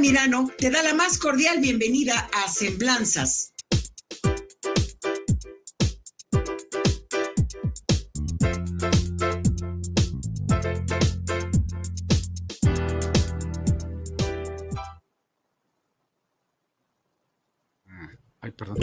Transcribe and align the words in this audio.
Altamirano 0.00 0.50
te 0.56 0.70
da 0.70 0.82
la 0.82 0.94
más 0.94 1.18
cordial 1.18 1.60
bienvenida 1.60 2.30
a 2.32 2.48
Semblanzas. 2.48 3.52
Ay, 18.40 18.52
perdón. 18.52 18.78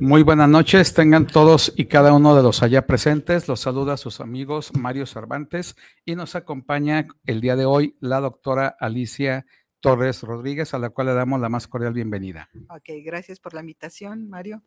Muy 0.00 0.22
buenas 0.22 0.48
noches, 0.48 0.94
tengan 0.94 1.26
todos 1.26 1.74
y 1.76 1.84
cada 1.84 2.14
uno 2.14 2.34
de 2.34 2.42
los 2.42 2.62
allá 2.62 2.86
presentes. 2.86 3.48
Los 3.48 3.60
saluda 3.60 3.98
sus 3.98 4.20
amigos 4.20 4.70
Mario 4.74 5.04
Cervantes 5.04 5.76
y 6.06 6.14
nos 6.14 6.34
acompaña 6.36 7.06
el 7.26 7.42
día 7.42 7.54
de 7.54 7.66
hoy 7.66 7.98
la 8.00 8.20
doctora 8.20 8.74
Alicia 8.80 9.44
Torres 9.84 10.22
Rodríguez, 10.22 10.72
a 10.72 10.78
la 10.78 10.88
cual 10.88 11.08
le 11.08 11.12
damos 11.12 11.38
la 11.38 11.50
más 11.50 11.68
cordial 11.68 11.92
bienvenida. 11.92 12.48
Ok, 12.70 12.88
gracias 13.04 13.38
por 13.38 13.52
la 13.52 13.60
invitación, 13.60 14.30
Mario. 14.30 14.62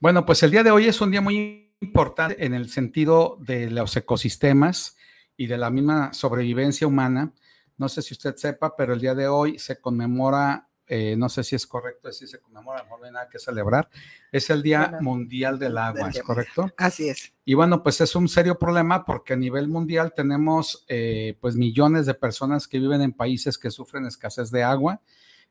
Bueno, 0.00 0.24
pues 0.24 0.42
el 0.42 0.50
día 0.50 0.62
de 0.62 0.70
hoy 0.70 0.86
es 0.86 0.98
un 0.98 1.10
día 1.10 1.20
muy 1.20 1.74
importante 1.82 2.42
en 2.42 2.54
el 2.54 2.70
sentido 2.70 3.36
de 3.38 3.70
los 3.70 3.94
ecosistemas 3.98 4.96
y 5.36 5.46
de 5.46 5.58
la 5.58 5.68
misma 5.68 6.14
sobrevivencia 6.14 6.86
humana. 6.86 7.34
No 7.76 7.90
sé 7.90 8.00
si 8.00 8.14
usted 8.14 8.34
sepa, 8.36 8.74
pero 8.76 8.94
el 8.94 9.00
día 9.02 9.14
de 9.14 9.28
hoy 9.28 9.58
se 9.58 9.78
conmemora 9.78 10.70
eh, 10.94 11.16
no 11.16 11.30
sé 11.30 11.42
si 11.42 11.56
es 11.56 11.66
correcto 11.66 12.08
decir 12.08 12.28
se 12.28 12.38
conmemora, 12.38 12.84
no 12.84 13.02
hay 13.02 13.10
nada 13.10 13.26
que 13.26 13.38
celebrar, 13.38 13.88
es 14.30 14.50
el 14.50 14.62
Día 14.62 14.98
Mundial 15.00 15.58
del 15.58 15.78
Agua, 15.78 16.10
¿es 16.10 16.22
correcto? 16.22 16.70
Así 16.76 17.08
es. 17.08 17.32
Y 17.46 17.54
bueno, 17.54 17.82
pues 17.82 18.02
es 18.02 18.14
un 18.14 18.28
serio 18.28 18.58
problema 18.58 19.06
porque 19.06 19.32
a 19.32 19.36
nivel 19.36 19.68
mundial 19.68 20.12
tenemos 20.14 20.84
eh, 20.88 21.38
pues 21.40 21.56
millones 21.56 22.04
de 22.04 22.12
personas 22.12 22.68
que 22.68 22.78
viven 22.78 23.00
en 23.00 23.14
países 23.14 23.56
que 23.56 23.70
sufren 23.70 24.04
escasez 24.04 24.50
de 24.50 24.64
agua. 24.64 25.00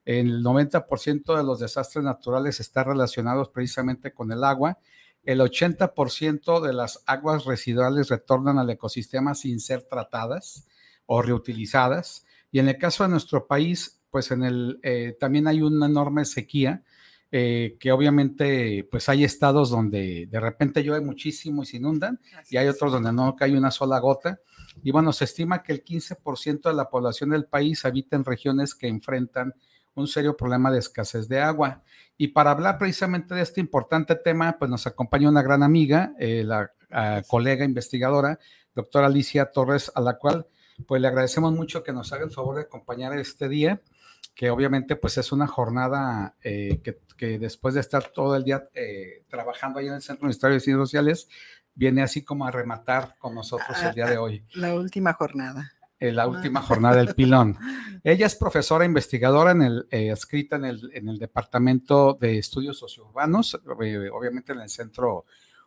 El 0.06 0.44
90% 0.44 1.36
de 1.36 1.44
los 1.44 1.60
desastres 1.60 2.06
naturales 2.06 2.60
están 2.60 2.86
relacionados 2.86 3.50
precisamente 3.50 4.14
con 4.14 4.32
el 4.32 4.44
agua. 4.44 4.78
El 5.24 5.40
80% 5.40 6.62
de 6.62 6.74
las 6.74 7.02
aguas 7.08 7.46
residuales 7.46 8.10
retornan 8.10 8.60
al 8.60 8.70
ecosistema 8.70 9.34
sin 9.34 9.60
ser 9.60 9.82
tratadas 9.82 10.68
o 11.08 11.24
reutilizadas. 11.24 12.28
Y 12.52 12.60
en 12.60 12.68
el 12.68 12.78
caso 12.78 13.04
de 13.04 13.10
nuestro 13.10 13.48
país, 13.48 14.01
pues 14.12 14.30
en 14.32 14.44
el, 14.44 14.80
eh, 14.84 15.16
también 15.20 15.48
hay 15.48 15.62
una 15.62 15.88
enorme 15.88 16.26
sequía, 16.26 16.84
eh, 17.34 17.78
que 17.80 17.94
obviamente 17.94 18.86
pues 18.92 19.08
hay 19.08 19.24
estados 19.24 19.70
donde 19.70 20.28
de 20.30 20.40
repente 20.42 20.84
llueve 20.84 21.04
muchísimo 21.06 21.64
y 21.64 21.66
se 21.66 21.78
inundan, 21.78 22.20
y 22.50 22.58
hay 22.58 22.68
otros 22.68 22.92
donde 22.92 23.14
no 23.14 23.36
cae 23.38 23.58
una 23.58 23.72
sola 23.72 24.00
gota. 24.00 24.42
Y 24.84 24.92
bueno, 24.92 25.14
se 25.14 25.24
estima 25.24 25.64
que 25.64 25.72
el 25.72 25.84
15% 25.84 26.70
de 26.70 26.76
la 26.76 26.90
población 26.90 27.30
del 27.30 27.46
país 27.46 27.86
habita 27.86 28.18
en 28.18 28.26
regiones 28.26 28.76
que 28.76 28.88
enfrentan 28.88 29.54
un 29.94 30.08
serio 30.08 30.36
problema 30.36 30.72
de 30.72 30.80
escasez 30.80 31.28
de 31.30 31.40
agua. 31.40 31.84
Y 32.18 32.30
para 32.30 32.52
hablar 32.52 32.78
precisamente 32.78 33.34
de 33.34 33.42
este 33.42 33.62
importante 33.62 34.16
tema, 34.16 34.58
pues 34.60 34.70
nos 34.70 34.86
acompaña 34.86 35.30
una 35.30 35.42
gran 35.42 35.64
amiga, 35.64 36.14
eh, 36.20 36.44
la 36.46 36.72
ah, 36.92 37.22
colega 37.28 37.64
investigadora, 37.64 38.40
doctora 38.76 39.08
Alicia 39.08 39.52
Torres, 39.52 39.92
a 39.96 40.02
la 40.02 40.18
cual 40.18 40.48
pues 40.86 41.02
le 41.02 41.08
agradecemos 41.08 41.54
mucho 41.54 41.84
que 41.84 41.94
nos 41.94 42.12
haga 42.12 42.26
el 42.26 42.32
favor 42.32 42.56
de 42.56 42.62
acompañar 42.64 43.18
este 43.18 43.48
día 43.48 43.82
que 44.34 44.50
obviamente 44.50 44.96
pues 44.96 45.18
es 45.18 45.32
una 45.32 45.48
jornada 45.48 46.36
eh, 46.44 46.82
que, 46.82 47.38
después 47.38 47.76
de 47.76 47.82
estar 47.82 48.08
todo 48.08 48.36
el 48.36 48.44
día 48.44 48.68
eh, 48.74 49.24
trabajando 49.30 49.80
ahí 49.80 49.88
en 49.88 49.94
el 49.94 50.02
Centro 50.02 50.24
Universitario 50.24 50.56
de 50.56 50.60
Ciencias 50.60 50.88
Sociales, 50.88 51.30
viene 51.76 52.02
así 52.02 52.24
como 52.24 52.48
a 52.48 52.52
rematar 52.52 53.16
con 53.20 53.36
nosotros 53.36 53.78
el 53.84 53.94
día 53.94 54.08
de 54.08 54.16
ah, 54.16 54.22
hoy. 54.22 54.44
La 54.56 54.74
última 54.74 55.14
jornada. 55.14 55.72
Eh, 56.00 56.12
la 56.12 56.28
última 56.28 56.64
jornada 56.64 56.96
del 56.96 57.14
pilón. 57.14 57.56
Ella 58.04 58.26
es 58.26 58.36
profesora 58.36 58.86
investigadora 58.86 59.52
en 59.52 59.62
el, 59.62 59.88
escrita 59.92 60.56
en 60.56 60.66
el, 60.66 60.90
en 60.96 61.10
el 61.10 61.20
Departamento 61.20 62.18
de 62.20 62.40
Estudios 62.40 62.80
Sociourbanos, 62.80 63.62
obviamente 63.68 64.54
en 64.54 64.62
el 64.62 64.70
Centro 64.70 65.26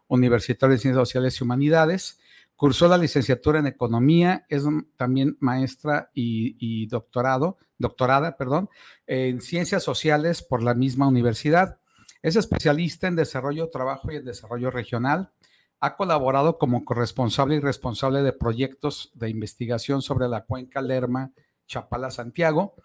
Universitario 0.08 0.72
de 0.72 0.80
Ciencias 0.80 1.06
Sociales 1.06 1.38
y 1.38 1.44
Humanidades. 1.44 2.18
Cursó 2.56 2.86
la 2.86 2.98
licenciatura 2.98 3.58
en 3.58 3.66
Economía, 3.66 4.46
es 4.48 4.64
también 4.96 5.36
maestra 5.40 6.10
y, 6.14 6.86
doctorado, 6.86 7.58
doctorada, 7.78 8.36
perdón, 8.36 8.70
en 9.06 9.40
Ciencias 9.40 9.82
Sociales 9.82 10.42
por 10.42 10.62
la 10.62 10.74
misma 10.74 11.08
universidad. 11.08 11.80
Es 12.22 12.36
especialista 12.36 13.08
en 13.08 13.16
desarrollo, 13.16 13.70
trabajo 13.70 14.12
y 14.12 14.16
en 14.16 14.24
desarrollo 14.24 14.70
regional. 14.70 15.32
Ha 15.80 15.96
colaborado 15.96 16.56
como 16.56 16.84
corresponsable 16.84 17.56
y 17.56 17.60
responsable 17.60 18.22
de 18.22 18.32
proyectos 18.32 19.10
de 19.14 19.28
investigación 19.30 20.00
sobre 20.00 20.28
la 20.28 20.44
cuenca 20.44 20.80
Lerma, 20.80 21.32
Chapala, 21.66 22.10
Santiago. 22.10 22.76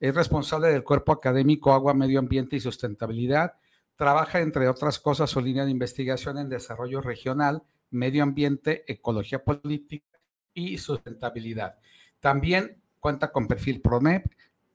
Es 0.00 0.14
responsable 0.14 0.68
del 0.68 0.84
cuerpo 0.84 1.12
académico 1.12 1.72
Agua, 1.72 1.94
Medio 1.94 2.18
Ambiente 2.18 2.56
y 2.56 2.60
Sustentabilidad. 2.60 3.54
Trabaja, 3.96 4.40
entre 4.40 4.68
otras 4.68 4.98
cosas, 4.98 5.30
su 5.30 5.40
línea 5.40 5.64
de 5.64 5.70
investigación 5.70 6.36
en 6.36 6.50
desarrollo 6.50 7.00
regional 7.00 7.62
medio 7.94 8.22
ambiente, 8.22 8.84
ecología 8.86 9.42
política 9.42 10.20
y 10.52 10.78
sustentabilidad. 10.78 11.78
También 12.20 12.82
cuenta 13.00 13.32
con 13.32 13.46
perfil 13.46 13.80
PRONEP, 13.80 14.26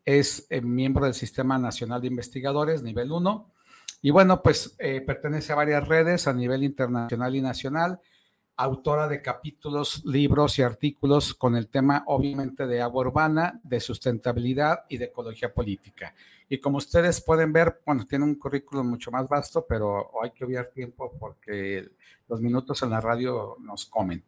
es 0.06 0.48
eh, 0.50 0.62
miembro 0.62 1.06
del 1.06 1.14
Sistema 1.14 1.58
Nacional 1.58 2.02
de 2.02 2.08
Investigadores, 2.08 2.82
nivel 2.82 3.12
1, 3.12 3.54
y 4.02 4.12
bueno, 4.12 4.42
pues 4.42 4.76
eh, 4.80 5.02
pertenece 5.02 5.52
a 5.52 5.56
varias 5.56 5.88
redes 5.88 6.28
a 6.28 6.34
nivel 6.34 6.64
internacional 6.64 7.36
y 7.36 7.42
nacional, 7.42 8.00
autora 8.56 9.08
de 9.08 9.22
capítulos, 9.22 10.04
libros 10.06 10.60
y 10.60 10.62
artículos 10.62 11.34
con 11.34 11.56
el 11.56 11.68
tema 11.68 12.04
obviamente 12.08 12.68
de 12.68 12.82
agua 12.82 13.08
urbana, 13.08 13.60
de 13.64 13.80
sustentabilidad 13.80 14.86
y 14.90 14.98
de 14.98 15.06
ecología 15.06 15.54
política. 15.54 16.14
Y 16.50 16.60
como 16.60 16.80
ustedes 16.80 17.22
pueden 17.22 17.54
ver, 17.54 17.80
bueno, 17.86 18.06
tiene 18.08 18.26
un 18.26 18.36
currículum 18.36 18.90
mucho 18.90 19.12
más 19.12 19.30
vasto, 19.30 19.66
pero 19.70 20.10
hay 20.22 20.32
que 20.32 20.44
obviar 20.44 20.72
tiempo 20.74 21.16
porque 21.20 21.88
los 22.28 22.42
minutos 22.42 22.82
en 22.82 22.90
la 22.90 23.00
radio 23.00 23.56
nos 23.60 23.86
comen. 23.86 24.26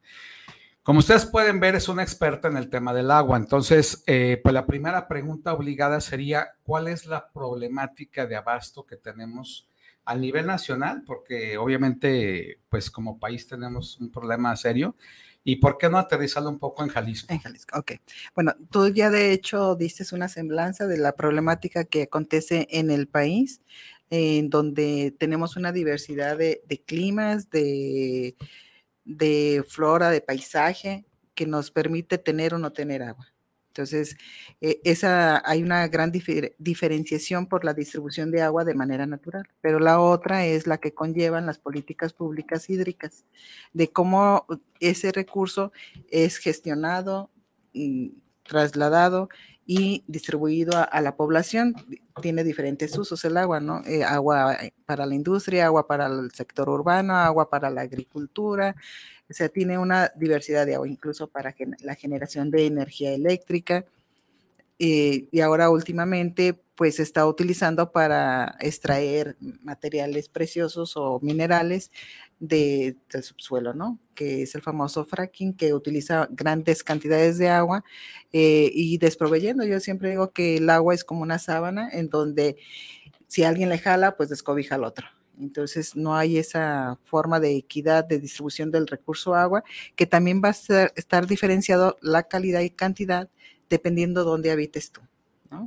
Como 0.83 0.99
ustedes 0.99 1.25
pueden 1.25 1.59
ver, 1.59 1.75
es 1.75 1.89
una 1.89 2.03
experta 2.03 2.47
en 2.47 2.57
el 2.57 2.69
tema 2.69 2.93
del 2.93 3.11
agua. 3.11 3.37
Entonces, 3.37 4.03
eh, 4.07 4.39
pues 4.41 4.53
la 4.53 4.65
primera 4.65 5.07
pregunta 5.07 5.53
obligada 5.53 5.99
sería, 5.99 6.53
¿cuál 6.63 6.87
es 6.87 7.05
la 7.05 7.31
problemática 7.31 8.25
de 8.25 8.35
abasto 8.35 8.85
que 8.85 8.97
tenemos 8.97 9.67
a 10.05 10.15
nivel 10.15 10.47
nacional? 10.47 11.03
Porque 11.05 11.57
obviamente, 11.57 12.59
pues 12.69 12.89
como 12.89 13.19
país 13.19 13.47
tenemos 13.47 13.99
un 13.99 14.11
problema 14.11 14.55
serio. 14.55 14.95
¿Y 15.43 15.55
por 15.57 15.77
qué 15.77 15.89
no 15.89 15.97
aterrizarlo 15.97 16.49
un 16.49 16.59
poco 16.59 16.83
en 16.83 16.89
Jalisco? 16.89 17.33
En 17.33 17.39
Jalisco, 17.39 17.79
ok. 17.79 17.93
Bueno, 18.35 18.53
tú 18.69 18.87
ya 18.89 19.09
de 19.09 19.31
hecho 19.31 19.75
diste 19.75 20.03
una 20.13 20.27
semblanza 20.27 20.85
de 20.87 20.97
la 20.97 21.13
problemática 21.13 21.83
que 21.83 22.03
acontece 22.03 22.67
en 22.69 22.91
el 22.91 23.07
país 23.07 23.61
en 24.11 24.49
donde 24.49 25.15
tenemos 25.17 25.55
una 25.55 25.71
diversidad 25.71 26.37
de, 26.37 26.83
climas, 26.85 27.49
de, 27.49 28.35
flora, 29.67 30.09
de 30.11 30.21
paisaje, 30.21 31.05
que 31.33 31.47
nos 31.47 31.71
permite 31.71 32.17
tener 32.17 32.53
o 32.53 32.57
no 32.57 32.73
tener 32.73 33.03
agua. 33.03 33.33
Entonces, 33.71 34.17
eh, 34.59 34.81
esa, 34.83 35.41
hay 35.49 35.63
una 35.63 35.87
gran 35.87 36.11
diferenciación 36.11 37.47
por 37.47 37.63
la 37.63 37.73
distribución 37.73 38.29
de 38.29 38.41
agua 38.41 38.65
de 38.65 38.73
manera 38.73 39.05
natural, 39.05 39.47
pero 39.61 39.79
la 39.79 40.01
otra 40.01 40.45
es 40.45 40.67
la 40.67 40.77
que 40.77 40.93
conllevan 40.93 41.45
las 41.45 41.57
políticas 41.57 42.11
públicas 42.11 42.69
hídricas, 42.69 43.25
de 43.71 43.89
cómo 43.89 44.45
ese 44.81 45.13
recurso 45.13 45.71
es 46.09 46.37
gestionado, 46.37 47.29
y 47.73 48.13
trasladado 48.43 49.29
y 49.73 50.03
distribuido 50.05 50.73
a, 50.91 50.99
la 50.99 51.15
población. 51.15 51.73
Tiene 52.21 52.43
diferentes 52.43 52.97
usos 52.97 53.23
el 53.23 53.37
agua, 53.37 53.61
¿no? 53.61 53.81
Eh, 53.85 54.03
agua 54.03 54.55
eh, 54.55 54.73
para 54.85 55.05
la 55.05 55.15
industria, 55.15 55.67
agua 55.67 55.87
para 55.87 56.07
el 56.07 56.29
sector 56.33 56.67
urbano, 56.67 57.15
agua 57.15 57.49
para 57.49 57.69
la 57.69 57.79
agricultura. 57.79 58.75
O 59.29 59.33
sea, 59.33 59.47
tiene 59.47 59.77
una 59.77 60.11
diversidad 60.13 60.65
de 60.65 60.75
agua, 60.75 60.89
incluso 60.89 61.27
para 61.27 61.55
la 61.79 61.95
generación 61.95 62.51
de 62.51 62.65
energía 62.65 63.13
eléctrica. 63.13 63.85
Eh, 64.77 65.29
y 65.31 65.39
ahora 65.39 65.69
últimamente, 65.69 66.61
pues 66.75 66.97
se 66.97 67.03
está 67.03 67.25
utilizando 67.25 67.93
para 67.93 68.57
extraer 68.59 69.37
materiales 69.39 70.27
preciosos 70.27 70.97
o 70.97 71.21
minerales 71.21 71.91
del 72.41 72.97
subsuelo, 73.21 73.73
¿no? 73.75 73.99
Que 74.15 74.41
es 74.41 74.55
el 74.55 74.63
famoso 74.63 75.05
fracking 75.05 75.53
que 75.53 75.75
utiliza 75.75 76.27
grandes 76.31 76.83
cantidades 76.83 77.37
de 77.37 77.49
agua 77.49 77.83
eh, 78.33 78.71
y 78.73 78.97
desproveyendo. 78.97 79.63
Yo 79.63 79.79
siempre 79.79 80.09
digo 80.09 80.31
que 80.31 80.57
el 80.57 80.69
agua 80.71 80.95
es 80.95 81.03
como 81.03 81.21
una 81.21 81.37
sábana 81.37 81.87
en 81.91 82.09
donde 82.09 82.57
si 83.27 83.43
alguien 83.43 83.69
le 83.69 83.77
jala, 83.77 84.17
pues 84.17 84.29
descobija 84.29 84.75
al 84.75 84.83
otro. 84.83 85.07
Entonces 85.39 85.95
no 85.95 86.15
hay 86.15 86.39
esa 86.39 86.97
forma 87.03 87.39
de 87.39 87.55
equidad 87.55 88.05
de 88.05 88.19
distribución 88.19 88.71
del 88.71 88.87
recurso 88.87 89.35
agua, 89.35 89.63
que 89.95 90.07
también 90.07 90.41
va 90.43 90.49
a 90.49 90.91
estar 90.95 91.27
diferenciado 91.27 91.97
la 92.01 92.23
calidad 92.23 92.61
y 92.61 92.71
cantidad 92.71 93.29
dependiendo 93.69 94.23
dónde 94.23 94.51
habites 94.51 94.91
tú. 94.91 95.01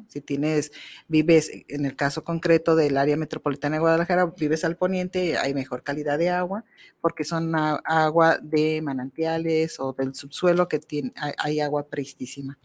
Si 0.08 0.20
tienes, 0.20 0.72
vives, 1.08 1.50
en 1.68 1.84
el 1.84 1.96
caso 1.96 2.24
concreto 2.24 2.74
del 2.74 2.96
área 2.96 3.16
metropolitana 3.16 3.76
de 3.76 3.80
Guadalajara, 3.80 4.26
vives 4.26 4.64
al 4.64 4.76
poniente, 4.76 5.36
hay 5.36 5.52
mejor 5.52 5.82
calidad 5.82 6.18
de 6.18 6.30
agua, 6.30 6.64
porque 7.00 7.24
son 7.24 7.54
agua 7.54 8.38
de 8.42 8.80
manantiales 8.82 9.78
o 9.80 9.92
del 9.92 10.14
subsuelo 10.14 10.68
que 10.68 10.78
tiene, 10.78 11.12
hay, 11.38 11.60
agua 11.60 11.86
pristísima. 11.86 12.58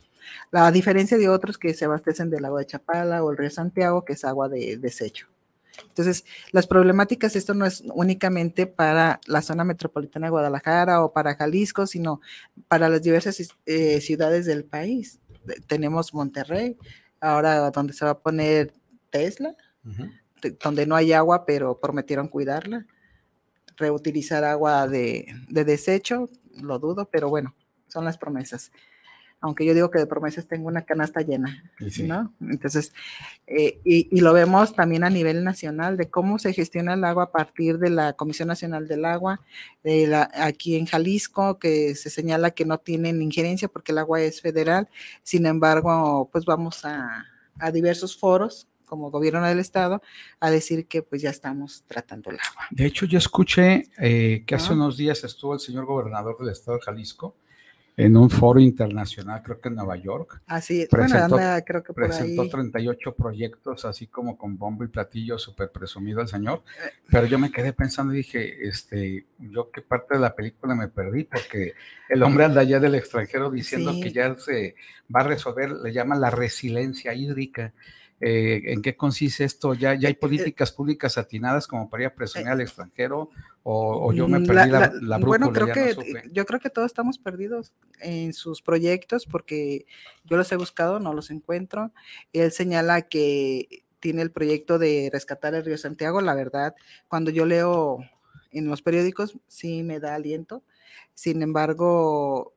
La 0.51 0.71
diferencia 0.71 1.17
de 1.17 1.29
otros 1.29 1.57
que 1.57 1.73
se 1.73 1.85
abastecen 1.85 2.29
del 2.29 2.45
agua 2.45 2.59
de 2.59 2.67
Chapala 2.67 3.23
o 3.23 3.31
el 3.31 3.37
río 3.37 3.49
Santiago, 3.49 4.05
que 4.05 4.13
es 4.13 4.23
agua 4.23 4.47
de 4.47 4.77
desecho. 4.77 5.27
Entonces, 5.87 6.25
las 6.51 6.67
problemáticas, 6.67 7.35
esto 7.35 7.53
no 7.53 7.65
es 7.65 7.83
únicamente 7.93 8.67
para 8.67 9.19
la 9.27 9.41
zona 9.41 9.63
metropolitana 9.63 10.27
de 10.27 10.31
Guadalajara 10.31 11.03
o 11.03 11.13
para 11.13 11.35
Jalisco, 11.35 11.87
sino 11.87 12.21
para 12.67 12.89
las 12.89 13.01
diversas 13.01 13.39
eh, 13.65 14.01
ciudades 14.01 14.45
del 14.45 14.65
país. 14.65 15.19
Tenemos 15.67 16.13
Monterrey, 16.13 16.77
ahora 17.21 17.71
donde 17.71 17.93
se 17.93 18.05
va 18.05 18.11
a 18.11 18.19
poner 18.19 18.73
Tesla, 19.09 19.55
donde 20.63 20.85
no 20.85 20.95
hay 20.95 21.13
agua, 21.13 21.45
pero 21.45 21.79
prometieron 21.79 22.27
cuidarla. 22.27 22.85
Reutilizar 23.77 24.43
agua 24.43 24.87
de, 24.87 25.25
desecho, 25.49 26.29
lo 26.61 26.79
dudo, 26.79 27.09
pero 27.09 27.29
bueno, 27.29 27.55
son 27.87 28.05
las 28.05 28.17
promesas 28.17 28.71
aunque 29.41 29.65
yo 29.65 29.73
digo 29.73 29.89
que 29.89 29.99
de 29.99 30.05
promesas 30.05 30.47
tengo 30.47 30.67
una 30.67 30.81
canasta 30.81 31.21
llena, 31.21 31.63
¿no? 32.03 32.33
Entonces, 32.41 32.93
eh, 33.47 33.79
y, 33.85 34.19
lo 34.19 34.33
vemos 34.33 34.73
también 34.73 35.03
a 35.05 35.09
nivel 35.09 35.43
nacional 35.43 35.95
de 35.95 36.09
cómo 36.09 36.39
se 36.39 36.53
gestiona 36.53 36.93
el 36.93 37.03
agua 37.05 37.25
a 37.25 37.31
partir 37.31 37.77
de 37.79 37.89
la 37.89 38.13
Comisión 38.13 38.49
Nacional 38.49 38.87
del 38.87 39.05
Agua, 39.05 39.39
de 39.83 40.07
la, 40.07 40.29
aquí 40.33 40.75
en 40.75 40.85
Jalisco, 40.85 41.57
que 41.57 41.95
se 41.95 42.09
señala 42.09 42.51
que 42.51 42.65
no 42.65 42.79
tienen 42.79 43.21
injerencia 43.21 43.69
porque 43.69 43.93
el 43.93 43.99
agua 43.99 44.21
es 44.21 44.41
federal, 44.41 44.89
sin 45.23 45.45
embargo, 45.45 46.29
pues 46.31 46.43
vamos 46.43 46.83
a, 46.83 47.25
diversos 47.73 48.17
foros 48.17 48.67
como 48.85 49.11
gobierno 49.11 49.45
del 49.45 49.59
estado 49.59 50.01
a 50.39 50.49
decir 50.49 50.87
que 50.87 51.03
pues 51.03 51.21
ya 51.21 51.29
estamos 51.29 51.83
tratando 51.87 52.29
el 52.29 52.37
agua. 52.37 52.67
De 52.71 52.85
hecho, 52.85 53.05
yo 53.05 53.17
escuché 53.17 53.89
eh, 53.99 54.43
que 54.47 54.55
hace 54.55 54.73
unos 54.73 54.95
días 54.95 55.23
estuvo 55.25 55.53
el 55.53 55.59
señor 55.59 55.85
gobernador 55.85 56.37
del 56.39 56.49
estado 56.49 56.77
de 56.77 56.83
Jalisco 56.83 57.35
en 57.99 58.15
un 58.15 58.29
foro 58.29 58.61
internacional, 58.61 59.43
creo 59.43 59.59
que 59.59 59.67
en 59.67 59.75
Nueva 59.75 59.97
York. 59.97 60.41
Así 60.47 60.83
es, 60.83 60.87
presentó, 60.87 61.35
bueno, 61.35 61.63
creo 61.65 61.83
que 61.83 61.91
por 61.91 62.05
presentó 62.05 62.47
38 62.47 63.13
proyectos, 63.13 63.83
así 63.83 64.07
como 64.07 64.37
con 64.37 64.57
bombo 64.57 64.85
y 64.85 64.87
platillo, 64.87 65.37
súper 65.37 65.69
presumido 65.69 66.21
el 66.21 66.29
señor. 66.29 66.63
Eh. 66.81 66.91
Pero 67.09 67.25
yo 67.25 67.37
me 67.37 67.51
quedé 67.51 67.73
pensando 67.73 68.13
y 68.13 68.17
dije, 68.17 68.69
este, 68.69 69.25
yo 69.37 69.69
qué 69.69 69.81
parte 69.81 70.13
de 70.13 70.21
la 70.21 70.33
película 70.33 70.75
me 70.75 70.87
perdí, 70.87 71.25
porque 71.25 71.73
el 72.07 72.23
hombre 72.23 72.45
anda 72.45 72.61
allá 72.61 72.79
del 72.79 72.95
extranjero 72.95 73.51
diciendo 73.51 73.91
que 74.01 74.13
ya 74.13 74.33
se 74.35 74.75
va 75.13 75.19
a 75.19 75.25
resolver, 75.25 75.69
le 75.69 75.91
llaman 75.91 76.21
la 76.21 76.29
resiliencia 76.29 77.13
hídrica. 77.13 77.73
Eh, 78.21 78.73
en 78.73 78.81
qué 78.81 78.97
consiste 78.97 79.45
esto, 79.45 79.73
ya, 79.73 79.93
ya 79.93 80.09
hay 80.09 80.13
eh, 80.13 80.17
políticas 80.17 80.73
públicas 80.73 81.17
atinadas 81.17 81.67
como 81.67 81.89
para 81.89 82.03
ir 82.03 82.07
a 82.07 82.15
presionar 82.15 82.53
al 82.53 82.61
extranero 82.61 83.29
o, 83.63 84.11
yo 84.11 84.27
me 84.27 84.41
perdí 84.41 84.69
la, 84.69 84.91
la, 85.01 85.17
Bueno, 85.19 85.53
creo 85.53 85.71
que 85.71 85.95
yo 86.31 86.45
creo 86.45 86.59
que 86.59 86.69
todos 86.69 86.87
estamos 86.87 87.17
perdidos 87.17 87.71
en 88.01 88.33
sus 88.33 88.61
proyectos 88.61 89.25
porque 89.25 89.85
yo 90.25 90.37
los 90.37 90.51
he 90.51 90.55
buscado, 90.55 90.99
no 90.99 91.13
los 91.13 91.29
encuentro. 91.29 91.91
Él 92.33 92.51
señala 92.51 93.03
que 93.03 93.83
tiene 93.99 94.21
el 94.21 94.31
proyecto 94.31 94.79
de 94.79 95.09
rescatar 95.11 95.55
el 95.55 95.63
río 95.63 95.77
Santiago. 95.77 96.19
La 96.21 96.33
verdad, 96.33 96.75
cuando 97.07 97.31
yo 97.31 97.45
leo 97.45 97.99
en 98.51 98.67
los 98.67 98.81
periódicos, 98.81 99.37
sí 99.47 99.83
me 99.83 99.99
da 99.99 100.15
aliento. 100.15 100.63
Sin 101.13 101.41
embargo, 101.41 102.53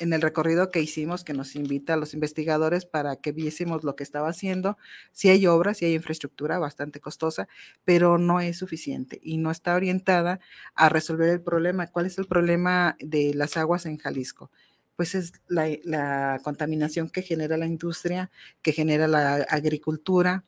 en 0.00 0.12
el 0.12 0.22
recorrido 0.22 0.70
que 0.70 0.80
hicimos, 0.80 1.24
que 1.24 1.34
nos 1.34 1.54
invita 1.56 1.94
a 1.94 1.96
los 1.96 2.14
investigadores 2.14 2.84
para 2.84 3.16
que 3.16 3.32
viésemos 3.32 3.84
lo 3.84 3.96
que 3.96 4.02
estaba 4.02 4.28
haciendo, 4.28 4.76
sí 5.12 5.28
hay 5.28 5.46
obras, 5.46 5.78
sí 5.78 5.84
hay 5.84 5.94
infraestructura 5.94 6.58
bastante 6.58 7.00
costosa, 7.00 7.48
pero 7.84 8.18
no 8.18 8.40
es 8.40 8.58
suficiente 8.58 9.20
y 9.22 9.38
no 9.38 9.50
está 9.50 9.74
orientada 9.74 10.40
a 10.74 10.88
resolver 10.88 11.28
el 11.28 11.40
problema. 11.40 11.86
¿Cuál 11.86 12.06
es 12.06 12.18
el 12.18 12.26
problema 12.26 12.96
de 13.00 13.34
las 13.34 13.56
aguas 13.56 13.86
en 13.86 13.98
Jalisco? 13.98 14.50
Pues 14.96 15.14
es 15.14 15.32
la, 15.48 15.68
la 15.84 16.40
contaminación 16.42 17.08
que 17.10 17.22
genera 17.22 17.56
la 17.56 17.66
industria, 17.66 18.30
que 18.62 18.72
genera 18.72 19.08
la 19.08 19.34
agricultura, 19.48 20.44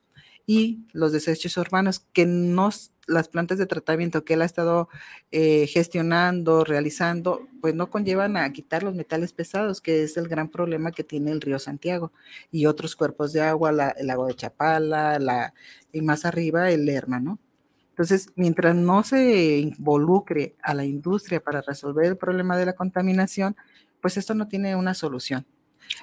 y 0.47 0.87
los 0.93 1.13
desechos 1.13 1.57
urbanos 1.57 2.01
que 2.13 2.25
nos, 2.25 2.93
las 3.09 3.29
plantas 3.29 3.59
de 3.59 3.67
tratamiento 3.67 4.25
que 4.25 4.35
él 4.35 4.43
ha 4.43 4.45
estado 4.45 4.89
eh, 5.33 5.67
gestionando, 5.67 6.65
realizando, 6.65 7.49
pues 7.61 7.75
no 7.75 7.91
conllevan 7.91 8.37
a 8.37 8.53
quitar 8.53 8.85
los 8.85 8.95
metales 8.95 9.33
pesados, 9.33 9.81
que 9.81 10.05
es 10.05 10.17
el 10.17 10.29
gran 10.29 10.49
problema 10.49 10.93
que 10.93 11.03
tiene 11.03 11.33
el 11.33 11.41
río 11.41 11.59
Santiago 11.59 12.13
y 12.53 12.67
otros 12.67 12.95
cuerpos 12.95 13.33
de 13.33 13.41
agua, 13.43 13.71
el 13.97 14.07
lago 14.07 14.27
de 14.27 14.35
Chapala, 14.35 15.19
la, 15.19 15.53
y 15.93 16.01
más 16.01 16.25
arriba 16.25 16.71
el 16.71 16.87
Lerma, 16.87 17.19
¿no? 17.19 17.41
Entonces, 17.91 18.29
mientras 18.37 18.77
no 18.77 19.03
se 19.03 19.59
involucre 19.59 20.55
a 20.63 20.75
la 20.75 20.85
industria 20.85 21.41
para 21.41 21.63
resolver 21.63 22.05
el 22.05 22.17
problema 22.19 22.57
de 22.57 22.67
la 22.67 22.75
contaminación, 22.75 23.57
pues 24.03 24.19
esto 24.19 24.35
no 24.35 24.47
tiene 24.47 24.77
una 24.77 24.93
solución. 24.93 25.47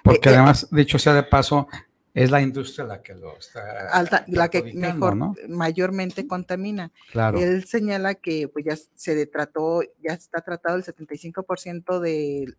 Porque 0.03 0.29
eh, 0.29 0.31
eh, 0.31 0.35
además, 0.35 0.67
dicho 0.71 0.97
sea 0.97 1.13
de 1.13 1.21
paso, 1.21 1.67
es 2.13 2.29
la 2.29 2.41
industria 2.41 2.85
la 2.85 3.01
que 3.01 3.15
lo 3.15 3.37
está. 3.37 3.89
la 4.27 4.49
que 4.49 4.73
mejor, 4.73 5.17
mayormente 5.49 6.27
contamina. 6.27 6.91
Claro. 7.11 7.39
Él 7.39 7.65
señala 7.65 8.15
que 8.15 8.47
pues 8.47 8.65
ya 8.65 8.75
se 8.93 9.25
trató, 9.25 9.81
ya 10.01 10.13
está 10.13 10.41
tratado 10.41 10.77
el 10.77 10.83
75% 10.83 11.99
de, 11.99 12.53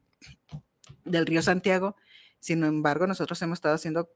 del 1.04 1.26
río 1.26 1.40
Santiago. 1.40 1.96
Sin 2.40 2.64
embargo, 2.64 3.06
nosotros 3.06 3.40
hemos 3.42 3.58
estado 3.58 3.76
haciendo 3.76 4.10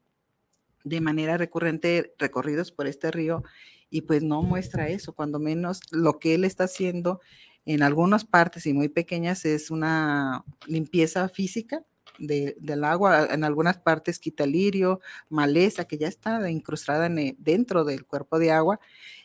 de 0.84 1.00
manera 1.00 1.36
recurrente 1.36 2.14
recorridos 2.18 2.72
por 2.72 2.86
este 2.86 3.10
río 3.10 3.44
y 3.90 4.02
pues 4.02 4.22
no 4.22 4.42
muestra 4.42 4.88
eso, 4.88 5.12
cuando 5.12 5.38
menos 5.38 5.80
lo 5.90 6.18
que 6.18 6.34
él 6.34 6.44
está 6.44 6.64
haciendo 6.64 7.20
en 7.64 7.82
algunas 7.82 8.24
partes 8.24 8.66
y 8.66 8.72
muy 8.72 8.88
pequeñas 8.88 9.44
es 9.44 9.70
una 9.70 10.44
limpieza 10.66 11.28
física 11.28 11.84
del 12.18 12.84
agua, 12.84 13.28
en 13.30 13.44
algunas 13.44 13.78
partes 13.78 14.18
quita 14.18 14.46
lirio, 14.46 15.00
maleza 15.28 15.86
que 15.86 15.98
ya 15.98 16.08
está 16.08 16.50
incrustada 16.50 17.06
en 17.06 17.36
dentro 17.38 17.84
del 17.84 18.06
cuerpo 18.06 18.38
de 18.38 18.50
agua 18.50 18.80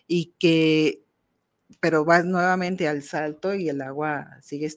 y 0.07 0.33
que, 0.39 1.03
pero 1.79 2.05
vas 2.05 2.25
nuevamente 2.25 2.87
al 2.87 3.03
salto 3.03 3.55
y 3.55 3.69
el 3.69 3.81
agua 3.81 4.37
sigue 4.41 4.69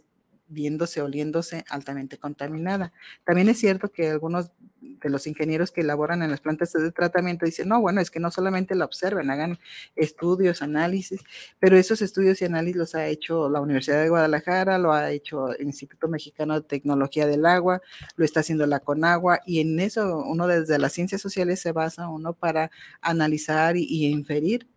viéndose, 0.49 1.03
oliéndose 1.03 1.65
altamente 1.69 2.19
contaminada. 2.19 2.93
También 3.25 3.49
es 3.49 3.59
cierto 3.59 3.91
que 3.91 4.11
algunos 4.11 4.51
de 4.81 5.11
los 5.11 5.27
ingenieros 5.27 5.73
que 5.73 5.81
elaboran 5.81 6.23
en 6.23 6.31
las 6.31 6.41
plantas 6.41 6.73
de 6.73 6.93
tratamiento 6.93 7.45
dicen, 7.45 7.69
no, 7.69 7.81
bueno, 7.81 8.01
es 8.01 8.11
que 8.11 8.21
no 8.21 8.31
solamente 8.31 8.75
la 8.75 8.85
observen, 8.85 9.31
hagan 9.31 9.59
estudios, 9.95 10.63
análisis, 10.63 11.21
pero 11.59 11.77
esos 11.77 12.03
estudios 12.03 12.41
y 12.41 12.45
análisis 12.45 12.77
los 12.77 12.95
ha 12.95 13.07
hecho 13.07 13.49
la 13.49 13.61
Universidad 13.61 14.03
de 14.03 14.09
Guadalajara, 14.09 14.79
lo 14.79 14.93
ha 14.93 15.11
hecho 15.11 15.53
el 15.55 15.67
Instituto 15.67 16.09
Mexicano 16.09 16.55
de 16.55 16.67
Tecnología 16.67 17.27
del 17.27 17.47
Agua, 17.47 17.83
lo 18.17 18.25
está 18.25 18.41
haciendo 18.41 18.67
la 18.67 18.81
Conagua, 18.81 19.41
y 19.47 19.61
en 19.61 19.79
eso 19.81 20.19
uno 20.19 20.47
desde 20.47 20.79
las 20.79 20.93
ciencias 20.93 21.21
sociales 21.21 21.61
se 21.61 21.73
basa 21.73 22.09
uno 22.09 22.33
para 22.33 22.71
analizar 23.01 23.77
y, 23.77 24.07
inferir, 24.07 24.69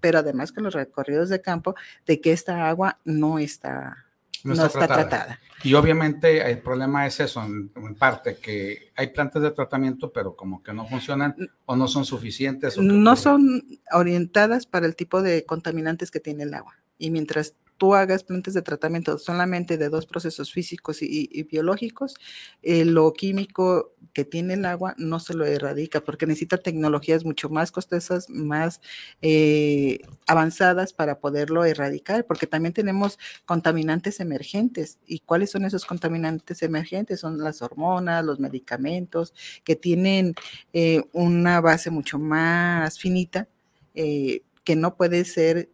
pero 0.00 0.18
además 0.18 0.52
con 0.52 0.64
los 0.64 0.74
recorridos 0.74 1.28
de 1.28 1.40
campo, 1.40 1.74
de 2.06 2.20
que 2.20 2.32
esta 2.32 2.68
agua 2.68 2.98
no 3.04 3.38
está 3.38 4.05
no, 4.54 4.66
está, 4.66 4.86
tratada. 4.86 5.40
Y 5.62 5.74
obviamente 5.74 6.50
el 6.50 6.58
problema 6.58 7.06
es 7.06 7.20
eso, 7.20 7.42
en, 7.42 7.70
parte, 7.98 8.36
que 8.36 8.92
hay 8.94 9.08
plantas 9.08 9.42
de 9.42 9.50
tratamiento, 9.50 10.12
pero 10.12 10.36
como 10.36 10.62
que 10.62 10.72
no 10.72 10.86
funcionan 10.86 11.34
o 11.64 11.76
no 11.76 11.88
son 11.88 12.04
suficientes. 12.04 12.78
no 12.78 13.16
son 13.16 13.64
orientadas 13.92 14.66
para 14.66 14.86
el 14.86 14.96
tipo 14.96 15.22
de 15.22 15.44
contaminantes 15.44 16.10
que 16.10 16.20
tiene 16.20 16.44
el 16.44 16.54
agua. 16.54 16.76
Y 16.98 17.10
mientras 17.10 17.54
tú 17.76 17.94
hagas 17.94 18.24
plantas 18.24 18.54
de 18.54 18.62
tratamiento 18.62 19.18
solamente 19.18 19.76
de 19.78 19.88
dos 19.88 20.06
procesos 20.06 20.52
físicos 20.52 20.98
y, 21.02 21.42
biológicos, 21.44 22.14
eh, 22.62 22.84
lo 22.84 23.12
químico 23.12 23.92
que 24.12 24.24
tiene 24.24 24.54
el 24.54 24.64
agua 24.64 24.94
no 24.98 25.20
se 25.20 25.34
lo 25.34 25.44
erradica 25.44 26.00
porque 26.00 26.26
necesita 26.26 26.56
tecnologías 26.58 27.24
mucho 27.24 27.50
más 27.50 27.70
costosas, 27.70 28.30
más 28.30 28.80
eh, 29.20 30.00
avanzadas 30.26 30.92
para 30.92 31.20
poderlo 31.20 31.64
erradicar, 31.64 32.24
porque 32.24 32.46
también 32.46 32.72
tenemos 32.72 33.18
contaminantes 33.44 34.20
emergentes. 34.20 34.98
¿Y 35.06 35.20
cuáles 35.20 35.50
son 35.50 35.64
esos 35.64 35.84
contaminantes 35.84 36.62
emergentes? 36.62 37.20
Son 37.20 37.38
las 37.38 37.60
hormonas, 37.60 38.24
los 38.24 38.40
medicamentos, 38.40 39.34
que 39.64 39.76
tienen 39.76 40.34
eh, 40.72 41.02
una 41.12 41.60
base 41.60 41.90
mucho 41.90 42.18
más 42.18 42.98
finita. 42.98 43.48
que 43.94 44.76
no 44.76 44.96
puede 44.96 45.24
ser 45.24 45.70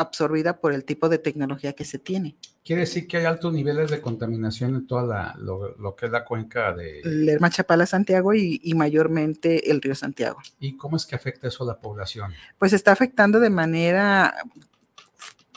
absorbida 0.00 0.60
por 0.60 0.72
el 0.72 0.84
tipo 0.84 1.08
de 1.08 1.18
tecnología 1.18 1.72
que 1.72 1.84
se 1.84 1.98
tiene. 1.98 2.36
Quiere 2.64 2.82
decir 2.82 3.06
que 3.06 3.16
hay 3.16 3.24
altos 3.24 3.52
niveles 3.52 3.90
de 3.90 4.00
contaminación 4.00 4.74
en 4.74 4.86
toda 4.86 5.02
la, 5.02 5.34
lo, 5.38 5.96
que 5.96 6.06
es 6.06 6.12
la 6.12 6.24
cuenca 6.24 6.72
de... 6.72 7.00
Lerma 7.04 7.50
Chapala 7.50 7.86
Santiago 7.86 8.34
y, 8.34 8.60
mayormente 8.74 9.70
el 9.70 9.80
río 9.80 9.94
Santiago. 9.94 10.38
¿Y 10.58 10.76
cómo 10.76 10.96
es 10.96 11.06
que 11.06 11.16
afecta 11.16 11.48
eso 11.48 11.64
a 11.64 11.68
la 11.68 11.80
población? 11.80 12.32
Pues 12.58 12.72
está 12.72 12.92
afectando 12.92 13.40
de 13.40 13.50
manera 13.50 14.34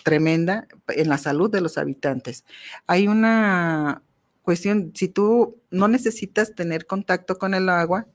tremenda 0.04 0.68
en 0.90 1.10
la 1.10 1.18
salud 1.18 1.50
de 1.50 1.62
los 1.62 1.78
habitantes. 1.78 2.46
Hay 2.88 3.08
una 3.08 4.02
cuestión, 4.42 4.92
si 4.96 5.08
tú 5.08 5.62
no 5.72 5.88
necesitas 5.88 6.56
tener 6.56 6.86
contacto 6.86 7.38
con 7.38 7.54
el 7.54 7.70
agua 7.70 8.08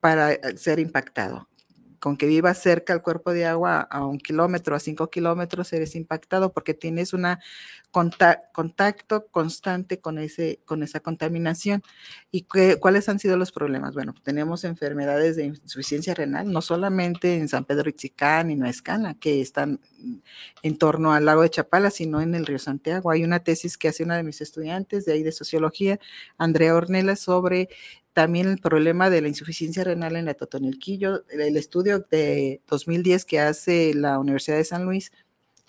para 0.00 0.36
ser 0.56 0.78
impactado 0.78 1.48
con 1.98 2.16
que 2.16 2.26
vivas 2.26 2.58
cerca 2.58 2.92
al 2.92 3.02
cuerpo 3.02 3.32
de 3.32 3.46
agua 3.46 3.80
a 3.80 4.04
un 4.04 4.18
kilómetro, 4.18 4.74
a 4.74 4.80
cinco 4.80 5.10
kilómetros, 5.10 5.72
eres 5.72 5.94
impactado 5.94 6.52
porque 6.52 6.74
tienes 6.74 7.12
un 7.12 7.26
contacto 7.90 9.26
constante 9.30 10.00
con, 10.00 10.18
ese, 10.18 10.60
con 10.64 10.82
esa 10.82 11.00
contaminación. 11.00 11.82
¿Y 12.30 12.46
cuáles 12.80 13.08
han 13.08 13.18
sido 13.18 13.36
los 13.36 13.52
problemas? 13.52 13.94
Bueno, 13.94 14.14
tenemos 14.22 14.64
enfermedades 14.64 15.36
de 15.36 15.46
insuficiencia 15.46 16.14
renal, 16.14 16.50
no 16.52 16.62
solamente 16.62 17.36
en 17.36 17.48
San 17.48 17.64
Pedro 17.64 17.88
Itzicán 17.88 18.50
y 18.50 18.56
Nuescana, 18.56 19.14
que 19.14 19.40
están 19.40 19.80
en 20.62 20.78
torno 20.78 21.12
al 21.12 21.24
lago 21.24 21.42
de 21.42 21.50
Chapala, 21.50 21.90
sino 21.90 22.20
en 22.20 22.34
el 22.34 22.46
río 22.46 22.58
Santiago. 22.58 23.10
Hay 23.10 23.24
una 23.24 23.40
tesis 23.40 23.76
que 23.78 23.88
hace 23.88 24.04
una 24.04 24.16
de 24.16 24.22
mis 24.22 24.40
estudiantes 24.40 25.04
de 25.04 25.12
ahí 25.12 25.22
de 25.22 25.32
sociología, 25.32 25.98
Andrea 26.36 26.74
Ornella, 26.74 27.16
sobre 27.16 27.68
también 28.18 28.48
el 28.48 28.58
problema 28.58 29.10
de 29.10 29.20
la 29.20 29.28
insuficiencia 29.28 29.84
renal 29.84 30.16
en 30.16 30.24
la 30.24 30.34
Totonilquillo, 30.34 31.24
el 31.30 31.56
estudio 31.56 32.00
de 32.00 32.60
2010 32.66 33.24
que 33.24 33.38
hace 33.38 33.94
la 33.94 34.18
Universidad 34.18 34.56
de 34.56 34.64
San 34.64 34.84
Luis, 34.86 35.12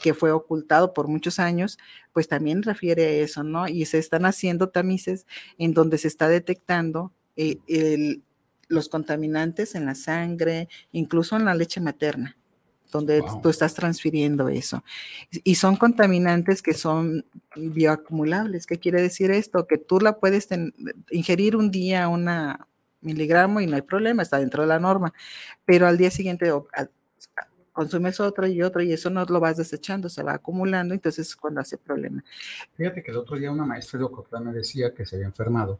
que 0.02 0.16
fue 0.16 0.32
ocultado 0.32 0.92
por 0.96 1.08
muchos 1.08 1.38
años, 1.38 1.78
pues 2.12 2.28
también 2.28 2.64
refiere 2.64 3.06
a 3.06 3.12
eso, 3.12 3.44
¿no? 3.44 3.68
Y 3.68 3.86
se 3.86 4.00
están 4.00 4.26
haciendo 4.26 4.70
tamices 4.70 5.28
en 5.60 5.76
donde 5.76 6.00
se 6.00 6.08
está 6.08 6.28
detectando 6.28 7.14
eh, 7.36 7.60
los 8.68 8.90
contaminantes 8.90 9.76
en 9.76 9.86
la 9.86 9.94
sangre, 9.94 10.70
incluso 10.92 11.36
en 11.36 11.46
la 11.46 11.54
leche 11.54 11.82
materna 11.82 12.36
donde 12.92 13.24
tú 13.42 13.50
estás 13.50 13.74
transfiriendo 13.74 14.50
eso. 14.50 14.84
Y 15.44 15.56
son 15.56 15.76
contaminantes 15.76 16.62
que 16.62 16.74
son 16.74 17.26
bioacumulables. 17.56 18.66
¿Qué 18.66 18.78
quiere 18.78 19.02
decir 19.02 19.32
esto? 19.32 19.68
Que 19.68 19.78
tú 19.78 20.00
la 20.00 20.20
puedes 20.20 20.48
ingerir 21.12 21.56
un 21.56 21.72
día 21.72 22.08
una 22.08 22.68
miligramo 23.02 23.62
y 23.62 23.68
no 23.68 23.76
hay 23.76 23.82
problema, 23.82 24.24
está 24.24 24.40
dentro 24.40 24.64
de 24.64 24.68
la 24.68 24.80
norma, 24.80 25.14
pero 25.66 25.88
al 25.88 25.98
día 25.98 26.12
siguiente 26.12 26.52
consumes 27.72 28.20
otro 28.20 28.46
y 28.46 28.62
otro 28.62 28.82
y 28.82 28.92
eso 28.92 29.10
no 29.10 29.24
lo 29.24 29.40
vas 29.40 29.58
desechando, 29.58 30.10
se 30.10 30.22
va 30.22 30.34
acumulando, 30.34 30.94
entonces 30.94 31.28
es 31.28 31.36
cuando 31.36 31.62
hace 31.62 31.78
problema. 31.78 32.24
Fíjate 32.76 33.02
que 33.02 33.12
el 33.12 33.18
otro 33.18 33.38
día 33.38 33.52
una 33.52 33.66
maestra 33.66 34.00
de 34.00 34.06
Ocotlán 34.06 34.46
me 34.46 34.54
decía 34.54 34.94
que 34.94 35.06
se 35.06 35.16
había 35.16 35.28
enfermado 35.28 35.80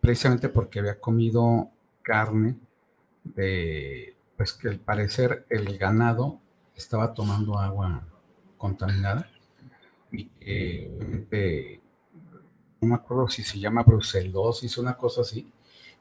precisamente 0.00 0.48
porque 0.48 0.80
había 0.80 0.98
comido 0.98 1.70
carne 2.02 2.56
de 3.22 4.14
pues 4.38 4.52
que 4.52 4.68
al 4.68 4.78
parecer 4.78 5.44
el 5.50 5.76
ganado 5.76 6.40
estaba 6.76 7.12
tomando 7.12 7.58
agua 7.58 8.06
contaminada 8.56 9.28
y 10.12 10.26
que 10.26 11.80
no 12.80 12.88
me 12.88 12.94
acuerdo 12.94 13.28
si 13.28 13.42
se 13.42 13.58
llama 13.58 13.82
brucelosis, 13.82 14.78
una 14.78 14.96
cosa 14.96 15.22
así, 15.22 15.50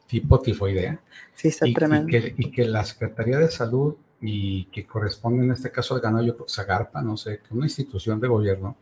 tipo 0.06 0.40
tifoidea. 0.40 1.02
Sí, 1.34 1.48
está 1.48 1.68
y, 1.68 1.74
tremendo. 1.74 2.16
Y 2.16 2.52
que, 2.52 2.66
la 2.66 2.86
Secretaría 2.86 3.40
de 3.40 3.50
Salud 3.50 3.96
y 4.22 4.66
que 4.66 4.86
corresponde 4.86 5.44
en 5.44 5.52
este 5.52 5.72
caso 5.72 5.96
al 5.96 6.02
ganado, 6.02 6.24
yo 6.24 6.36
creo 6.36 6.48
Zagarpa, 6.48 7.02
no 7.02 7.18
sé, 7.18 7.40
que 7.40 7.56
una 7.56 7.66
institución 7.66 8.20
de 8.20 8.28
gobierno 8.28 8.78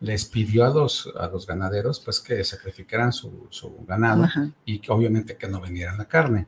les 0.00 0.24
pidió 0.24 0.64
a 0.64 0.70
los, 0.70 1.12
a 1.18 1.28
los 1.28 1.46
ganaderos 1.46 2.00
pues 2.00 2.20
que 2.20 2.42
sacrificaran 2.44 3.12
su, 3.12 3.46
su 3.50 3.84
ganado 3.86 4.26
y 4.64 4.78
que 4.78 4.90
obviamente 4.90 5.36
que 5.36 5.48
no 5.48 5.60
vendieran 5.60 5.98
la 5.98 6.06
carne 6.06 6.46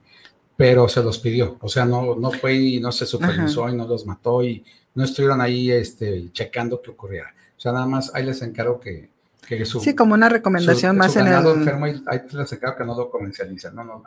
pero 0.59 0.89
se 0.89 1.05
los 1.05 1.21
pidió, 1.21 1.57
o 1.61 1.69
sea, 1.69 1.85
no, 1.85 2.17
no 2.17 2.33
fue 2.33 2.55
y 2.55 2.81
no 2.81 2.91
se 2.91 3.07
supervisó 3.07 3.69
y 3.69 3.77
no 3.77 3.87
los 3.87 4.05
mató 4.05 4.43
y 4.43 4.65
no 4.93 5.05
estuvieron 5.05 5.41
ahí 5.41 5.71
este, 5.71 6.33
checando 6.33 6.83
qué 6.83 6.91
ocurriera. 6.91 7.33
O 7.57 7.61
sea, 7.61 7.71
nada 7.71 7.87
más 7.87 8.13
ahí 8.13 8.27
les 8.27 8.43
encargo 8.43 8.81
que, 8.81 9.09
que 9.47 9.65
su, 9.65 9.79
Sí, 9.79 9.95
como 9.95 10.15
una 10.15 10.29
recomendación 10.29 10.97
más 10.97 11.15
en 11.15 11.29
el... 11.29 11.47
enfermo 11.47 11.85
ahí, 11.85 12.03
les 12.33 12.53
encargo 12.53 12.77
que 12.77 12.85
no 12.85 12.97
lo 12.97 13.09
comercialicen, 13.09 13.73
no, 13.73 13.85
no. 13.85 14.03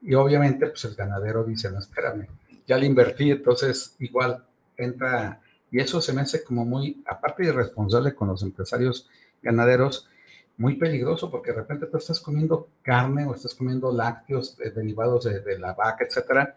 Y 0.00 0.14
obviamente, 0.14 0.68
pues 0.68 0.84
el 0.84 0.94
ganadero 0.94 1.42
dice, 1.42 1.72
no, 1.72 1.80
espérame, 1.80 2.28
ya 2.68 2.76
le 2.76 2.86
invertí, 2.86 3.32
entonces 3.32 3.96
igual 3.98 4.44
entra, 4.76 5.40
y 5.72 5.80
eso 5.80 6.00
se 6.00 6.12
me 6.12 6.20
hace 6.20 6.44
como 6.44 6.64
muy, 6.64 7.02
aparte 7.04 7.42
de 7.42 7.48
irresponsable 7.48 8.14
con 8.14 8.28
los 8.28 8.44
empresarios 8.44 9.08
ganaderos, 9.42 10.08
muy 10.56 10.76
peligroso 10.76 11.30
porque 11.30 11.50
de 11.50 11.58
repente 11.58 11.86
tú 11.86 11.96
estás 11.96 12.20
comiendo 12.20 12.68
carne 12.82 13.24
o 13.26 13.34
estás 13.34 13.54
comiendo 13.54 13.92
lácteos 13.92 14.56
eh, 14.60 14.70
derivados 14.70 15.24
de, 15.24 15.58
la 15.58 15.72
vaca, 15.72 16.04
etcétera, 16.04 16.56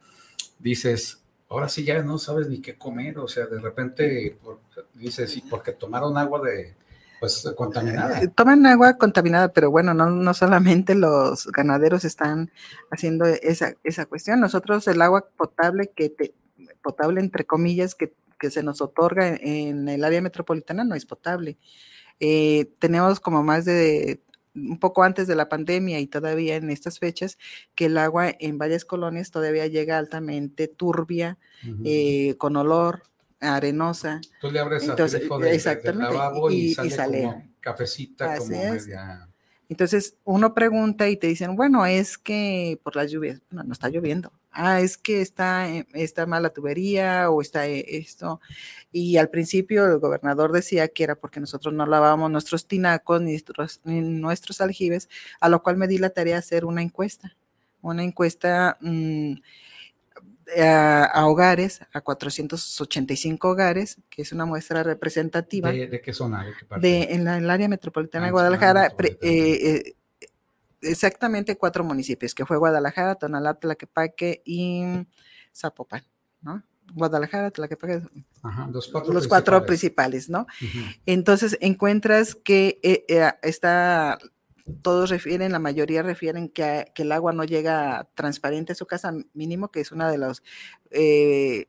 dices, 0.60 1.24
ahora 1.50 1.68
sí 1.68 1.84
ya 1.84 2.02
no 2.04 2.18
sabes 2.18 2.48
ni 2.48 2.62
qué 2.62 2.78
comer, 2.78 3.18
o 3.18 3.28
sea, 3.28 3.48
de 3.48 3.60
repente 3.60 4.38
dices, 4.94 5.32
sí, 5.32 5.44
porque 5.50 5.72
tomaron 5.72 6.18
agua 6.18 6.42
de, 6.42 6.76
pues, 7.20 7.52
contaminada. 7.56 8.22
Eh, 8.22 8.28
toman 8.28 8.66
agua 8.68 8.98
contaminada, 8.98 9.52
pero 9.52 9.72
bueno, 9.72 9.94
no, 9.94 10.10
no 10.10 10.34
solamente 10.34 10.94
los 10.94 11.48
ganaderos 11.48 12.06
están 12.06 12.52
haciendo 12.92 13.26
esa, 13.26 13.74
esa 13.84 14.06
cuestión, 14.06 14.40
nosotros 14.40 14.88
el 14.88 15.02
agua 15.02 15.28
potable 15.36 15.92
que 15.96 16.10
te, 16.10 16.36
potable 16.84 17.20
entre 17.20 17.46
comillas 17.46 17.96
que, 17.96 18.14
que 18.40 18.52
se 18.52 18.62
nos 18.62 18.82
otorga 18.82 19.28
en 19.28 19.90
el 19.90 20.04
área 20.04 20.22
metropolitana 20.22 20.84
no 20.84 20.94
es 20.94 21.06
potable 21.08 21.58
eh, 22.20 22.72
tenemos 22.80 23.20
como 23.20 23.44
más 23.44 23.66
de 23.66 24.22
un 24.58 24.80
poco 24.80 25.04
antes 25.04 25.28
de 25.28 25.36
la 25.36 25.50
pandemia 25.50 26.00
y 26.00 26.08
todavía 26.08 26.56
en 26.56 26.70
estas 26.70 27.00
fechas, 27.00 27.38
que 27.76 27.86
el 27.86 27.98
agua 27.98 28.34
en 28.40 28.58
varias 28.58 28.86
colonias 28.86 29.32
todavía 29.32 29.68
llega 29.68 29.98
altamente 29.98 30.68
turbia, 30.68 31.38
eh, 31.84 32.36
con 32.38 32.56
olor, 32.56 33.04
arenosa. 33.40 34.20
Tú 34.42 34.52
le 34.52 34.60
abres 34.60 34.84
Entonces, 34.84 35.22
exactamente, 35.44 36.16
y, 36.52 36.74
sale, 36.90 37.24
como 37.24 37.52
cafecita, 37.60 38.38
como 38.38 38.50
media... 38.50 39.30
Entonces 39.70 40.16
uno 40.24 40.54
pregunta 40.54 41.10
y 41.10 41.18
te 41.18 41.28
dicen, 41.28 41.58
bueno, 41.58 41.86
es 41.86 42.18
que 42.18 42.80
por 42.84 42.96
las 42.96 43.12
lluvias, 43.12 43.42
no, 43.52 43.64
no 43.64 43.74
está 43.74 43.90
lloviendo. 43.90 44.32
Ah, 44.60 44.82
es 44.82 44.98
que 44.98 45.22
está, 45.22 45.70
eh, 45.70 45.86
está 45.94 46.26
mala 46.26 46.50
tubería 46.50 47.30
o 47.30 47.44
está 47.44 47.68
eh, 47.68 47.86
esto. 47.90 48.42
Y 48.92 49.18
al 49.18 49.30
principio 49.30 49.86
el 49.86 50.00
gobernador 50.00 50.52
decía 50.52 50.88
que 50.88 51.04
era 51.04 51.14
porque 51.14 51.40
nosotros 51.40 51.76
no 51.76 51.86
lavábamos 51.86 52.32
nuestros 52.32 52.66
tinacos 52.66 53.22
ni 53.22 53.38
nuestros, 53.86 54.60
aljibes, 54.60 55.10
a 55.40 55.50
lo 55.50 55.62
cual 55.62 55.78
me 55.78 55.88
di 55.88 56.00
la 56.00 56.10
tarea 56.10 56.34
de 56.34 56.40
hacer 56.40 56.66
una 56.66 56.82
encuesta. 56.82 57.38
Una 57.82 58.04
encuesta 58.04 58.80
mm, 58.82 59.34
a, 60.60 61.28
hogares, 61.28 61.82
a 61.94 62.02
485 62.02 63.48
hogares, 63.48 64.00
que 64.10 64.24
es 64.24 64.32
una 64.32 64.48
muestra 64.48 64.82
representativa. 64.82 65.72
¿De, 65.72 66.02
qué 66.02 66.14
zona? 66.14 66.48
¿De, 66.82 67.14
en, 67.14 67.28
el 67.28 67.48
área 67.48 67.68
metropolitana 67.68 68.26
de 68.26 68.30
ah, 68.30 68.32
Guadalajara. 68.32 68.88
Eh, 68.98 69.18
eh, 69.22 69.94
exactamente 70.82 71.58
cuatro 71.58 71.84
municipios, 71.84 72.34
que 72.36 72.46
fue 72.46 72.58
Guadalajara, 72.58 73.16
Tonalá, 73.16 73.56
Tlaquepaque 73.56 74.42
y 74.46 74.84
Zapopan, 75.56 76.04
¿no? 76.42 76.64
Guadalajara, 76.94 77.52
Tlaquepaque, 77.52 78.02
los 78.72 78.88
cuatro, 78.88 79.14
los 79.14 79.28
cuatro 79.28 79.66
principales, 79.66 80.30
¿no? 80.30 80.48
Entonces 81.06 81.58
encuentras 81.62 82.36
que 82.36 82.80
eh, 82.84 83.32
está 83.42 84.18
todos 84.82 85.10
refieren, 85.10 85.52
la 85.52 85.60
mayoría 85.60 86.04
refieren 86.04 86.50
que, 86.50 86.92
el 86.96 87.12
agua 87.12 87.34
no 87.34 87.44
llega 87.44 88.10
transparente 88.16 88.74
a 88.74 88.76
su 88.76 88.86
casa, 88.86 89.14
mínimo, 89.34 89.70
que 89.70 89.80
es 89.80 89.92
una 89.92 90.12
de 90.12 90.18
los 90.18 90.44
eh, 90.92 91.68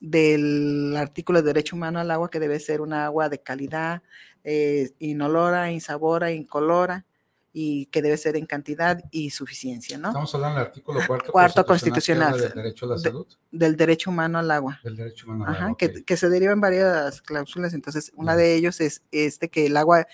del 0.00 0.94
artículo 0.96 1.42
de 1.42 1.48
derecho 1.48 1.76
humano 1.76 1.98
al 1.98 2.10
agua, 2.10 2.30
que 2.30 2.40
debe 2.40 2.60
ser 2.60 2.80
una 2.80 3.06
agua 3.06 3.28
de 3.28 3.40
calidad, 3.40 4.02
eh, 4.44 4.90
inolora, 4.98 5.70
insabora, 5.72 6.32
incolora, 6.32 7.04
y 7.58 7.86
que 7.86 8.02
debe 8.02 8.18
ser 8.18 8.36
en 8.36 8.44
cantidad 8.44 9.02
y 9.10 9.30
suficiencia, 9.30 9.96
¿no? 9.96 10.08
Estamos 10.08 10.34
hablando 10.34 10.58
del 10.58 10.66
artículo 10.66 11.00
cuarto, 11.06 11.32
cuarto 11.32 11.64
constitucional, 11.64 12.38
del 12.38 12.52
derecho 12.52 12.84
a 12.84 12.88
la 12.90 12.98
salud. 12.98 13.26
del 13.50 13.76
derecho 13.76 14.10
humano 14.10 14.38
al 14.38 14.50
agua. 14.50 14.78
Del 14.84 14.94
derecho 14.94 15.24
humano 15.24 15.46
al 15.46 15.54
Ajá, 15.54 15.64
agua. 15.64 15.76
que, 15.78 15.86
ok. 15.86 16.04
que 16.04 16.18
se 16.18 16.28
derivan 16.28 16.60
varias 16.60 17.22
cláusulas, 17.22 17.72
entonces 17.72 18.12
una 18.14 18.36
de 18.36 18.56
ellos 18.56 18.82
es 18.82 19.04
este 19.10 19.48
que 19.48 19.64
el 19.64 19.78
agua 19.78 20.06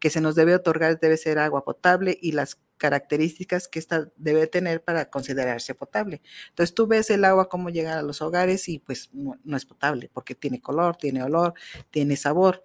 que 0.00 0.10
se 0.10 0.20
nos 0.20 0.34
debe 0.34 0.56
otorgar 0.56 0.98
debe 0.98 1.16
ser 1.16 1.38
agua 1.38 1.64
potable 1.64 2.18
y 2.20 2.32
las 2.32 2.58
características 2.78 3.68
que 3.68 3.78
ésta 3.78 4.08
debe 4.16 4.48
tener 4.48 4.82
para 4.82 5.08
considerarse 5.08 5.76
potable. 5.76 6.20
Entonces 6.48 6.74
tú 6.74 6.88
ves 6.88 7.10
el 7.10 7.24
agua 7.24 7.48
cómo 7.48 7.70
llega 7.70 7.96
a 7.96 8.02
los 8.02 8.22
hogares 8.22 8.68
y 8.68 8.80
pues 8.80 9.10
no, 9.12 9.36
no 9.44 9.56
es 9.56 9.66
potable 9.66 10.10
porque 10.12 10.34
tiene 10.34 10.60
color, 10.60 10.96
tiene 10.96 11.22
olor, 11.22 11.54
tiene 11.90 12.16
sabor 12.16 12.64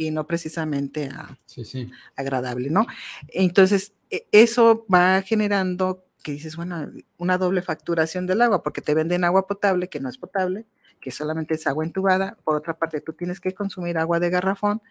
y 0.00 0.10
no 0.10 0.26
precisamente 0.26 1.08
a- 1.08 1.36
Sí, 1.44 1.64
sí. 1.64 1.90
agradable, 2.16 2.70
¿no? 2.70 2.86
Entonces 3.28 3.92
e- 4.10 4.26
eso 4.32 4.86
va 4.92 5.20
generando 5.22 6.04
que 6.22 6.32
dices, 6.32 6.56
bueno, 6.56 6.90
una 7.18 7.38
doble 7.38 7.62
facturación 7.62 8.26
del 8.26 8.40
agua 8.42 8.62
porque 8.62 8.80
te 8.80 8.94
venden 8.94 9.24
agua 9.24 9.46
potable 9.46 9.88
que 9.88 10.00
no 10.00 10.08
es 10.08 10.18
potable 10.18 10.66
que 11.00 11.10
solamente 11.10 11.54
es 11.54 11.66
agua 11.66 11.82
entubada. 11.86 12.36
Por 12.44 12.56
otra 12.56 12.74
parte, 12.78 13.00
tú 13.00 13.14
tienes 13.14 13.40
que 13.40 13.54
consumir 13.54 13.96
agua 13.96 14.20
de 14.20 14.28
garrafón, 14.28 14.82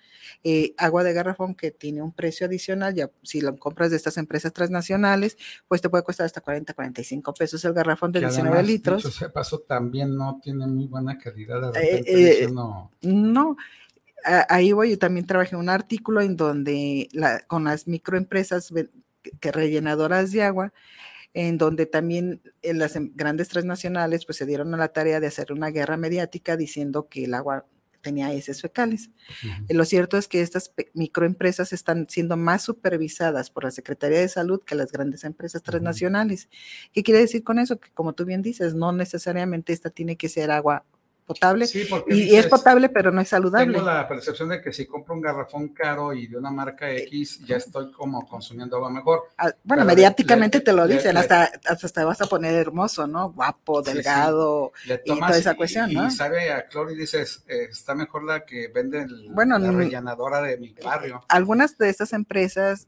eh, 0.43 0.73
agua 0.79 1.03
de 1.03 1.13
garrafón 1.13 1.53
que 1.53 1.69
tiene 1.69 2.01
un 2.01 2.11
precio 2.13 2.47
adicional, 2.47 2.95
ya 2.95 3.11
si 3.21 3.41
lo 3.41 3.55
compras 3.59 3.91
de 3.91 3.97
estas 3.97 4.17
empresas 4.17 4.51
transnacionales, 4.51 5.37
pues 5.67 5.81
te 5.81 5.89
puede 5.89 6.03
costar 6.03 6.25
hasta 6.25 6.41
40, 6.41 6.73
45 6.73 7.31
pesos 7.35 7.63
el 7.63 7.73
garrafón 7.73 8.11
de 8.11 8.21
Que 8.21 8.25
19 8.25 8.55
además, 8.55 8.67
litros. 8.71 9.03
Dicho 9.03 9.15
sea 9.15 9.31
paso, 9.31 9.59
también 9.59 10.15
no 10.15 10.39
tiene 10.41 10.65
muy 10.65 10.87
buena 10.87 11.15
calidad. 11.19 11.73
De 11.73 11.79
Eh, 11.79 11.91
repente 11.97 12.43
eh, 12.43 12.47
uno, 12.47 12.91
No, 13.03 13.55
ahí 14.23 14.71
voy, 14.71 14.91
yo 14.91 14.99
también 14.99 15.25
trabajé 15.25 15.55
un 15.55 15.69
artículo 15.69 16.21
en 16.21 16.35
donde 16.35 17.09
la- 17.11 17.39
con 17.41 17.63
las 17.63 17.87
microempresas 17.87 18.71
que- 19.39 19.51
rellenadoras 19.51 20.31
de 20.31 20.43
agua, 20.43 20.73
en 21.33 21.57
donde 21.57 21.85
también 21.85 22.41
las 22.63 22.95
em- 22.95 23.11
grandes 23.15 23.49
transnacionales 23.49 24.25
pues 24.25 24.37
se 24.37 24.45
dieron 24.45 24.73
a 24.73 24.77
la 24.77 24.87
tarea 24.89 25.19
de 25.19 25.27
hacer 25.27 25.51
una 25.51 25.69
guerra 25.69 25.97
mediática 25.97 26.57
diciendo 26.57 27.07
que 27.09 27.25
el 27.25 27.33
agua 27.33 27.65
tenía 28.01 28.31
heces 28.33 28.61
fecales. 28.61 29.09
Lo 29.69 29.83
cierto 29.83 30.17
es 30.17 30.29
que 30.29 30.41
estas 30.41 30.71
microempresas 30.93 31.73
están 31.73 32.07
siendo 32.09 32.37
más 32.37 32.63
supervisadas 32.63 33.49
por 33.49 33.65
la 33.65 33.71
Secretaría 33.71 34.19
de 34.19 34.29
Salud 34.29 34.63
que 34.63 34.73
las 34.75 34.91
grandes 34.93 35.25
empresas 35.25 35.61
transnacionales. 35.61 36.47
¿Qué 36.93 37.03
quiere 37.03 37.19
decir 37.19 37.43
con 37.43 37.59
eso? 37.59 37.77
Que 37.79 37.91
como 37.91 38.13
tú 38.13 38.23
bien 38.23 38.41
dices, 38.41 38.73
no 38.73 38.93
necesariamente 38.93 39.73
esta 39.73 39.89
tiene 39.89 40.15
que 40.15 40.29
ser 40.29 40.49
agua 40.49 40.85
potable 41.29 41.67
Sí, 41.67 41.85
porque 41.87 42.13
y, 42.15 42.23
y 42.33 42.35
es 42.35 42.47
potable, 42.47 42.89
pero 42.89 43.11
no 43.11 43.21
es 43.21 43.29
saludable. 43.29 43.71
Tengo 43.73 43.85
la 43.85 44.07
percepción 44.07 44.49
de 44.49 44.59
que 44.61 44.73
si 44.73 44.85
compro 44.87 45.13
un 45.13 45.21
garrafón 45.21 45.69
caro 45.69 46.11
y 46.11 46.25
de 46.27 46.37
una 46.37 46.49
marca 46.49 46.91
X, 46.91 47.39
ya 47.45 47.57
estoy 47.57 47.91
como 47.91 48.27
consumiendo 48.27 48.77
agua 48.77 48.89
mejor. 48.89 49.23
Ah, 49.37 49.51
Bueno, 49.63 49.83
Pero 49.83 49.85
mediáticamente 49.85 50.57
le- 50.57 50.63
te 50.63 50.73
lo 50.73 50.87
dicen, 50.87 51.13
le- 51.13 51.19
hasta, 51.19 51.51
hasta 51.67 51.87
te 51.89 52.03
vas 52.03 52.19
a 52.21 52.25
poner 52.25 52.55
hermoso, 52.55 53.05
¿no? 53.05 53.31
Guapo, 53.31 53.83
Sí, 53.83 53.91
sí. 53.91 53.95
delgado. 53.97 54.71
Y 55.05 55.19
toda 55.19 55.37
esa 55.37 55.53
cuestión, 55.55 55.91
y, 55.91 55.93
¿no? 55.95 56.07
y 56.07 56.11
sabe 56.11 56.51
a 56.51 56.67
cloro 56.67 56.91
y 56.91 56.95
dices, 56.97 57.43
eh, 57.47 57.67
está 57.69 57.93
mejor 57.93 58.23
la 58.23 58.43
que 58.43 58.67
vende 58.69 59.03
el- 59.03 59.27
Bueno, 59.31 59.59
la 59.59 59.71
rellenadora 59.71 60.41
de 60.41 60.57
mi 60.57 60.73
barrio. 60.83 61.23
Algunas 61.27 61.77
de 61.77 61.89
estas 61.89 62.11
empresas 62.13 62.87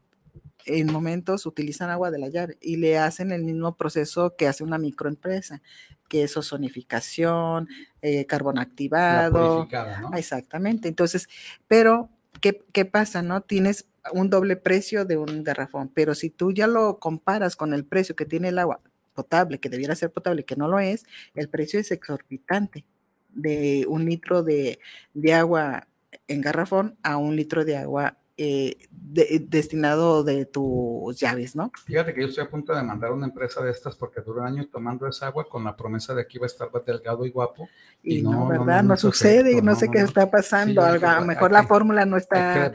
en 0.65 0.91
momentos 0.91 1.45
utilizan 1.45 1.89
agua 1.89 2.11
de 2.11 2.19
la 2.19 2.29
llave 2.29 2.57
y 2.61 2.77
le 2.77 2.97
hacen 2.97 3.31
el 3.31 3.43
mismo 3.43 3.75
proceso 3.75 4.35
que 4.35 4.47
hace 4.47 4.63
una 4.63 4.77
microempresa, 4.77 5.61
que 6.07 6.23
es 6.23 6.35
ozonificación, 6.37 7.67
eh, 8.01 8.25
carbón 8.25 8.57
activado. 8.57 9.67
Exactamente. 10.15 10.87
Entonces, 10.87 11.29
pero, 11.67 12.09
¿qué, 12.41 12.63
¿qué 12.73 12.85
pasa? 12.85 13.21
No 13.21 13.41
tienes 13.41 13.87
un 14.11 14.29
doble 14.29 14.55
precio 14.55 15.05
de 15.05 15.17
un 15.17 15.43
garrafón, 15.43 15.89
pero 15.93 16.15
si 16.15 16.29
tú 16.29 16.51
ya 16.51 16.67
lo 16.67 16.99
comparas 16.99 17.55
con 17.55 17.73
el 17.73 17.85
precio 17.85 18.15
que 18.15 18.25
tiene 18.25 18.49
el 18.49 18.59
agua 18.59 18.81
potable, 19.13 19.59
que 19.59 19.69
debiera 19.69 19.95
ser 19.95 20.11
potable, 20.11 20.45
que 20.45 20.55
no 20.55 20.67
lo 20.67 20.79
es, 20.79 21.05
el 21.35 21.49
precio 21.49 21.79
es 21.79 21.91
exorbitante 21.91 22.85
de 23.29 23.85
un 23.87 24.05
litro 24.05 24.43
de, 24.43 24.79
de 25.13 25.33
agua 25.33 25.87
en 26.27 26.41
garrafón 26.41 26.97
a 27.03 27.17
un 27.17 27.35
litro 27.35 27.63
de 27.65 27.77
agua 27.77 28.17
eh, 28.43 28.87
de- 28.89 29.45
destinado 29.47 30.23
de 30.23 30.47
tus 30.47 31.15
llaves, 31.19 31.55
¿no? 31.55 31.71
Fíjate 31.85 32.11
que 32.13 32.21
yo 32.21 32.27
estoy 32.27 32.43
a 32.43 32.49
punto 32.49 32.73
de 32.73 32.81
mandar 32.81 33.11
a 33.11 33.13
una 33.13 33.27
empresa 33.27 33.61
de 33.61 33.69
estas 33.69 33.95
porque 33.95 34.21
duró 34.21 34.41
un 34.41 34.47
año 34.47 34.67
tomando 34.67 35.07
esa 35.07 35.27
agua 35.27 35.47
con 35.47 35.63
la 35.63 35.75
promesa 35.75 36.15
de 36.15 36.25
que 36.25 36.37
iba 36.39 36.45
a 36.45 36.47
estar 36.47 36.71
más 36.73 36.83
delgado 36.83 37.23
y 37.25 37.29
guapo. 37.29 37.69
Y, 38.01 38.17
Y 38.17 38.21
no, 38.23 38.47
¿verdad? 38.47 38.81
no, 38.83 38.97
sucede, 38.97 39.51
efecto, 39.51 39.63
no 39.65 39.71
no, 39.73 39.77
sé 39.79 39.89
qué 39.91 39.99
está 39.99 40.31
pasando, 40.31 40.81
algo- 40.81 41.05
a 41.07 41.15
lo 41.15 41.21
"Hay 41.21 41.27
mejor 41.27 41.49
que- 41.49 41.53
la 41.53 41.67
fórmula 41.67 42.05
no 42.05 42.17
está... 42.17 42.71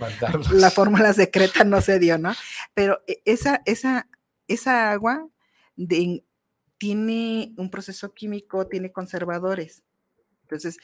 la 0.52 0.70
fórmula 0.70 1.12
secreta 1.12 1.64
no 1.64 1.80
se 1.80 1.98
dio, 1.98 2.16
¿no? 2.16 2.32
Pero 2.74 3.00
e- 3.08 3.22
esa, 3.24 3.62
esa, 3.64 4.08
esa 4.46 4.92
agua 4.92 5.26
de- 5.74 6.22
tiene 6.78 7.54
un 7.56 7.70
proceso 7.70 8.12
químico, 8.12 8.66
tiene 8.68 8.92
conservadores. 8.92 9.82
Entonces, 10.42 10.76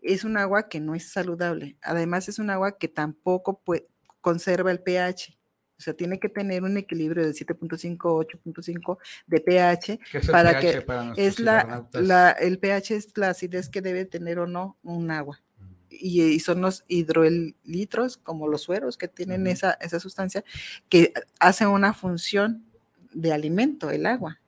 es 0.00 0.24
un 0.24 0.38
agua 0.38 0.68
que 0.68 0.80
no 0.80 0.94
es 0.94 1.12
saludable. 1.12 1.76
Además, 1.82 2.28
es 2.28 2.38
un 2.38 2.48
agua 2.48 2.78
que 2.78 2.88
tampoco 2.88 3.60
pue- 3.64 3.84
conserva 4.20 4.70
el 4.70 4.80
pH. 4.80 5.36
O 5.78 5.82
sea, 5.82 5.94
tiene 5.94 6.20
que 6.20 6.28
tener 6.28 6.62
un 6.62 6.76
equilibrio 6.76 7.24
de 7.24 7.32
7.5, 7.32 7.98
8.5 7.98 8.98
de 9.26 9.40
pH. 9.40 9.98
¿Qué 10.12 10.18
es 10.18 10.28
el 10.28 10.32
para 10.32 10.60
pH 10.60 10.72
que 10.72 10.82
para 10.82 11.12
Es 11.16 11.40
la, 11.40 11.62
la- 12.06 12.30
el 12.32 12.58
pH 12.58 12.90
es 12.96 13.16
la 13.16 13.30
acidez 13.30 13.68
que 13.70 13.80
debe 13.80 14.04
tener 14.04 14.38
o 14.40 14.46
no 14.46 14.76
un 14.82 15.10
agua 15.10 15.42
Mm, 15.58 15.72
y, 15.90 16.22
y 16.22 16.40
son 16.40 16.60
los 16.60 16.84
hidrolitros, 16.88 18.16
como 18.18 18.46
los 18.48 18.62
sueros 18.62 18.96
que 18.98 19.08
tienen 19.08 19.46
esa, 19.52 19.72
esa 19.80 20.00
sustancia, 20.00 20.44
que 20.88 21.12
hacen 21.38 21.68
una 21.68 21.92
función 21.94 22.64
de 23.12 23.32
alimento, 23.32 23.90
el 23.90 24.06
agua. 24.06 24.40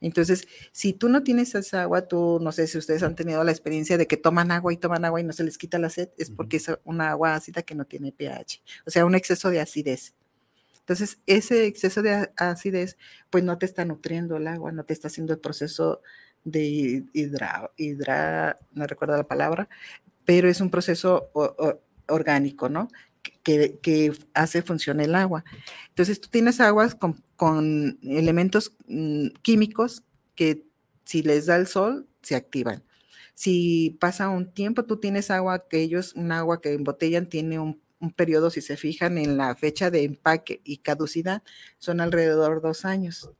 Entonces, 0.00 0.46
si 0.72 0.92
tú 0.92 1.08
no 1.08 1.22
tienes 1.22 1.54
esa 1.54 1.82
agua, 1.82 2.06
tú 2.08 2.38
no 2.40 2.52
sé 2.52 2.66
si 2.66 2.78
ustedes 2.78 3.02
han 3.02 3.14
tenido 3.16 3.42
la 3.44 3.50
experiencia 3.52 3.98
de 3.98 4.06
que 4.06 4.16
toman 4.16 4.50
agua 4.52 4.72
y 4.72 4.76
toman 4.76 5.04
agua 5.04 5.20
y 5.20 5.24
no 5.24 5.32
se 5.32 5.44
les 5.44 5.58
quita 5.58 5.78
la 5.78 5.90
sed, 5.90 6.10
es 6.18 6.30
porque 6.30 6.58
es 6.58 6.70
una 6.84 7.10
agua 7.10 7.34
ácida 7.34 7.62
que 7.62 7.74
no 7.74 7.84
tiene 7.84 8.12
pH, 8.12 8.62
o 8.86 8.90
sea, 8.90 9.04
un 9.04 9.14
exceso 9.14 9.50
de 9.50 9.60
acidez. 9.60 10.14
Entonces, 10.80 11.18
ese 11.26 11.66
exceso 11.66 12.02
de 12.02 12.30
acidez, 12.36 12.96
pues 13.30 13.44
no 13.44 13.58
te 13.58 13.66
está 13.66 13.84
nutriendo 13.84 14.36
el 14.36 14.46
agua, 14.46 14.72
no 14.72 14.84
te 14.84 14.94
está 14.94 15.08
haciendo 15.08 15.34
el 15.34 15.38
proceso 15.40 16.00
de 16.44 17.04
hidra, 17.12 17.70
hidra 17.76 18.58
no 18.72 18.86
recuerdo 18.86 19.16
la 19.16 19.24
palabra, 19.24 19.68
pero 20.24 20.48
es 20.48 20.60
un 20.60 20.70
proceso 20.70 21.30
o- 21.34 21.54
o- 21.58 21.80
orgánico, 22.08 22.68
¿no? 22.70 22.88
Que, 23.42 24.12
hace 24.34 24.62
funcionar 24.62 25.06
el 25.06 25.14
agua. 25.14 25.44
Entonces, 25.88 26.20
tú 26.20 26.28
tienes 26.28 26.60
aguas 26.60 26.94
con, 26.94 27.98
elementos 28.02 28.74
mm, 28.86 29.28
químicos 29.42 30.02
que 30.34 30.66
si 31.04 31.22
les 31.22 31.46
da 31.46 31.56
el 31.56 31.66
sol, 31.66 32.08
se 32.22 32.36
activan. 32.36 32.84
Si 33.34 33.96
pasa 34.00 34.28
un 34.28 34.52
tiempo, 34.52 34.84
tú 34.84 34.98
tienes 34.98 35.30
agua 35.30 35.68
que 35.68 35.80
ellos, 35.80 36.14
un 36.14 36.32
agua 36.32 36.60
que 36.60 36.72
embotellan, 36.72 37.26
tiene 37.26 37.58
un, 37.58 37.80
un 38.00 38.12
periodo, 38.12 38.50
si 38.50 38.60
se 38.60 38.76
fijan 38.76 39.18
en 39.18 39.36
la 39.36 39.54
fecha 39.54 39.90
de 39.90 40.04
empaque 40.04 40.60
y 40.64 40.78
caducidad, 40.78 41.42
son 41.78 42.00
alrededor 42.00 42.56
de 42.56 42.68
dos 42.68 42.84
años. 42.84 43.30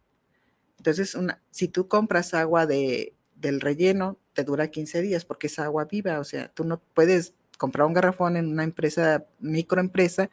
Entonces, 0.79 1.14
una, 1.14 1.42
si 1.51 1.68
tú 1.68 1.88
compras 1.88 2.35
agua 2.35 2.66
de, 2.66 3.14
del 3.35 3.61
relleno, 3.61 4.18
te 4.33 4.44
dura 4.44 4.68
15 4.68 5.03
días 5.03 5.24
porque 5.24 5.48
es 5.48 5.59
agua 5.59 5.85
viva. 5.85 6.20
O 6.20 6.24
sea, 6.24 6.48
tú 6.48 6.64
no 6.64 6.81
puedes 6.94 7.35
comprar 7.58 7.86
un 7.86 7.92
garrafón 7.92 8.36
en 8.38 8.48
una 8.48 8.64
empresa, 8.64 9.26
microempresa, 9.40 10.30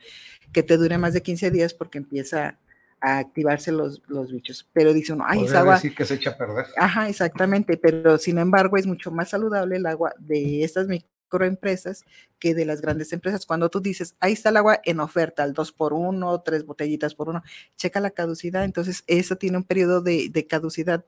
que 0.54 0.64
te 0.64 0.78
dure 0.78 0.98
más 0.98 1.14
de 1.14 1.22
15 1.22 1.52
días 1.52 1.74
porque 1.74 1.98
empieza 1.98 2.58
a 3.02 3.18
activarse 3.18 3.72
los, 3.72 4.02
los 4.08 4.32
bichos. 4.32 4.70
Pero 4.72 4.94
dice 4.94 5.12
uno, 5.12 5.26
ay, 5.28 5.40
esa 5.40 5.46
Podría 5.46 5.60
agua. 5.60 5.74
decir 5.76 5.96
que 5.96 6.06
se 6.06 6.14
echa 6.14 6.30
a 6.32 6.38
perder. 6.38 6.66
Ajá, 6.78 7.10
exactamente, 7.10 7.78
pero 7.78 8.18
sin 8.18 8.38
embargo 8.38 8.78
es 8.78 8.88
mucho 8.88 9.12
más 9.12 9.30
saludable 9.30 9.76
el 9.76 9.86
agua 9.86 10.14
de 10.18 10.64
estas 10.64 10.88
microempresas 10.88 12.06
que 12.40 12.56
de 12.56 12.66
las 12.66 12.82
grandes 12.82 13.12
empresas. 13.12 13.46
Cuando 13.46 13.70
tú 13.70 13.82
dices, 13.82 14.16
ahí 14.20 14.34
está 14.34 14.50
el 14.50 14.58
agua 14.58 14.80
en 14.86 15.00
oferta, 15.00 15.44
al 15.44 15.54
2 15.54 15.72
por 15.74 15.94
1, 15.94 16.42
tres 16.42 16.66
botellitas 16.66 17.16
por 17.16 17.30
uno, 17.30 17.44
checa 17.76 18.00
la 18.00 18.12
caducidad, 18.12 18.64
entonces 18.64 19.04
eso 19.08 19.36
tiene 19.36 19.58
un 19.58 19.64
periodo 19.64 20.02
de, 20.02 20.30
de 20.30 20.48
caducidad 20.48 21.04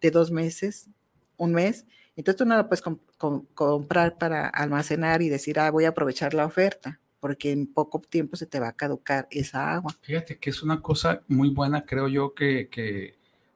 de 0.00 0.10
dos 0.10 0.30
meses, 0.30 0.88
un 1.36 1.52
mes, 1.52 1.86
entonces 2.16 2.36
tú 2.38 2.44
no 2.44 2.56
la 2.56 2.68
puedes 2.68 2.82
com- 2.82 2.98
com- 3.18 3.46
comprar 3.54 4.18
para 4.18 4.48
almacenar 4.48 5.22
y 5.22 5.28
decir, 5.28 5.58
ah, 5.58 5.70
voy 5.70 5.84
a 5.84 5.90
aprovechar 5.90 6.34
la 6.34 6.46
oferta, 6.46 7.00
porque 7.20 7.52
en 7.52 7.66
poco 7.66 8.00
tiempo 8.00 8.36
se 8.36 8.46
te 8.46 8.60
va 8.60 8.68
a 8.68 8.72
caducar 8.72 9.28
esa 9.30 9.72
agua. 9.74 9.96
Fíjate 10.02 10.38
que 10.38 10.50
es 10.50 10.62
una 10.62 10.80
cosa 10.80 11.22
muy 11.28 11.50
buena, 11.50 11.84
creo 11.84 12.08
yo, 12.08 12.34
que, 12.34 12.68
que 12.68 13.14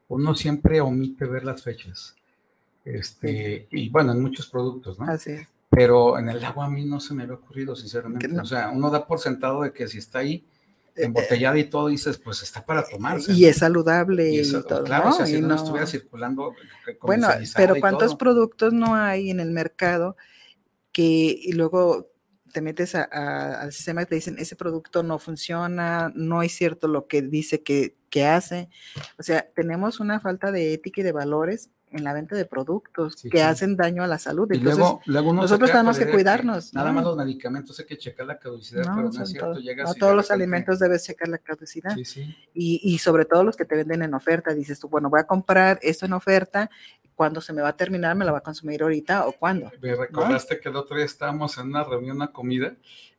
uno 0.09 0.35
siempre 0.35 0.81
omite 0.81 1.25
ver 1.27 1.45
las 1.45 1.63
fechas. 1.63 2.15
Este, 2.85 3.67
y 3.71 3.89
bueno, 3.89 4.13
en 4.13 4.23
muchos 4.23 4.47
productos, 4.49 4.99
¿no? 4.99 5.07
Así 5.11 5.33
es. 5.33 5.49
Pero 5.69 6.19
en 6.19 6.29
el 6.29 6.45
agua 6.45 6.67
a 6.67 6.71
mí 6.71 6.85
no 6.85 7.01
se 7.01 7.13
me 7.15 7.25
había 7.25 7.35
ocurrido, 7.35 7.75
sinceramente. 7.75 8.29
No. 8.29 8.43
O 8.43 8.47
sea, 8.47 8.71
uno 8.71 8.91
da 8.91 9.07
por 9.07 9.19
sentado 9.19 9.63
de 9.63 9.73
que 9.73 9.89
si 9.89 9.99
está 9.99 10.21
ahí 10.21 10.45
embotellada 10.97 11.59
y 11.59 11.65
todo, 11.65 11.89
dices, 11.89 12.19
pues 12.19 12.43
está 12.43 12.65
para 12.65 12.85
tomarse. 12.87 13.33
Y 13.33 13.45
es 13.47 13.59
saludable 13.59 14.31
Y 14.31 14.51
todo, 14.51 14.85
claro, 14.85 15.05
¿no? 15.07 15.11
o 15.11 15.13
sea, 15.17 15.27
si 15.27 15.37
Y 15.37 15.41
no, 15.41 15.49
no- 15.49 15.55
estuviera 15.57 15.87
circulando 15.87 16.53
eh, 16.87 16.97
Bueno, 17.03 17.25
comercializada 17.27 17.67
pero 17.67 17.81
¿cuántos 17.81 18.09
todo. 18.09 18.19
productos 18.19 18.73
no 18.73 18.95
hay 18.95 19.31
en 19.31 19.41
el 19.41 19.51
mercado 19.51 20.17
que 20.93 21.03
y 21.03 21.53
luego 21.53 22.11
te 22.53 22.63
metes 22.63 22.95
al 22.95 23.71
sistema 23.73 24.03
y 24.03 24.07
te 24.07 24.15
dicen, 24.15 24.37
ese 24.39 24.57
producto 24.57 25.03
no 25.03 25.19
funciona, 25.19 26.11
no 26.15 26.43
es 26.43 26.53
cierto 26.53 26.89
lo 26.89 27.07
que 27.07 27.21
dice 27.21 27.63
que, 27.63 27.97
que 28.09 28.25
hace. 28.25 28.71
O 29.19 29.23
sea, 29.23 29.47
tenemos 29.55 30.01
una 30.01 30.21
falta 30.21 30.51
de 30.51 30.73
ética 30.73 31.03
y 31.03 31.05
de 31.05 31.13
valores 31.13 31.69
en 31.93 32.05
la 32.05 32.13
venta 32.13 32.35
de 32.35 32.45
productos 32.45 33.17
que 33.31 33.43
hacen 33.43 33.77
daño 33.77 34.03
a 34.03 34.07
la 34.07 34.19
salud. 34.19 34.51
Entonces, 34.51 34.85
nosotros 35.07 35.71
tenemos 35.71 35.99
que 35.99 36.11
cuidarnos. 36.11 36.75
nada 36.75 36.93
más 36.93 37.05
los 37.05 37.17
medicamentos 37.17 37.79
hay 37.79 37.87
que 37.87 37.97
checar 37.97 38.27
la 38.27 38.39
caducidad, 38.39 38.83
pero 38.83 39.11
no 39.11 39.23
es 39.23 39.31
cierto. 39.31 39.55
no 39.85 39.95
todos 39.95 40.15
los 40.15 40.31
alimentos 40.31 40.79
debes 40.79 41.05
checar 41.05 41.29
la 41.29 41.39
caducidad. 41.39 41.97
Y, 42.55 42.81
y, 42.83 42.99
sobre 42.99 43.25
todo 43.25 43.45
los 43.45 43.57
que 43.57 43.65
te 43.65 43.77
venden 43.77 44.03
en 44.03 44.15
oferta. 44.15 44.53
Dices 44.53 44.81
tú, 44.81 44.89
bueno, 44.89 45.11
voy 45.11 45.21
a 45.21 45.25
comprar 45.25 45.79
esto 45.83 46.07
en 46.07 46.13
oferta. 46.13 46.71
Cuando 47.15 47.41
se 47.41 47.53
me 47.53 47.63
va 47.63 47.69
a 47.69 47.77
terminar, 47.77 48.15
me 48.15 48.25
lo 48.25 48.33
va 48.33 48.39
a 48.39 48.43
consumir 48.43 48.83
ahorita 48.83 49.27
o 49.27 49.33
cuándo. 49.33 49.71
Me 49.81 49.95
recordaste 49.95 50.61
que 50.61 50.69
el 50.69 50.77
otro 50.77 50.97
día 50.97 51.07
estábamos 51.07 51.57
en 51.57 51.69
una 51.69 51.83
reunión, 51.83 52.17
una 52.17 52.31
comida, 52.31 52.77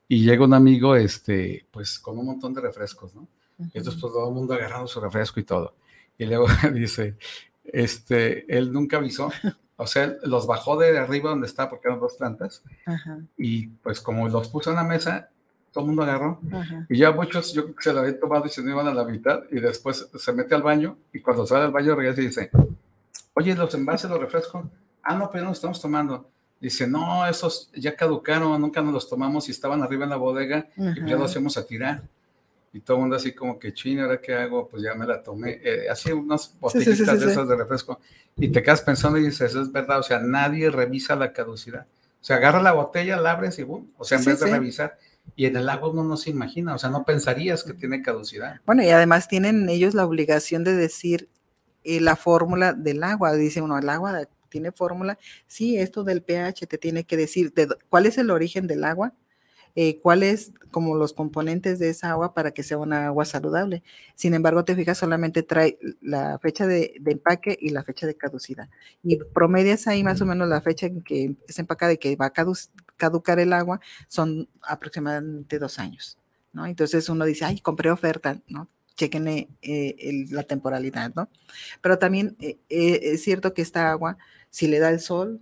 y 0.08 0.24
llega 0.24 0.46
un 0.46 0.54
amigo, 0.54 0.96
este, 0.96 1.66
pues 1.72 1.98
con 1.98 2.18
un 2.20 2.28
montón 2.28 2.54
de 2.54 2.62
refrescos, 2.62 3.16
¿no? 3.16 3.28
Y 3.58 3.78
entonces 3.80 4.00
pues, 4.00 4.14
todo 4.14 4.28
el 4.28 4.36
mundo 4.36 4.54
agarrando 4.54 4.88
su 4.88 5.02
refresco 5.02 5.40
y 5.40 5.44
todo. 5.44 5.74
Y 6.18 6.26
luego 6.26 6.48
dice, 6.74 7.16
este, 7.68 8.46
él 8.56 8.72
nunca 8.72 8.98
avisó. 8.98 9.32
O 9.80 9.86
sea, 9.86 10.16
los 10.24 10.48
bajó 10.48 10.76
de 10.76 10.98
arriba 10.98 11.30
donde 11.30 11.46
está 11.46 11.70
porque 11.70 11.88
eran 11.88 12.00
dos 12.00 12.16
plantas. 12.16 12.64
Y 13.38 13.68
pues 13.68 14.02
como 14.02 14.28
los 14.28 14.50
puso 14.50 14.72
en 14.72 14.78
la 14.78 14.84
mesa, 14.84 15.30
todo 15.72 15.84
el 15.84 15.88
mundo 15.90 16.02
agarró. 16.02 16.40
Y 16.90 16.98
ya 16.98 17.12
muchos, 17.12 17.54
yo 17.54 17.64
creo 17.64 17.76
que 17.76 17.84
se 17.84 17.94
lo 17.94 18.00
habían 18.00 18.20
tomado 18.20 18.48
y 18.48 18.50
se 18.50 18.62
iban 18.62 18.88
a 18.88 18.94
la 18.94 19.06
mitad. 19.06 19.44
Y 19.52 19.60
después 19.60 20.10
se 20.16 20.34
mete 20.34 20.56
al 20.56 20.64
baño. 20.64 20.98
Y 21.14 21.20
cuando 21.20 21.46
sale 21.46 21.66
al 21.66 21.72
baño 21.72 21.94
regresa 21.94 22.22
y 22.22 22.26
dice, 22.26 22.50
oye, 23.36 23.54
los 23.56 23.72
envases, 23.76 24.10
los 24.10 24.20
refrescos. 24.20 24.66
Ah, 25.04 25.16
no, 25.16 25.30
pero 25.30 25.44
no 25.44 25.52
los 25.52 25.60
estamos 25.60 25.80
tomando. 25.80 26.28
Dice, 26.60 26.88
no, 26.88 27.28
esos 27.28 27.70
ya 27.76 27.96
caducaron, 27.96 28.60
nunca 28.60 28.82
nos 28.82 28.94
los 28.94 29.08
tomamos 29.08 29.48
y 29.48 29.52
estaban 29.52 29.84
arriba 29.84 30.06
en 30.06 30.10
la 30.10 30.18
bodega 30.18 30.68
y 30.76 31.08
ya 31.08 31.18
los 31.18 31.32
íbamos 31.34 31.56
a 31.56 31.68
tirar 31.68 32.02
y 32.78 32.82
todo 32.82 32.98
el 32.98 33.02
mundo 33.02 33.16
así 33.16 33.34
como 33.34 33.58
que 33.58 33.74
chino, 33.74 34.04
¿ahora 34.04 34.22
qué 34.22 34.36
hago? 34.36 34.68
Pues 34.70 34.84
ya 34.84 34.94
me 34.94 35.08
la 35.08 35.24
tomé, 35.24 35.60
eh, 35.64 35.90
así 35.90 36.12
unas 36.12 36.56
botellitas 36.60 37.20
de 37.20 37.32
esas 37.32 37.48
de 37.48 37.56
refresco, 37.56 38.00
y 38.36 38.50
te 38.50 38.62
quedas 38.62 38.84
pensando 38.84 39.18
y 39.18 39.24
dices, 39.24 39.56
es 39.56 39.72
verdad, 39.72 40.00
o 40.00 40.04
sea, 40.04 40.20
nadie 40.20 40.70
revisa 40.70 41.16
la 41.16 41.34
caducidad. 41.34 41.88
O 42.22 42.24
sea, 42.24 42.36
agarra 42.36 42.62
la 42.62 42.74
botella, 42.74 43.20
la 43.20 43.32
abres 43.32 43.58
y 43.58 43.64
boom, 43.64 43.92
o 43.98 44.04
sea, 44.04 44.20
en 44.20 44.26
vez 44.26 44.40
de 44.40 44.52
revisar, 44.52 45.00
y 45.36 45.48
en 45.48 45.58
el 45.58 45.68
agua 45.70 45.90
uno 45.90 46.04
no 46.04 46.18
se 46.18 46.30
imagina, 46.30 46.76
o 46.76 46.78
sea, 46.78 46.92
no 46.92 47.04
pensarías 47.04 47.64
que 47.64 47.74
tiene 47.74 48.04
caducidad. 48.04 48.62
Bueno, 48.68 48.84
y 48.84 48.90
además 48.90 49.28
tienen 49.28 49.68
ellos 49.70 49.96
la 49.96 50.06
obligación 50.06 50.64
de 50.64 50.76
decir 50.76 51.30
eh, 51.84 52.00
la 52.00 52.16
fórmula 52.16 52.74
del 52.74 53.04
agua, 53.04 53.34
dice 53.34 53.60
uno, 53.64 53.80
el 53.80 53.90
agua 53.90 54.28
tiene 54.50 54.72
fórmula, 54.72 55.18
sí, 55.48 55.78
esto 55.78 56.04
del 56.04 56.22
pH 56.22 56.68
te 56.68 56.78
tiene 56.78 57.06
que 57.06 57.18
decir 57.18 57.54
de, 57.54 57.70
cuál 57.90 58.06
es 58.06 58.20
el 58.20 58.30
origen 58.30 58.68
del 58.68 58.84
agua, 58.84 59.14
eh, 59.80 60.00
cuáles 60.02 60.54
como 60.72 60.96
los 60.96 61.14
componentes 61.14 61.78
de 61.78 61.90
esa 61.90 62.10
agua 62.10 62.34
para 62.34 62.50
que 62.50 62.64
sea 62.64 62.80
una 62.80 63.06
agua 63.06 63.26
saludable. 63.26 63.84
Sin 64.16 64.34
embargo, 64.34 64.66
te 64.66 64.76
fijas, 64.76 64.98
solamente 64.98 65.44
trae 65.44 65.78
la 66.02 66.40
fecha 66.40 66.66
de, 66.66 67.00
empaque 67.06 67.56
y 67.62 67.70
la 67.70 67.84
fecha 67.84 68.08
de 68.08 68.16
caducidad. 68.16 68.70
Y 69.04 69.18
promedias 69.18 69.86
ahí 69.86 70.04
más 70.04 70.20
o 70.20 70.26
menos 70.26 70.50
la 70.50 70.62
fecha 70.62 70.88
en 70.88 71.04
que 71.04 71.36
es 71.48 71.60
empacada 71.60 71.94
y 71.94 72.00
que 72.00 72.16
va 72.16 72.26
a 72.26 72.34
caducar 72.96 73.40
el 73.40 73.54
agua, 73.54 73.80
son 74.08 74.50
aproximadamente 74.64 75.60
dos 75.60 75.78
años. 75.78 76.18
¿no? 76.54 76.66
Entonces 76.66 77.08
uno 77.08 77.24
dice, 77.26 77.46
ay, 77.46 77.60
compré 77.60 77.92
oferta, 77.92 78.42
¿no? 78.48 78.68
chequen 78.96 79.28
eh, 79.62 80.26
la 80.32 80.42
temporalidad, 80.42 81.14
¿no? 81.16 81.30
Pero 81.82 82.00
también 82.00 82.36
eh, 82.40 82.58
es 82.68 83.22
cierto 83.22 83.54
que 83.54 83.62
esta 83.62 83.92
agua, 83.92 84.18
si 84.50 84.68
le 84.68 84.80
da 84.80 84.90
el 84.90 85.02
sol, 85.02 85.40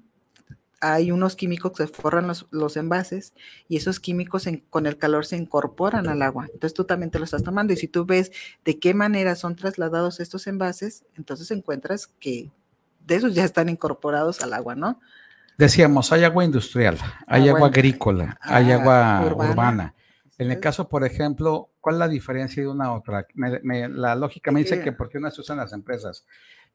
hay 0.94 1.12
unos 1.12 1.36
químicos 1.36 1.72
que 1.72 1.88
forran 1.88 2.28
los, 2.28 2.78
envases 2.78 3.34
y 3.68 3.78
esos 3.78 4.00
químicos 4.00 4.48
con 4.70 4.86
el 4.86 4.98
calor 4.98 5.26
se 5.26 5.36
incorporan 5.36 6.08
al 6.08 6.22
agua. 6.22 6.46
Entonces 6.46 6.76
tú 6.76 6.84
también 6.84 7.10
te 7.10 7.18
lo 7.18 7.26
estás 7.26 7.42
tomando 7.42 7.74
y 7.74 7.78
si 7.78 7.88
tú 7.88 8.06
ves 8.06 8.32
de 8.64 8.78
qué 8.78 8.94
manera 8.94 9.36
son 9.36 9.56
trasladados 9.56 10.20
estos 10.20 10.46
envases, 10.46 11.04
entonces 11.18 11.50
encuentras 11.50 12.08
que 12.20 12.52
de 13.00 13.16
esos 13.16 13.34
ya 13.34 13.44
están 13.44 13.68
incorporados 13.68 14.42
al 14.42 14.54
agua, 14.54 14.76
¿no? 14.76 15.00
Decíamos, 15.58 16.12
hay 16.12 16.24
agua 16.24 16.46
industrial, 16.46 17.00
hay 17.26 17.50
agua, 17.50 17.70
agrícola, 17.70 18.38
hay 18.42 18.72
ah, 18.72 18.76
agua 18.76 19.36
urbana. 19.36 19.96
En 20.38 20.52
el 20.52 20.60
caso, 20.60 20.88
por 20.88 21.04
ejemplo, 21.04 21.72
¿cuál 21.80 21.96
es 21.96 22.00
la 22.00 22.08
diferencia 22.10 22.62
de 22.62 22.70
una 22.70 22.86
a 22.86 22.94
otra? 22.94 23.26
la 23.34 24.16
lógica 24.16 24.52
me 24.52 24.60
dice 24.60 24.82
que 24.82 24.92
porque 24.92 25.18
unas 25.18 25.34
se 25.34 25.42
usan 25.42 25.58
las 25.58 25.74
empresas, 25.74 26.26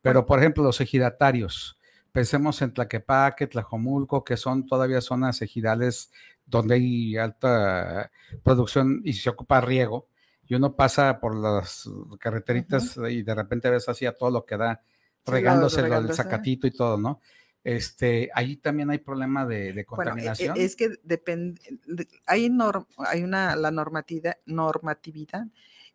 pero 0.03 0.27
por 0.27 0.41
ejemplo, 0.41 0.65
los 0.65 0.81
ejidatarios, 0.81 1.79
Pensemos 2.13 2.61
en 2.63 2.73
Tlaquepaque, 2.73 3.47
Tlajomulco, 3.47 4.25
que 4.25 4.37
son 4.37 4.67
todavía 4.67 5.01
zonas 5.01 5.43
ejidales 5.43 6.11
donde 6.47 6.75
hay 6.75 7.17
alta 7.17 8.11
producción 8.43 9.01
y 9.05 9.13
se 9.13 9.31
ocupa 9.31 9.61
riego, 9.61 10.09
y 10.47 10.55
uno 10.55 10.75
pasa 10.75 11.21
por 11.21 11.37
las 11.37 11.89
carreteritas 12.19 12.99
y 13.09 13.23
de 13.23 13.35
repente 13.35 13.71
ves 13.71 13.89
así 13.89 14.05
a 14.05 14.15
todo 14.15 14.31
lo 14.31 14.45
que 14.45 14.57
da, 14.57 14.83
regándose 15.25 15.81
el 15.81 16.13
zacatito 16.13 16.67
y 16.67 16.73
todo, 16.73 16.99
¿no? 16.99 17.21
Este, 17.63 18.31
ahí 18.35 18.57
también 18.57 18.91
hay 18.91 18.99
problema 18.99 19.47
de, 19.47 19.73
de 19.73 19.81
e, 19.81 19.83
e, 19.83 19.85
contaminación. 19.85 20.57
es 20.57 20.77
que 20.77 20.89
depende, 21.05 21.61
hay, 22.27 22.51
hay 22.97 23.23
una, 23.23 23.55
la 23.55 23.71
normatividad, 23.71 24.39
normatividad 24.47 25.47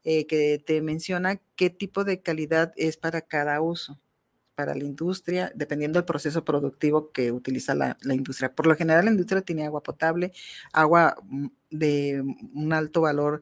eh, 0.03 0.27
que 0.27 0.63
te 0.63 0.81
menciona 0.81 1.41
qué 1.55 1.71
tipo 1.71 2.03
de 2.03 2.21
calidad 2.21 2.71
es 2.77 2.97
para 2.97 3.21
cada 3.21 3.59
uso 3.61 3.99
para 4.55 4.73
la 4.73 4.83
industria, 4.83 5.51
dependiendo 5.53 5.99
del 5.99 6.05
proceso 6.05 6.43
productivo 6.43 7.11
que 7.11 7.31
utiliza 7.31 7.75
la, 7.75 7.97
industria. 8.03 8.53
Por 8.53 8.67
lo 8.67 8.75
general, 8.75 9.05
la 9.05 9.11
industria 9.11 9.41
tiene 9.41 9.65
agua 9.65 9.83
potable, 9.83 10.31
agua 10.71 11.15
mm, 11.23 11.47
de 11.69 12.23
un 12.53 12.73
alto 12.73 13.01
valor, 13.01 13.41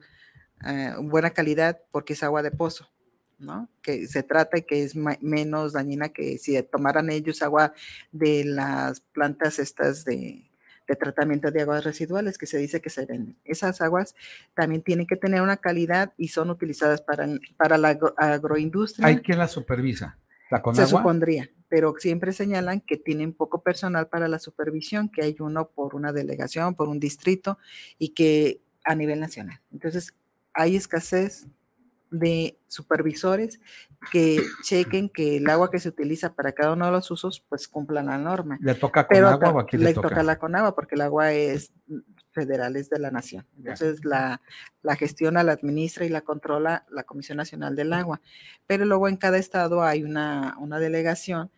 eh, 0.66 0.92
buena 1.00 1.30
calidad, 1.30 1.80
porque 1.90 2.14
es 2.14 2.22
agua 2.22 2.42
de 2.42 2.50
pozo, 2.50 2.90
¿no? 3.38 3.68
Que 3.80 4.06
se 4.08 4.22
trata 4.22 4.58
y 4.58 4.62
que 4.62 4.82
es 4.82 4.94
menos 4.96 5.72
dañina 5.72 6.08
que 6.08 6.38
si 6.38 6.60
tomaran 6.64 7.10
ellos 7.10 7.42
agua 7.42 7.72
de 8.10 8.44
las 8.44 9.00
plantas 9.00 9.58
estas 9.58 10.04
de, 10.04 10.50
tratamiento 10.98 11.50
de 11.50 11.62
aguas 11.62 11.82
residuales 11.82 12.36
que 12.36 12.46
se 12.46 12.58
dice 12.58 12.80
que 12.80 12.90
se 12.90 13.06
venden. 13.06 13.38
Esas 13.44 13.80
aguas 13.80 14.14
también 14.54 14.82
tienen 14.82 15.06
que 15.06 15.16
tener 15.16 15.40
una 15.42 15.56
calidad 15.56 16.12
y 16.18 16.28
son 16.28 16.50
utilizadas 16.50 17.00
para, 17.00 17.26
para 17.56 17.78
la 17.78 17.98
agroindustria. 18.16 19.06
¿Hay 19.06 19.20
quien 19.20 19.38
la 19.38 19.48
supervisa? 19.48 20.18
Se 20.72 20.86
supondría, 20.86 21.50
pero 21.68 21.94
siempre 21.98 22.32
señalan 22.32 22.80
que 22.80 22.96
tienen 22.96 23.32
poco 23.32 23.62
personal 23.62 24.08
para 24.08 24.28
la 24.28 24.38
supervisión, 24.38 25.08
que 25.08 25.22
hay 25.22 25.36
uno 25.40 25.68
por 25.68 25.94
una 25.94 26.12
delegación, 26.12 26.74
por 26.74 26.88
un 26.88 27.00
distrito 27.00 27.58
y 27.98 28.10
que 28.10 28.60
a 28.84 28.94
nivel 28.94 29.20
nacional. 29.20 29.60
Entonces, 29.72 30.14
hay 30.52 30.76
escasez 30.76 31.46
de 32.10 32.58
supervisores 32.68 33.60
que 34.12 34.40
chequen 34.62 35.08
que 35.08 35.38
el 35.38 35.50
agua 35.50 35.70
que 35.70 35.80
se 35.80 35.88
utiliza 35.88 36.34
para 36.34 36.52
cada 36.52 36.74
uno 36.74 36.86
de 36.86 36.92
los 36.92 37.10
usos 37.10 37.44
pues 37.48 37.66
cumpla 37.66 38.02
la 38.02 38.18
norma. 38.18 38.58
¿Le 38.60 38.74
toca 38.74 39.06
con 39.06 39.24
agua 39.24 39.50
o 39.50 39.58
aquí 39.60 39.76
le, 39.76 39.86
le 39.86 39.94
toca? 39.94 40.22
la 40.22 40.38
con 40.38 40.54
agua 40.54 40.74
porque 40.74 40.94
el 40.94 41.00
agua 41.00 41.32
es 41.32 41.72
federales 42.34 42.90
de 42.90 42.98
la 42.98 43.10
nación. 43.10 43.46
Entonces 43.56 44.04
la, 44.04 44.42
la, 44.82 44.96
gestiona, 44.96 45.42
la 45.42 45.52
administra 45.52 46.04
y 46.04 46.10
la 46.10 46.20
controla 46.20 46.84
la 46.90 47.04
Comisión 47.04 47.38
Nacional 47.38 47.76
del 47.76 47.92
Agua. 47.92 48.20
Pero 48.66 48.84
luego 48.84 49.08
en 49.08 49.16
cada 49.16 49.38
estado 49.38 49.82
hay 49.82 50.02
una, 50.02 50.56
una 50.58 50.78
delegación 50.78 51.50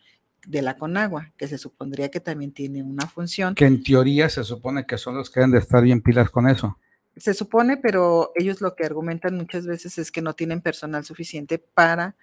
de 0.47 0.63
la 0.63 0.77
Conagua, 0.77 1.33
que 1.37 1.49
se 1.49 1.59
supondría 1.59 2.11
que 2.11 2.21
también 2.21 2.53
tiene 2.53 2.83
una 2.83 3.07
función. 3.07 3.55
Que 3.55 3.67
en 3.67 3.83
teoría 3.83 4.29
se 4.29 4.45
supone 4.45 4.87
que 4.87 4.97
son 4.97 5.17
los 5.17 5.29
que 5.29 5.41
deben 5.41 5.51
de 5.51 5.59
estar 5.59 5.83
bien 5.83 6.01
pilas 6.01 6.31
con 6.31 6.49
eso. 6.49 6.79
Se 7.17 7.35
supone, 7.35 7.79
pero 7.79 8.31
ellos 8.35 8.61
lo 8.61 8.77
que 8.77 8.85
argumentan 8.85 9.37
muchas 9.37 9.67
veces 9.67 9.99
es 9.99 10.13
que 10.13 10.23
no 10.23 10.35
tienen 10.35 10.61
personal 10.61 11.05
suficiente 11.05 11.59
para 11.59 12.15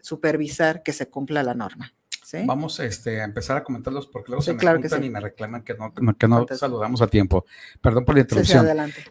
supervisar 0.00 0.82
que 0.82 0.92
se 0.92 1.08
cumpla 1.08 1.42
la 1.42 1.54
norma. 1.54 1.92
Vamos 2.44 2.80
este, 2.80 3.20
a 3.20 3.24
empezar 3.24 3.56
a 3.56 3.64
comentarlos 3.64 4.06
porque 4.08 4.30
luego 4.30 4.42
se 4.42 4.52
me 4.52 4.58
claro 4.58 4.80
y 4.80 5.10
me 5.10 5.20
reclaman 5.20 5.62
que 5.62 5.74
no, 5.74 5.92
que 5.94 6.28
no 6.28 6.46
saludamos 6.48 7.00
a 7.02 7.06
tiempo. 7.06 7.44
Perdón 7.80 8.04
por 8.04 8.14
la 8.14 8.22
introducción. 8.22 8.66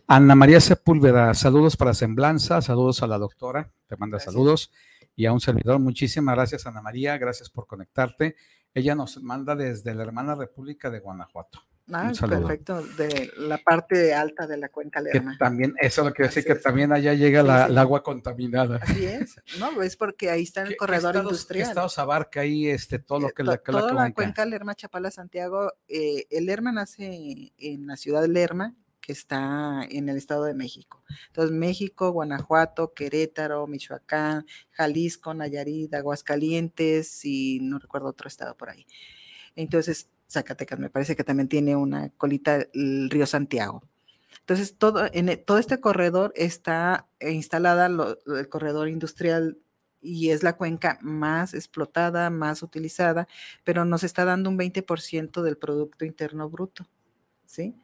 Ana 0.08 0.36
María 0.36 0.60
Sepúlveda, 0.60 1.34
saludos 1.34 1.78
para 1.78 1.94
Semblanza, 1.94 2.62
saludos 2.62 3.04
a 3.04 3.08
la 3.08 3.18
doctora, 3.18 3.72
te 3.88 3.96
manda 3.98 4.20
saludos 4.20 4.72
y 5.16 5.26
a 5.26 5.34
un 5.34 5.40
servidor. 5.40 5.80
Muchísimas 5.80 6.36
gracias, 6.36 6.66
Ana 6.66 6.82
María, 6.82 7.18
gracias 7.18 7.50
por 7.50 7.68
conectarte. 7.68 8.36
Ella 8.74 8.96
nos 8.96 9.22
manda 9.24 9.56
desde 9.56 9.96
la 9.96 10.04
hermana 10.04 10.36
República 10.36 10.90
de 10.90 11.00
Guanajuato. 11.00 11.62
Ah, 11.94 12.12
perfecto, 12.20 12.82
de 12.82 13.32
la 13.38 13.60
parte 13.60 14.14
alta 14.16 14.48
de 14.48 14.58
la 14.58 14.70
cuenca 14.70 15.02
Lerma. 15.02 15.38
también, 15.38 15.76
eso 15.80 16.04
lo 16.04 16.14
que 16.14 16.24
decir, 16.24 16.44
que 16.44 16.56
también 16.56 16.92
allá 16.92 17.14
llega 17.14 17.44
la, 17.44 17.68
el 17.68 17.78
agua 17.78 18.02
contaminada. 18.02 18.80
Así 18.82 19.06
es, 19.06 19.36
no, 19.60 19.82
es 19.84 19.96
porque 19.96 20.32
ahí 20.32 20.44
está 20.44 20.64
el 20.64 20.76
corredor 20.78 21.16
industrial. 21.18 21.66
¿Qué 21.66 21.70
estados 21.70 22.00
abarca 22.00 22.42
ahí 22.42 22.68
este, 22.68 22.98
todo 22.98 23.20
lo 23.20 23.28
eh, 23.28 23.34
que, 23.36 23.44
la, 23.44 23.58
que 23.58 23.72
Toda 23.72 23.94
la, 23.94 24.12
cuenca 24.14 24.46
Lerma, 24.46 24.74
Chapala, 24.74 25.12
Santiago, 25.12 25.74
eh, 25.88 26.26
el 26.32 26.48
Lerma 26.48 26.72
nace 26.72 27.54
en 27.58 27.86
la 27.86 27.98
ciudad 27.98 28.24
de 28.24 28.30
Lerma, 28.30 28.74
que 29.00 29.12
está 29.12 29.86
en 29.88 30.10
el 30.10 30.18
Estado 30.18 30.46
de 30.46 30.56
México. 30.56 31.04
Entonces, 31.28 31.56
México, 31.56 32.10
Guanajuato, 32.10 32.96
Querétaro, 32.96 33.68
Michoacán, 33.68 34.48
Jalisco, 34.72 35.36
Nayarit, 35.36 35.94
Aguascalientes 35.94 37.24
y 37.24 37.60
no 37.62 37.78
recuerdo 37.78 38.08
otro 38.08 38.28
estado 38.28 38.58
por 38.58 38.72
ahí. 38.72 38.88
Entonces, 39.56 40.10
Zacatecas, 40.28 40.80
me 40.80 40.90
parece 40.90 41.16
que 41.16 41.24
también 41.24 41.48
tiene 41.48 41.76
una 41.76 42.10
colita 42.10 42.66
el 42.74 43.10
río 43.10 43.26
Santiago. 43.26 43.84
Entonces, 44.40 44.78
todo, 44.78 45.08
en 45.12 45.30
e, 45.30 45.38
todo 45.38 45.58
este 45.58 45.80
corredor 45.80 46.32
está 46.36 47.08
instalada 47.20 47.88
el 47.88 48.50
corredor 48.50 48.90
industrial 48.90 49.58
y 50.02 50.30
es 50.30 50.44
la 50.44 50.56
cuenca 50.56 51.00
más 51.02 51.54
explotada, 51.54 52.30
más 52.30 52.62
utilizada, 52.62 53.28
pero 53.64 53.86
nos 53.86 54.04
está 54.04 54.24
dando 54.24 54.50
un 54.50 54.58
20% 54.58 55.42
del 55.42 55.58
Producto 55.58 56.06
Interno 56.06 56.50
Bruto, 56.50 56.88
¿sí? 57.46 57.76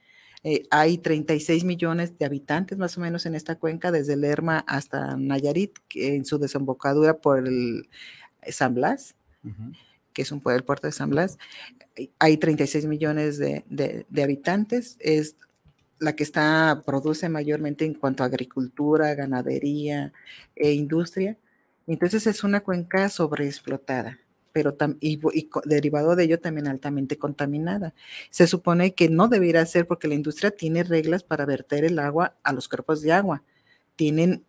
Eh, 0.44 0.64
hay 0.72 0.98
36 0.98 1.64
millones 1.64 2.18
de 2.18 2.26
habitantes 2.26 2.78
más 2.78 2.98
o 2.98 3.02
menos 3.02 3.26
en 3.26 3.36
esta 3.36 3.58
cuenca, 3.58 3.92
desde 3.92 4.16
Lerma 4.16 4.64
hasta 4.68 5.16
Nayarit, 5.16 5.78
en 5.96 6.26
su 6.26 6.40
desembocadura 6.40 7.18
por 7.18 7.48
el 7.48 7.90
San 8.50 8.74
Blas, 8.74 9.16
que 10.14 10.22
es 10.24 10.32
un 10.32 10.42
el 10.46 10.64
puerto 10.64 10.88
de 10.88 10.94
San 10.94 11.10
Blas. 11.10 11.38
Hay 12.20 12.38
36 12.38 12.86
millones 12.86 13.38
de, 13.38 13.64
de 13.68 14.24
habitantes, 14.24 14.98
es 15.00 15.36
la 16.02 16.16
que 16.16 16.24
está, 16.24 16.82
produce 16.86 17.30
mayormente 17.30 17.86
en 17.86 17.94
cuanto 17.94 18.24
a 18.24 18.26
agricultura, 18.26 19.14
ganadería 19.14 20.12
e 20.56 20.72
industria. 20.74 21.38
Entonces 21.86 22.26
es 22.26 22.44
una 22.44 22.62
cuenca 22.62 23.08
sobreexplotada, 23.08 24.20
pero 24.52 24.76
y, 25.00 25.20
derivado 25.66 26.16
de 26.16 26.24
ello 26.24 26.40
también 26.40 26.68
altamente 26.68 27.18
contaminada. 27.18 27.94
Se 28.32 28.48
supone 28.48 28.96
que 28.96 29.10
no 29.10 29.28
debería 29.28 29.64
ser 29.68 29.86
porque 29.86 30.08
la 30.08 30.16
industria 30.16 30.50
tiene 30.50 30.84
reglas 30.84 31.22
para 31.22 31.46
verter 31.46 31.86
el 31.86 32.00
agua 32.00 32.36
a 32.44 32.52
los 32.52 32.68
cuerpos 32.68 33.02
de 33.04 33.12
agua. 33.12 33.44
Tienen 33.96 34.44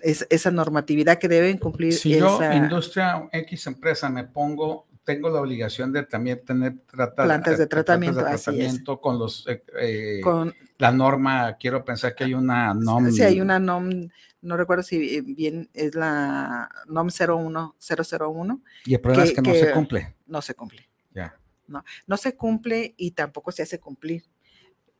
esa 0.00 0.50
normatividad 0.50 1.18
que 1.18 1.28
deben 1.28 1.58
cumplir. 1.58 1.92
Si 1.92 2.16
yo, 2.16 2.40
industria 2.54 3.28
X 3.30 3.66
empresa, 3.66 4.08
me 4.08 4.24
pongo 4.24 4.86
tengo 5.04 5.30
la 5.30 5.40
obligación 5.40 5.92
de 5.92 6.04
también 6.04 6.44
tener 6.44 6.76
plantas 7.14 7.58
de 7.58 7.66
tratamiento, 7.66 8.20
tratamiento 8.20 9.00
con 9.00 9.18
los 9.18 9.46
eh, 9.46 9.62
eh, 9.78 10.20
con, 10.22 10.54
la 10.78 10.90
norma, 10.90 11.56
quiero 11.58 11.84
pensar 11.84 12.14
que 12.14 12.24
hay 12.24 12.34
una 12.34 12.74
NOM. 12.74 13.10
Sí, 13.10 13.22
hay 13.22 13.40
una 13.40 13.58
NOM 13.58 14.08
no 14.44 14.58
recuerdo 14.58 14.82
si 14.82 15.22
bien 15.22 15.70
es 15.72 15.94
la 15.94 16.68
NOM 16.86 17.08
01001. 17.08 18.62
Y 18.84 18.94
el 18.94 19.00
problema 19.00 19.24
es 19.24 19.32
que, 19.32 19.40
no 19.40 19.54
se 19.54 19.72
cumple. 19.72 20.14
No 20.26 20.42
se 20.42 20.54
cumple. 20.54 20.88
Ya. 21.14 21.34
No, 21.66 21.82
no 22.06 22.16
se 22.18 22.36
cumple 22.36 22.94
y 22.98 23.12
tampoco 23.12 23.52
se 23.52 23.62
hace 23.62 23.80
cumplir. 23.80 24.24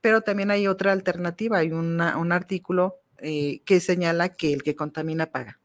Pero 0.01 0.23
también 0.23 0.51
hay 0.51 0.67
otra 0.67 0.93
alternativa, 0.93 1.59
hay 1.59 1.73
un 1.73 2.01
artículo 2.01 3.03
eh, 3.19 3.63
que 3.65 3.81
señala 3.81 4.31
que 4.31 4.53
el 4.53 4.63
que 4.63 4.75
contamina 4.75 5.27
paga. 5.27 5.61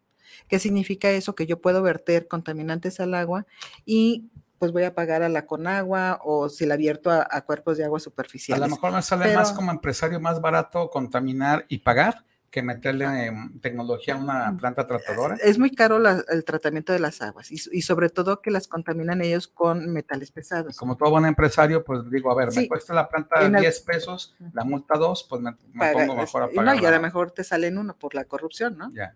¿Qué 0.49 0.59
significa 0.59 1.09
eso? 1.11 1.35
Que 1.35 1.45
yo 1.45 1.61
puedo 1.61 1.81
verter 1.81 2.27
contaminantes 2.27 2.99
al 2.99 3.13
agua 3.13 3.45
y 3.85 4.29
pues 4.57 4.73
voy 4.73 4.83
a 4.83 4.93
pagar 4.93 5.23
a 5.23 5.29
la 5.29 5.45
Conagua 5.45 6.19
o 6.23 6.49
si 6.49 6.65
la 6.65 6.73
abierto 6.73 7.09
a, 7.11 7.41
cuerpos 7.45 7.77
de 7.77 7.85
agua 7.85 7.99
superficiales. 7.99 8.61
A 8.61 8.67
lo 8.67 8.75
mejor 8.75 8.91
me 8.91 9.01
sale 9.01 9.33
más 9.33 9.53
como 9.53 9.71
empresario 9.71 10.19
más 10.19 10.41
barato 10.41 10.89
contaminar 10.89 11.65
y 11.69 11.77
pagar 11.77 12.25
que 12.51 12.63
meterle 12.63 13.31
tecnología 13.61 14.15
a 14.15 14.17
una 14.17 14.57
planta 14.57 14.85
tratadora. 14.85 15.37
Es 15.41 15.59
muy 15.59 15.71
caro 15.71 16.01
el 16.07 16.43
tratamiento 16.43 16.91
de 16.91 16.99
las 16.99 17.21
aguas 17.21 17.51
y, 17.51 17.81
sobre 17.81 18.09
todo 18.09 18.41
que 18.41 18.51
las 18.51 18.67
contaminan 18.67 19.21
ellos 19.21 19.47
con 19.47 19.93
metales 19.93 20.31
pesados. 20.31 20.75
Como 20.75 20.97
todo 20.97 21.11
buen 21.11 21.25
empresario, 21.25 21.83
pues 21.83 22.09
digo, 22.09 22.31
a 22.31 22.35
ver, 22.35 22.51
me 22.53 22.67
cuesta 22.67 22.93
la 22.93 23.07
planta 23.07 23.47
10 23.47 23.79
pesos, 23.81 24.35
la 24.53 24.63
multa 24.63 24.97
2, 24.97 25.27
pues 25.29 25.41
me, 25.41 25.53
pongo 25.93 26.15
mejor 26.15 26.43
a 26.43 26.47
pagar. 26.49 26.75
No, 26.75 26.81
y 26.81 26.85
a 26.85 26.91
lo 26.91 26.99
mejor 26.99 27.31
te 27.31 27.43
salen 27.43 27.77
uno 27.77 27.95
por 27.95 28.15
la 28.15 28.25
corrupción, 28.25 28.77
¿no? 28.77 28.91
Ya. 28.91 29.15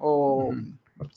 O 0.00 0.52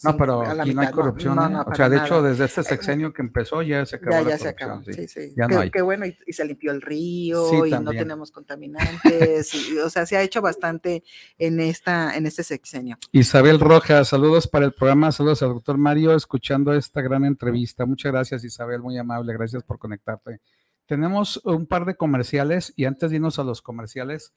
no, 0.04 0.18
pero 0.18 0.42
aquí 0.42 0.74
no 0.74 0.82
hay 0.82 0.92
corrupción. 0.92 1.38
¿eh? 1.40 1.58
o 1.66 1.76
sea, 1.76 1.90
de 1.90 1.98
hecho, 1.98 2.22
desde 2.22 2.46
este 2.46 2.64
sexenio 2.64 3.12
que 3.14 3.22
empezó 3.22 3.62
ya 3.62 3.86
se 3.86 3.98
acabó. 3.98 4.24
Ya, 4.24 4.30
ya 4.30 4.38
se 4.38 4.48
acabó. 4.48 4.84
Sí, 4.84 5.08
sí. 5.08 5.34
Ya 5.36 5.48
qué, 5.48 5.54
no 5.54 5.62
hay. 5.62 5.72
qué 5.72 5.82
bueno, 5.82 6.06
y, 6.06 6.16
se 6.32 6.46
limpió 6.46 6.72
el 6.72 6.82
río 6.82 7.66
y 7.66 7.72
no 7.72 7.92
tenemos 7.92 8.32
contaminantes. 8.32 9.54
o 9.84 9.90
sea, 9.90 10.06
se 10.06 10.18
ha 10.18 10.22
hecho 10.22 10.42
bastante 10.42 11.04
en, 11.38 11.60
esta, 11.60 12.16
en 12.16 12.26
este 12.26 12.44
sexenio. 12.44 12.98
Isabel 13.12 13.60
Rojas, 13.60 14.08
saludos 14.08 14.48
para 14.48 14.66
el 14.66 14.74
programa, 14.74 15.12
saludos 15.12 15.44
al 15.44 15.50
doctor 15.50 15.78
Mario, 15.78 16.16
escuchando 16.16 16.74
esta 16.74 17.02
gran 17.02 17.26
entrevista. 17.26 17.86
Muchas 17.86 18.12
gracias, 18.12 18.44
Isabel, 18.44 18.82
muy 18.82 18.98
amable, 18.98 19.34
gracias 19.34 19.64
por 19.64 19.80
conectarte. 19.80 20.40
Tenemos 20.86 21.42
un 21.44 21.66
par 21.66 21.86
de 21.86 21.96
comerciales 21.96 22.74
y 22.76 22.86
antes 22.86 23.10
de 23.10 23.18
irnos 23.18 23.40
a 23.40 23.44
los 23.44 23.62
comerciales, 23.62 24.34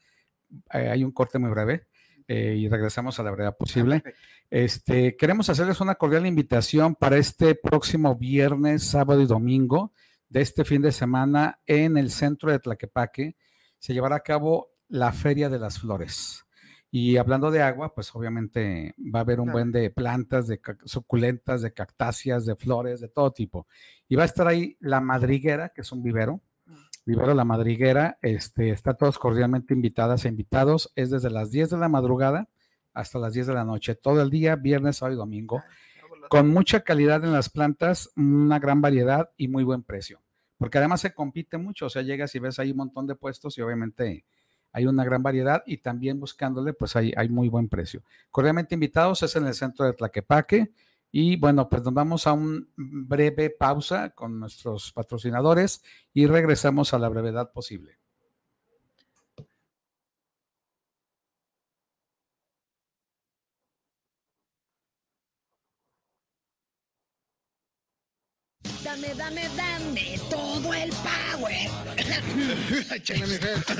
eh, 0.72 0.88
hay 0.90 1.04
un 1.04 1.12
corte 1.12 1.38
muy 1.38 1.50
breve. 1.50 1.86
Eh, 2.28 2.56
y 2.58 2.68
regresamos 2.68 3.20
a 3.20 3.22
la 3.22 3.30
verdad 3.30 3.56
posible. 3.56 4.02
Este, 4.50 5.16
queremos 5.16 5.48
hacerles 5.50 5.80
una 5.80 5.96
cordial 5.96 6.26
invitación 6.26 6.94
para 6.94 7.16
este 7.16 7.54
próximo 7.54 8.14
viernes, 8.14 8.84
sábado 8.84 9.20
y 9.20 9.26
domingo 9.26 9.92
de 10.28 10.40
este 10.40 10.64
fin 10.64 10.82
de 10.82 10.92
semana 10.92 11.60
en 11.66 11.96
el 11.96 12.10
centro 12.10 12.50
de 12.52 12.58
Tlaquepaque. 12.58 13.36
Se 13.78 13.92
llevará 13.92 14.16
a 14.16 14.20
cabo 14.20 14.70
la 14.88 15.12
Feria 15.12 15.48
de 15.48 15.58
las 15.58 15.80
Flores. 15.80 16.44
Y 16.90 17.16
hablando 17.16 17.50
de 17.50 17.60
agua, 17.62 17.94
pues 17.94 18.14
obviamente 18.14 18.94
va 18.98 19.18
a 19.18 19.22
haber 19.22 19.40
un 19.40 19.50
buen 19.50 19.72
de 19.72 19.90
plantas, 19.90 20.46
de 20.46 20.60
suculentas, 20.84 21.62
de 21.62 21.72
cactáceas, 21.72 22.46
de 22.46 22.54
flores, 22.54 23.00
de 23.00 23.08
todo 23.08 23.32
tipo. 23.32 23.66
Y 24.08 24.14
va 24.14 24.22
a 24.22 24.26
estar 24.26 24.46
ahí 24.46 24.76
la 24.80 25.00
madriguera, 25.00 25.70
que 25.70 25.80
es 25.80 25.92
un 25.92 26.02
vivero, 26.02 26.40
Vivero 27.06 27.34
La 27.34 27.44
Madriguera, 27.44 28.18
este, 28.20 28.70
está 28.70 28.94
todos 28.94 29.16
cordialmente 29.20 29.72
invitadas 29.72 30.24
e 30.24 30.28
invitados. 30.28 30.92
Es 30.96 31.10
desde 31.10 31.30
las 31.30 31.52
10 31.52 31.70
de 31.70 31.78
la 31.78 31.88
madrugada 31.88 32.48
hasta 32.96 33.18
las 33.18 33.34
10 33.34 33.48
de 33.48 33.54
la 33.54 33.64
noche, 33.64 33.94
todo 33.94 34.22
el 34.22 34.30
día, 34.30 34.56
viernes, 34.56 34.96
sábado 34.96 35.14
y 35.14 35.18
domingo, 35.18 35.62
con 36.30 36.48
mucha 36.48 36.80
calidad 36.80 37.22
en 37.24 37.32
las 37.32 37.50
plantas, 37.50 38.10
una 38.16 38.58
gran 38.58 38.80
variedad 38.80 39.30
y 39.36 39.48
muy 39.48 39.64
buen 39.64 39.82
precio. 39.82 40.22
Porque 40.56 40.78
además 40.78 41.02
se 41.02 41.12
compite 41.12 41.58
mucho, 41.58 41.86
o 41.86 41.90
sea, 41.90 42.00
llegas 42.00 42.34
y 42.34 42.38
ves 42.38 42.58
ahí 42.58 42.70
un 42.70 42.78
montón 42.78 43.06
de 43.06 43.14
puestos 43.14 43.58
y 43.58 43.60
obviamente 43.60 44.24
hay 44.72 44.86
una 44.86 45.04
gran 45.04 45.22
variedad 45.22 45.62
y 45.66 45.76
también 45.76 46.18
buscándole, 46.18 46.72
pues 46.72 46.96
hay, 46.96 47.12
hay 47.16 47.28
muy 47.28 47.48
buen 47.48 47.68
precio. 47.68 48.02
Cordialmente 48.30 48.74
invitados, 48.74 49.22
es 49.22 49.36
en 49.36 49.46
el 49.46 49.54
centro 49.54 49.84
de 49.84 49.92
Tlaquepaque. 49.92 50.72
Y 51.12 51.36
bueno, 51.36 51.68
pues 51.68 51.82
nos 51.82 51.94
vamos 51.94 52.26
a 52.26 52.32
una 52.32 52.66
breve 52.76 53.50
pausa 53.50 54.10
con 54.10 54.40
nuestros 54.40 54.92
patrocinadores 54.92 55.82
y 56.14 56.26
regresamos 56.26 56.94
a 56.94 56.98
la 56.98 57.08
brevedad 57.10 57.52
posible. 57.52 57.98
Dame, 68.96 69.14
dame, 69.14 69.42
dame 69.54 70.18
todo 70.30 70.72
el 70.72 70.88
power. 70.90 71.52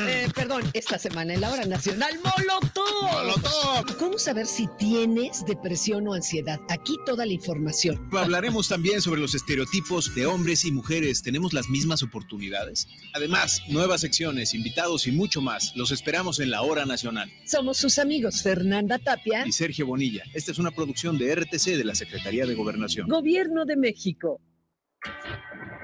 eh, 0.09 0.29
perdón, 0.35 0.63
esta 0.75 0.99
semana 0.99 1.33
en 1.33 1.41
la 1.41 1.53
hora 1.53 1.65
nacional, 1.65 2.21
Molotov. 2.23 3.11
Molotov. 3.11 3.97
¿Cómo 3.97 4.19
saber 4.19 4.47
si 4.47 4.69
tienes 4.79 5.43
depresión 5.47 6.07
o 6.07 6.13
ansiedad? 6.13 6.61
Aquí 6.69 6.99
toda 7.07 7.25
la 7.25 7.33
información. 7.33 8.07
Hablaremos 8.13 8.69
también 8.69 9.01
sobre 9.01 9.23
los 9.23 9.35
estereotipos 9.35 10.15
de 10.15 10.27
hombres 10.27 10.67
y 10.67 10.73
mujeres. 10.73 11.23
¿Tenemos 11.23 11.55
las 11.55 11.71
mismas 11.71 12.03
oportunidades? 12.03 12.87
Además, 13.15 13.63
nuevas 13.71 14.03
secciones, 14.03 14.53
invitados 14.53 15.07
y 15.07 15.13
mucho 15.13 15.41
más. 15.41 15.75
Los 15.77 15.93
esperamos 15.93 16.41
en 16.41 16.51
la 16.51 16.61
hora 16.61 16.85
nacional. 16.85 17.33
Somos 17.47 17.79
sus 17.79 17.99
amigos 17.99 18.43
Fernanda 18.43 18.99
Tapia 18.99 19.47
y 19.47 19.53
Sergio 19.53 19.87
Bonilla. 19.87 20.25
Esta 20.35 20.53
es 20.53 20.59
una 20.59 20.73
producción 20.73 21.17
de 21.17 21.35
RTC 21.35 21.69
de 21.69 21.85
la 21.85 21.95
Secretaría 21.95 22.45
de 22.45 22.55
Gobernación. 22.55 23.09
Gobierno 23.09 23.65
de 23.65 23.77
México. 23.77 24.43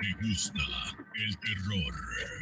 ¿Te 0.00 0.26
gusta 0.26 0.64
el 1.14 1.38
terror? 1.38 2.41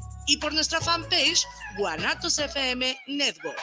y 0.27 0.37
por 0.37 0.53
nuestra 0.53 0.81
fanpage 0.81 1.45
Guanatos 1.77 2.39
FM 2.39 2.97
Network. 3.07 3.57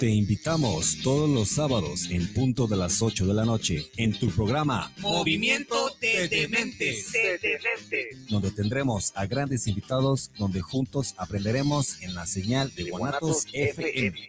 Te 0.00 0.10
invitamos 0.10 0.98
todos 1.02 1.30
los 1.30 1.50
sábados 1.50 2.10
en 2.10 2.32
punto 2.34 2.66
de 2.66 2.76
las 2.76 3.00
8 3.00 3.26
de 3.26 3.34
la 3.34 3.44
noche 3.44 3.90
en 3.96 4.12
tu 4.12 4.28
programa 4.30 4.92
Movimiento 4.98 5.90
de 6.00 6.28
Dementes, 6.28 7.12
donde 8.28 8.50
tendremos 8.50 9.12
a 9.14 9.26
grandes 9.26 9.68
invitados 9.68 10.32
donde 10.36 10.60
juntos 10.60 11.14
aprenderemos 11.16 12.02
en 12.02 12.14
la 12.14 12.26
señal 12.26 12.74
de 12.74 12.90
Guanatos 12.90 13.46
FM. 13.52 14.28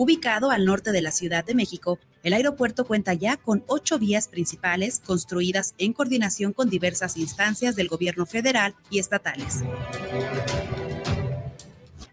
Ubicado 0.00 0.50
al 0.50 0.64
norte 0.64 0.92
de 0.92 1.02
la 1.02 1.10
Ciudad 1.10 1.44
de 1.44 1.54
México, 1.54 1.98
el 2.22 2.32
aeropuerto 2.32 2.86
cuenta 2.86 3.12
ya 3.12 3.36
con 3.36 3.64
ocho 3.66 3.98
vías 3.98 4.28
principales 4.28 4.98
construidas 4.98 5.74
en 5.76 5.92
coordinación 5.92 6.54
con 6.54 6.70
diversas 6.70 7.18
instancias 7.18 7.76
del 7.76 7.88
gobierno 7.88 8.24
federal 8.24 8.74
y 8.88 8.98
estatales. 8.98 9.56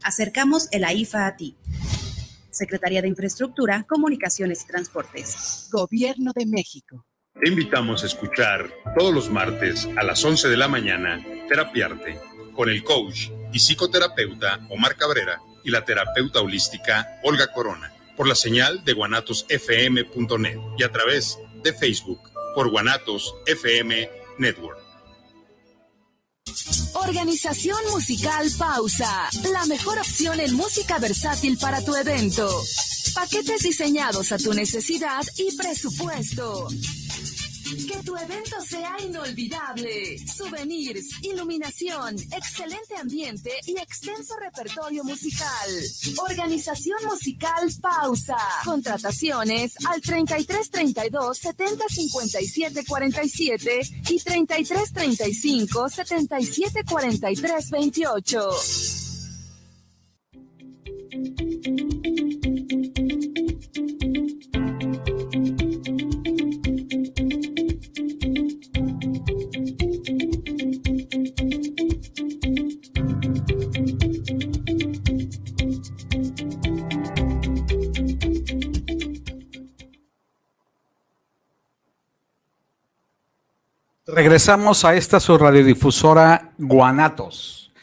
Acercamos 0.04 0.68
el 0.72 0.84
AIFA 0.84 1.28
a 1.28 1.38
ti. 1.38 1.56
Secretaría 2.50 3.02
de 3.02 3.08
Infraestructura, 3.08 3.86
Comunicaciones 3.88 4.64
y 4.64 4.68
Transportes. 4.68 5.70
Gobierno 5.72 6.34
de 6.36 6.46
México. 6.46 7.06
Te 7.42 7.48
invitamos 7.48 8.04
a 8.04 8.08
escuchar 8.08 8.70
todos 9.00 9.14
los 9.14 9.30
martes 9.32 9.88
a 9.96 10.04
las 10.04 10.26
11 10.26 10.50
de 10.50 10.58
la 10.58 10.68
mañana 10.68 11.26
Terapiarte 11.48 12.20
con 12.54 12.68
el 12.68 12.84
coach 12.84 13.30
y 13.54 13.60
psicoterapeuta 13.60 14.68
Omar 14.70 14.98
Cabrera 14.98 15.40
y 15.68 15.70
la 15.70 15.84
terapeuta 15.84 16.40
holística 16.40 17.20
Olga 17.24 17.52
Corona 17.52 17.94
por 18.16 18.26
la 18.26 18.36
señal 18.36 18.84
de 18.86 18.94
guanatosfm.net 18.94 20.58
y 20.78 20.84
a 20.84 20.92
través 20.92 21.38
de 21.62 21.74
Facebook 21.74 22.22
por 22.56 22.70
Guanatos 22.72 23.36
FM 23.46 24.10
Network. 24.40 24.80
Organización 26.94 27.78
Musical 27.92 28.48
Pausa, 28.58 29.30
la 29.52 29.66
mejor 29.66 30.00
opción 30.00 30.40
en 30.40 30.56
música 30.56 31.00
versátil 31.00 31.58
para 31.58 31.84
tu 31.84 31.96
evento. 31.96 32.50
Paquetes 33.14 33.62
diseñados 33.62 34.32
a 34.32 34.38
tu 34.38 34.54
necesidad 34.54 35.22
y 35.38 35.56
presupuesto. 35.58 36.70
Que 37.68 38.02
tu 38.04 38.16
evento 38.16 38.62
sea 38.66 38.96
inolvidable. 39.04 40.18
Souvenirs, 40.26 41.06
iluminación, 41.22 42.16
excelente 42.32 42.96
ambiente 42.96 43.52
y 43.66 43.78
extenso 43.78 44.36
repertorio 44.38 45.04
musical. 45.04 45.70
Organización 46.30 46.98
musical 47.06 47.70
Pausa. 47.82 48.38
Contrataciones 48.64 49.74
al 49.86 50.02
33 50.02 50.72
32 50.72 51.38
70 51.38 51.86
57 51.90 52.86
47 52.86 53.82
y 54.12 54.20
33 54.20 54.94
35 54.94 55.90
77 55.90 56.84
43 56.86 57.70
28. 57.70 58.50
Regresamos 84.08 84.86
a 84.86 84.96
esta 84.96 85.20
su 85.20 85.38
radiodifusora 85.38 86.54
Guanatos, 86.58 87.74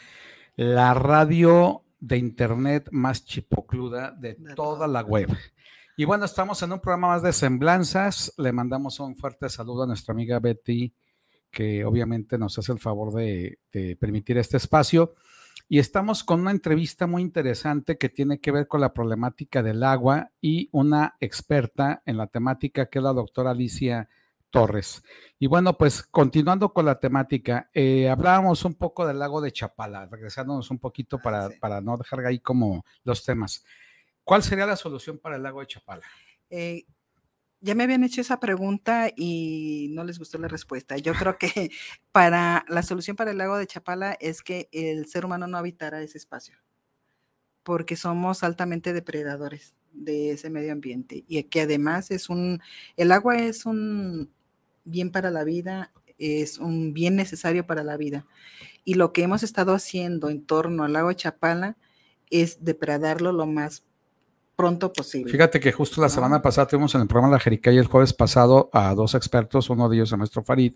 la 0.55 0.95
radio 0.95 1.83
de 1.99 2.17
internet 2.17 2.89
más 2.91 3.23
chipocluda 3.23 4.09
de 4.09 4.33
toda 4.55 4.87
la 4.87 5.01
web. 5.03 5.29
Y 5.95 6.03
bueno, 6.03 6.25
estamos 6.25 6.63
en 6.63 6.71
un 6.73 6.79
programa 6.79 7.09
más 7.09 7.21
de 7.21 7.31
semblanzas. 7.31 8.33
Le 8.37 8.51
mandamos 8.51 8.99
un 8.99 9.15
fuerte 9.15 9.49
saludo 9.49 9.83
a 9.83 9.87
nuestra 9.87 10.13
amiga 10.13 10.39
Betty, 10.39 10.91
que 11.51 11.85
obviamente 11.85 12.39
nos 12.39 12.57
hace 12.57 12.71
el 12.71 12.79
favor 12.79 13.13
de, 13.13 13.59
de 13.71 13.95
permitir 13.95 14.39
este 14.39 14.57
espacio. 14.57 15.13
Y 15.69 15.77
estamos 15.77 16.23
con 16.23 16.41
una 16.41 16.51
entrevista 16.51 17.05
muy 17.05 17.21
interesante 17.21 17.99
que 17.99 18.09
tiene 18.09 18.39
que 18.39 18.51
ver 18.51 18.67
con 18.67 18.81
la 18.81 18.93
problemática 18.93 19.61
del 19.61 19.83
agua 19.83 20.31
y 20.41 20.69
una 20.71 21.17
experta 21.19 22.01
en 22.03 22.17
la 22.17 22.25
temática 22.25 22.87
que 22.87 22.97
es 22.97 23.03
la 23.03 23.13
doctora 23.13 23.51
Alicia 23.51 24.09
Torres. 24.55 25.03
Y 25.37 25.47
bueno, 25.47 25.77
pues 25.77 26.01
continuando 26.01 26.71
con 26.71 26.85
la 26.85 26.97
temática, 26.97 27.69
eh, 27.73 28.09
hablábamos 28.09 28.63
un 28.63 28.75
poco 28.75 29.05
del 29.05 29.19
lago 29.19 29.41
de 29.41 29.51
Chapala, 29.51 30.05
regresándonos 30.05 30.71
un 30.71 30.79
poquito 30.79 31.19
para, 31.19 31.49
para 31.59 31.81
no 31.81 31.97
dejar 31.97 32.25
ahí 32.25 32.39
como 32.39 32.85
los 33.03 33.25
temas. 33.25 33.65
¿Cuál 34.23 34.43
sería 34.43 34.65
la 34.65 34.77
solución 34.77 35.19
para 35.19 35.35
el 35.35 35.43
lago 35.43 35.59
de 35.59 35.67
Chapala? 35.67 36.03
Eh, 36.49 36.85
ya 37.59 37.75
me 37.75 37.83
habían 37.83 38.05
hecho 38.05 38.21
esa 38.21 38.39
pregunta 38.39 39.09
y 39.13 39.89
no 39.91 40.05
les 40.05 40.19
gustó 40.19 40.37
la 40.37 40.47
respuesta. 40.47 40.95
Yo 40.97 41.13
creo 41.13 41.37
que 41.37 41.69
para 42.13 42.63
la 42.69 42.81
solución 42.81 43.17
para 43.17 43.31
el 43.31 43.37
lago 43.37 43.57
de 43.57 43.67
Chapala 43.67 44.15
es 44.21 44.41
que 44.41 44.69
el 44.71 45.07
ser 45.07 45.25
humano 45.25 45.47
no 45.47 45.57
habitara 45.57 46.01
ese 46.01 46.17
espacio, 46.17 46.57
porque 47.63 47.97
somos 47.97 48.41
altamente 48.41 48.93
depredadores 48.93 49.75
de 49.91 50.31
ese 50.31 50.49
medio 50.49 50.71
ambiente 50.71 51.25
y 51.27 51.43
que 51.43 51.61
además 51.61 52.09
es 52.11 52.29
un, 52.29 52.61
el 52.95 53.11
agua 53.11 53.37
es 53.37 53.65
un 53.65 54.33
bien 54.85 55.11
para 55.11 55.31
la 55.31 55.43
vida, 55.43 55.91
es 56.17 56.57
un 56.57 56.93
bien 56.93 57.15
necesario 57.15 57.67
para 57.67 57.83
la 57.83 57.97
vida. 57.97 58.25
Y 58.83 58.93
lo 58.93 59.11
que 59.11 59.23
hemos 59.23 59.43
estado 59.43 59.73
haciendo 59.73 60.29
en 60.29 60.45
torno 60.45 60.83
al 60.83 60.93
lago 60.93 61.11
Chapala 61.13 61.77
es 62.29 62.63
depredarlo 62.63 63.31
lo 63.31 63.45
más 63.45 63.83
pronto 64.55 64.93
posible. 64.93 65.31
Fíjate 65.31 65.59
que 65.59 65.71
justo 65.71 66.01
la 66.01 66.07
semana 66.07 66.41
pasada 66.41 66.67
tuvimos 66.67 66.95
en 66.95 67.01
el 67.01 67.07
programa 67.07 67.33
La 67.33 67.39
Jericaya 67.39 67.79
el 67.79 67.87
jueves 67.87 68.13
pasado 68.13 68.69
a 68.71 68.93
dos 68.95 69.13
expertos, 69.13 69.69
uno 69.69 69.89
de 69.89 69.97
ellos 69.97 70.11
el 70.11 70.17
maestro 70.17 70.43
Farid, 70.43 70.75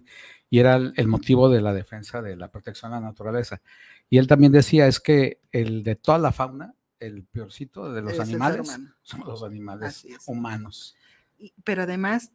y 0.49 0.59
era 0.59 0.75
el, 0.75 0.93
el, 0.97 1.07
motivo 1.07 1.49
de 1.49 1.61
la 1.61 1.73
defensa 1.73 2.21
de 2.21 2.35
la 2.35 2.51
protección 2.51 2.91
a 2.91 2.99
la 2.99 3.07
naturaleza. 3.07 3.61
Y 4.09 4.17
él 4.17 4.27
también 4.27 4.51
decía, 4.51 4.87
es 4.87 4.99
que 4.99 5.39
el 5.51 5.83
de 5.83 5.95
toda 5.95 6.17
la 6.17 6.31
fauna, 6.31 6.73
el 6.99 7.23
peorcito 7.23 7.93
de 7.93 8.01
los 8.01 8.13
Es 8.13 8.19
animales, 8.19 8.77
son 9.01 9.21
los 9.21 9.43
animales 9.43 10.05
humanos. 10.25 10.95
Y- 11.37 11.53
Pero 11.63 11.83
además, 11.83 12.33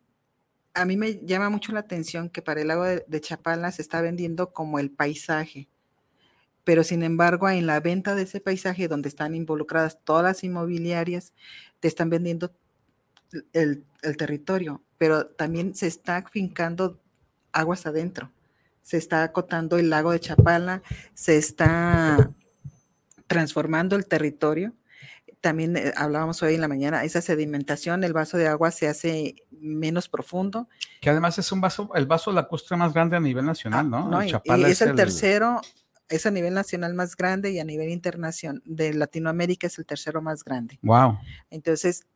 a 0.75 0.85
mí 0.85 0.97
me 0.97 1.21
llama 1.25 1.51
mucho 1.51 1.73
la 1.73 1.81
atención 1.81 2.29
que 2.29 2.43
para 2.43 2.61
el 2.61 2.69
lago 2.69 2.85
de, 2.85 3.21
Chapala 3.21 3.71
se 3.71 3.83
está 3.83 4.01
vendiendo 4.01 4.53
como 4.53 4.79
el 4.79 4.91
paisaje. 4.91 5.69
Pero 6.65 6.83
sin 6.83 7.03
embargo, 7.03 7.49
en 7.49 7.67
la 7.67 7.81
venta 7.81 8.15
de 8.15 8.23
ese 8.23 8.41
paisaje 8.41 8.89
donde 8.89 9.09
están 9.09 9.35
involucradas 9.35 9.99
todas 10.03 10.25
las 10.25 10.45
inmobiliarias, 10.45 11.33
te 11.81 11.89
están 11.89 12.11
vendiendo 12.11 12.53
el, 13.53 13.85
el 14.03 14.17
territorio, 14.17 14.83
pero 14.99 15.27
también 15.27 15.75
se 15.75 15.87
está 15.87 16.25
fincando 16.31 17.01
aguas 17.53 17.87
adentro. 17.87 18.33
Se 18.83 18.97
está 18.97 19.23
acotando 19.23 19.79
el 19.79 19.91
lago 19.91 20.11
de 20.13 20.21
Chapala, 20.21 20.83
se 21.15 21.37
está 21.37 22.31
transformando 23.27 23.97
el 23.97 24.07
territorio. 24.07 24.75
También 25.45 25.77
eh, 25.77 25.93
hablábamos 25.95 26.43
hoy 26.43 26.55
en 26.55 26.63
la 26.63 26.69
mañana, 26.69 27.05
esa 27.05 27.21
sedimentación, 27.21 28.03
el 28.03 28.15
vaso 28.15 28.39
de 28.39 28.49
agua 28.49 28.71
se 28.71 28.89
hace 28.89 29.35
menos 29.51 30.09
profundo. 30.09 30.71
Que 31.03 31.11
además 31.11 31.39
es 31.39 31.53
un 31.53 31.61
vaso, 31.61 31.91
el 31.95 32.07
vaso 32.07 32.33
lacustre 32.33 32.79
más 32.79 32.95
grande 32.95 33.17
a 33.17 33.21
nivel 33.21 33.45
nacional, 33.45 33.91
¿no? 33.91 33.99
Ah, 33.99 34.09
¿no? 34.09 34.21
El 34.23 34.61
Y- 34.63 34.65
es 34.65 34.81
el 34.81 34.95
tercero, 34.95 35.61
es 36.09 36.25
a 36.25 36.31
nivel 36.31 36.55
nacional 36.55 36.95
más 36.95 37.15
grande 37.15 37.51
y 37.51 37.59
a 37.61 37.65
nivel 37.65 37.91
internacional 37.91 38.63
de 38.65 38.95
Latinoamérica 38.95 39.67
es 39.67 39.79
el 39.79 39.85
tercero 39.85 40.23
más 40.23 40.45
grande. 40.45 40.79
Wow. 40.81 41.19
Entonces, 41.51 42.07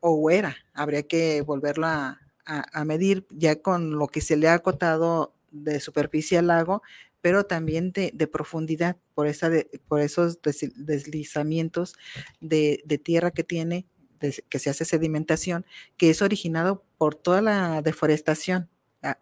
o 0.00 0.30
era, 0.30 0.56
habría 0.72 1.02
que 1.02 1.42
volverlo 1.42 1.86
a, 1.88 2.18
a- 2.46 2.64
a 2.72 2.84
medir 2.86 3.26
ya 3.32 3.56
con 3.60 3.98
lo 3.98 4.06
que 4.08 4.22
se 4.22 4.38
le 4.38 4.48
ha 4.48 4.54
acotado 4.54 5.34
de 5.50 5.78
superficie 5.78 6.38
al 6.38 6.46
lago, 6.46 6.82
pero 7.26 7.44
también 7.44 7.90
de, 7.90 8.12
de 8.14 8.28
profundidad 8.28 8.98
por, 9.12 9.26
esa 9.26 9.50
de- 9.50 9.68
por 9.88 10.00
esos 10.00 10.40
des- 10.42 10.70
deslizamientos 10.76 11.96
de, 12.38 12.84
de 12.84 12.98
tierra 12.98 13.32
que 13.32 13.42
tiene 13.42 13.84
que 14.48 14.60
se 14.60 14.70
hace 14.70 14.84
sedimentación, 14.84 15.66
que 15.96 16.08
es 16.08 16.22
originado 16.22 16.84
por 16.98 17.16
toda 17.16 17.42
la 17.42 17.82
deforestación. 17.82 18.70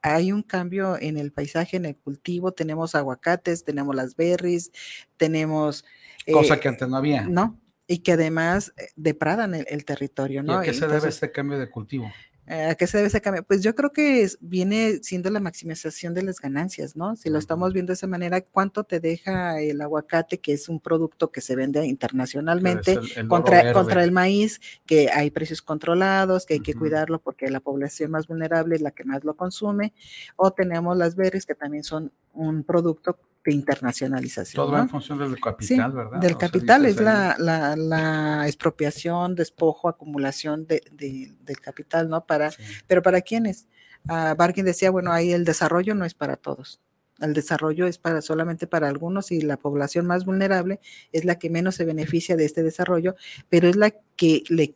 Hay 0.03 0.33
un 0.33 0.43
cambio 0.43 0.99
en 1.01 1.17
el 1.17 1.33
paisaje, 1.33 1.79
en 1.79 1.87
el 1.87 1.97
cultivo, 1.97 2.53
tenemos 2.53 2.95
aguacates, 2.95 3.65
tenemos 3.65 3.97
las 3.97 4.17
berries, 4.17 4.71
tenemos... 5.17 5.87
Cosa 6.31 6.61
que 6.61 6.69
antes 6.69 6.87
no 6.87 6.99
había. 6.99 7.23
No, 7.23 7.59
y 7.87 8.01
que 8.01 8.13
además 8.13 8.75
eh, 8.77 8.89
depradan 8.97 9.55
el, 9.55 9.85
territorio, 9.87 10.43
¿no? 10.43 10.53
¿Y 10.53 10.57
a 10.57 10.61
qué 10.61 10.75
se 10.75 10.87
debe 10.89 11.09
este 11.09 11.33
cambio 11.33 11.59
de 11.59 11.71
cultivo? 11.71 12.13
Eh, 12.47 12.67
¿A 12.71 12.75
qué 12.75 12.87
se 12.87 12.99
debe 12.99 13.09
ese 13.09 13.21
cambio? 13.21 13.43
Pues 13.43 13.63
yo 13.63 13.75
creo 13.75 13.91
que 13.91 14.29
viene 14.41 14.99
siendo 15.03 15.31
la 15.31 15.41
maximización 15.41 16.13
de 16.13 16.23
las 16.23 16.41
ganancias, 16.41 16.95
¿no? 16.95 17.17
Si 17.17 17.31
lo 17.31 17.39
estamos 17.39 17.73
viendo 17.73 17.91
de 17.91 17.95
esa 17.95 18.07
manera, 18.07 18.43
¿cuánto 18.43 18.85
te 18.85 19.01
deja 19.01 19.61
el 19.61 19.81
aguacate, 19.81 20.39
que 20.39 20.53
es 20.53 20.69
un 20.69 20.79
producto 20.79 21.31
que 21.31 21.41
se 21.41 21.57
vende 21.57 21.87
internacionalmente, 21.87 22.99
contra, 23.29 23.73
contra 23.73 24.05
el 24.05 24.13
maíz, 24.13 24.61
que 24.85 25.09
hay 25.11 25.31
precios 25.31 25.63
controlados, 25.63 26.45
que 26.45 26.55
hay 26.55 26.61
que 26.61 26.75
cuidarlo 26.75 27.21
porque 27.21 27.51
la 27.51 27.61
población 27.61 28.11
más 28.11 28.27
vulnerable 28.27 28.75
es 28.75 28.83
la 28.83 28.91
que 28.91 29.05
más 29.05 29.25
lo 29.25 29.35
consume? 29.35 29.95
O 30.37 30.53
tenemos 30.53 30.97
las 30.99 31.17
berries, 31.17 31.47
que 31.47 31.55
también 31.55 31.83
son 31.83 32.13
un 32.35 32.65
producto 32.65 33.19
de 33.45 33.53
internacionalización. 33.53 34.67
Todo 34.67 34.79
en 34.79 34.89
función 34.89 35.19
del 35.19 35.39
capital, 35.39 35.93
¿verdad? 35.93 36.21
Del 36.21 36.37
capital 36.39 36.87
es 36.87 37.01
la, 37.01 37.37
la, 37.39 38.47
expropiación, 38.47 39.35
despojo, 39.35 39.89
acumulación 39.89 40.67
de, 40.67 40.83
del 40.93 41.61
capital, 41.61 42.09
¿no? 42.09 42.25
Para, 42.25 42.51
Pero 42.87 43.03
¿para 43.03 43.21
quiénes? 43.21 43.67
Uh, 44.09 44.35
Barkin 44.37 44.65
decía, 44.65 44.91
bueno, 44.91 45.13
ahí 45.13 45.33
el 45.33 45.45
desarrollo 45.45 45.95
no 45.95 46.05
es 46.05 46.15
para 46.15 46.37
todos. 46.37 46.81
El 47.21 47.33
desarrollo 47.33 47.87
es 47.87 47.99
para 47.99 48.23
solamente 48.23 48.67
para 48.67 48.89
algunos 48.89 49.31
y 49.31 49.41
la 49.41 49.57
población 49.57 50.07
más 50.07 50.25
vulnerable 50.25 50.81
es 51.13 51.25
la 51.25 51.39
que 51.39 51.49
menos 51.49 51.77
se 51.77 51.85
beneficia 51.85 52.37
de 52.37 52.45
este 52.45 52.63
desarrollo, 52.63 53.15
pero 53.49 53.69
es 53.69 53.77
la 53.77 53.91
que 54.17 54.43
le 54.49 54.75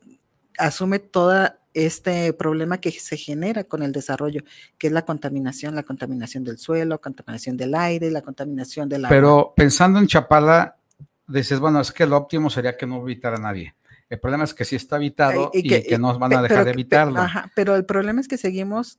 asume 0.56 0.98
toda 0.98 1.59
este 1.74 2.32
problema 2.32 2.78
que 2.78 2.90
se 2.90 3.16
genera 3.16 3.64
con 3.64 3.82
el 3.82 3.92
desarrollo, 3.92 4.42
que 4.78 4.88
es 4.88 4.92
la 4.92 5.04
contaminación, 5.04 5.74
la 5.74 5.82
contaminación 5.82 6.44
del 6.44 6.58
suelo, 6.58 7.00
contaminación 7.00 7.56
del 7.56 7.74
aire, 7.74 8.10
la 8.10 8.22
contaminación 8.22 8.88
del 8.88 9.04
agua. 9.04 9.14
Pero 9.14 9.52
pensando 9.56 9.98
en 9.98 10.06
Chapala, 10.06 10.76
dices, 11.26 11.60
bueno, 11.60 11.80
es 11.80 11.92
que 11.92 12.06
lo 12.06 12.16
óptimo 12.16 12.50
sería 12.50 12.76
que 12.76 12.86
no 12.86 12.96
habitara 12.96 13.38
nadie. 13.38 13.74
El 14.08 14.18
problema 14.18 14.44
es 14.44 14.54
que 14.54 14.64
sí 14.64 14.76
está 14.76 14.96
habitado 14.96 15.50
y, 15.52 15.68
que, 15.68 15.98
no 15.98 16.18
van 16.18 16.32
a 16.32 16.42
dejar 16.42 16.64
de 16.64 16.70
habitarlo. 16.70 17.20
pero 17.54 17.76
el 17.76 17.84
problema 17.84 18.20
es 18.20 18.28
que 18.28 18.38
seguimos 18.38 18.98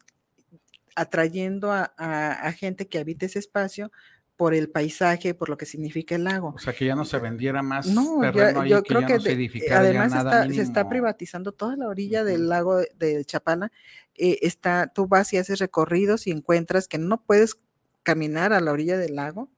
atrayendo 0.95 1.72
a 1.72 2.53
gente 2.57 2.88
que 2.88 2.99
habite 2.99 3.26
ese 3.26 3.39
espacio 3.39 3.91
por 4.40 4.54
el 4.54 4.70
paisaje, 4.70 5.34
por 5.34 5.50
lo 5.50 5.58
que 5.58 5.66
significa 5.66 6.16
el 6.16 6.24
lago. 6.24 6.54
O 6.56 6.60
sea, 6.60 6.72
que 6.72 6.86
ya 6.86 6.96
no 6.96 7.04
se 7.04 7.20
vendiera 7.20 7.62
más 7.62 7.88
no, 7.88 8.22
terreno 8.22 8.66
yo 8.66 8.84
creo 8.84 9.06
que, 9.06 9.20
se 9.20 9.74
además 9.74 10.14
se 10.56 10.62
está 10.62 10.88
privatizando 10.88 11.52
toda 11.52 11.76
la 11.76 11.90
orilla 11.90 12.24
del 12.24 12.48
lago 12.48 12.78
de 12.78 13.26
Chapala. 13.26 13.70
Eh, 14.16 14.40
está, 14.44 14.94
tú 14.96 15.08
vas 15.08 15.34
y 15.34 15.38
haces 15.40 15.60
recorridos 15.60 16.26
y 16.26 16.32
encuentras 16.32 16.88
que 16.88 16.98
no 16.98 17.22
puedes 17.22 17.58
caminar 18.02 18.54
a 18.54 18.62
la 18.62 18.72
orilla 18.72 18.98
del 18.98 19.18
lago 19.18 19.50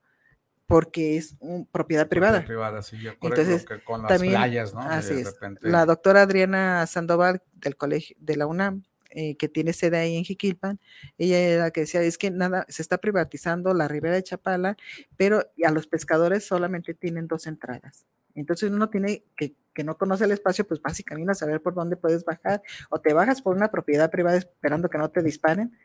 porque 0.66 1.16
es 1.16 1.36
un, 1.38 1.68
propiedad 1.68 2.08
privada. 2.08 2.44
privada, 2.44 2.82
sí, 2.82 2.98
yo 2.98 3.12
Entonces, 3.22 3.64
que 3.64 3.84
con 3.84 4.02
las 4.02 4.20
playas, 4.20 4.74
¿no? 4.74 4.80
Así 4.80 5.14
es. 5.14 5.36
La 5.60 5.86
doctora 5.86 6.24
Adriana 6.24 6.88
Sandoval 6.88 7.44
del 7.54 7.78
colegio 7.78 8.16
de 8.20 8.36
la 8.36 8.48
UNAM 8.48 8.82
eh, 9.12 9.36
que 9.38 9.50
tiene 9.50 9.74
sede 9.74 9.98
ahí 9.98 10.16
en 10.16 10.24
Jiquilpan, 10.24 10.80
ella 11.18 11.40
era 11.40 11.64
la 11.66 11.72
que 11.72 11.82
decía, 11.82 12.02
es 12.02 12.18
que 12.18 12.32
nada, 12.32 12.66
se 12.70 12.82
está 12.82 12.98
privatizando 12.98 13.74
la 13.74 13.88
ribera 13.88 14.16
de 14.16 14.24
Chapala, 14.24 14.78
pero 15.18 15.46
a 15.66 15.72
los 15.72 15.88
pescadores 15.88 16.46
solamente 16.46 16.94
tienen 16.94 17.28
dos 17.28 17.48
entradas. 17.48 18.06
Entonces 18.36 18.72
uno 18.72 18.90
tiene 18.90 19.24
que, 19.36 19.56
que 19.74 19.84
no 19.84 19.98
conoce 19.98 20.26
el 20.26 20.32
espacio, 20.32 20.66
pues 20.66 20.82
básicamente 20.82 21.32
a 21.32 21.36
saber 21.36 21.62
por 21.62 21.74
dónde 21.74 21.98
puedes 21.98 22.24
bajar, 22.24 22.62
o 22.90 23.00
te 23.00 23.14
bajas 23.14 23.42
por 23.42 23.56
una 23.56 23.70
propiedad 23.70 24.10
privada 24.10 24.38
esperando 24.38 24.90
que 24.90 24.98
no 24.98 25.10
te 25.10 25.22
disparen, 25.22 25.78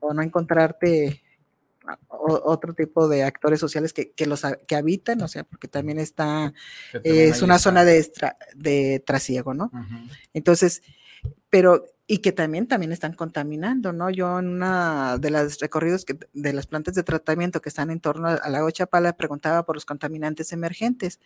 o 0.00 0.12
no 0.12 0.22
encontrarte 0.22 1.22
otro 2.08 2.72
tipo 2.72 3.08
de 3.08 3.24
actores 3.24 3.60
sociales 3.60 3.92
que, 3.92 4.12
que, 4.12 4.26
los 4.26 4.42
que 4.66 4.76
habitan, 4.76 5.20
o 5.20 5.28
sea, 5.28 5.44
porque 5.44 5.68
también 5.68 5.98
está, 5.98 6.54
es 7.02 7.42
una 7.42 7.58
zona 7.58 7.84
de, 7.84 8.10
de 8.56 9.02
trasiego, 9.04 9.52
¿no? 9.52 9.70
Entonces, 10.32 10.82
pero 11.50 11.84
y 12.06 12.18
que 12.18 12.32
también, 12.32 12.66
también 12.66 12.92
están 12.92 13.14
contaminando, 13.14 13.94
¿no? 13.94 14.10
Yo 14.10 14.38
en 14.38 14.48
una 14.48 15.16
de 15.16 15.30
las 15.30 15.58
recorridos 15.58 16.04
que, 16.04 16.18
de 16.34 16.52
las 16.52 16.66
plantas 16.66 16.94
de 16.94 17.02
tratamiento 17.02 17.62
que 17.62 17.70
están 17.70 17.90
en 17.90 18.00
torno 18.00 18.28
al 18.28 18.52
lago 18.52 18.70
Chapala 18.70 19.16
preguntaba 19.16 19.64
por 19.64 19.76
los 19.76 19.86
contaminantes 19.86 20.52
emergentes 20.52 21.18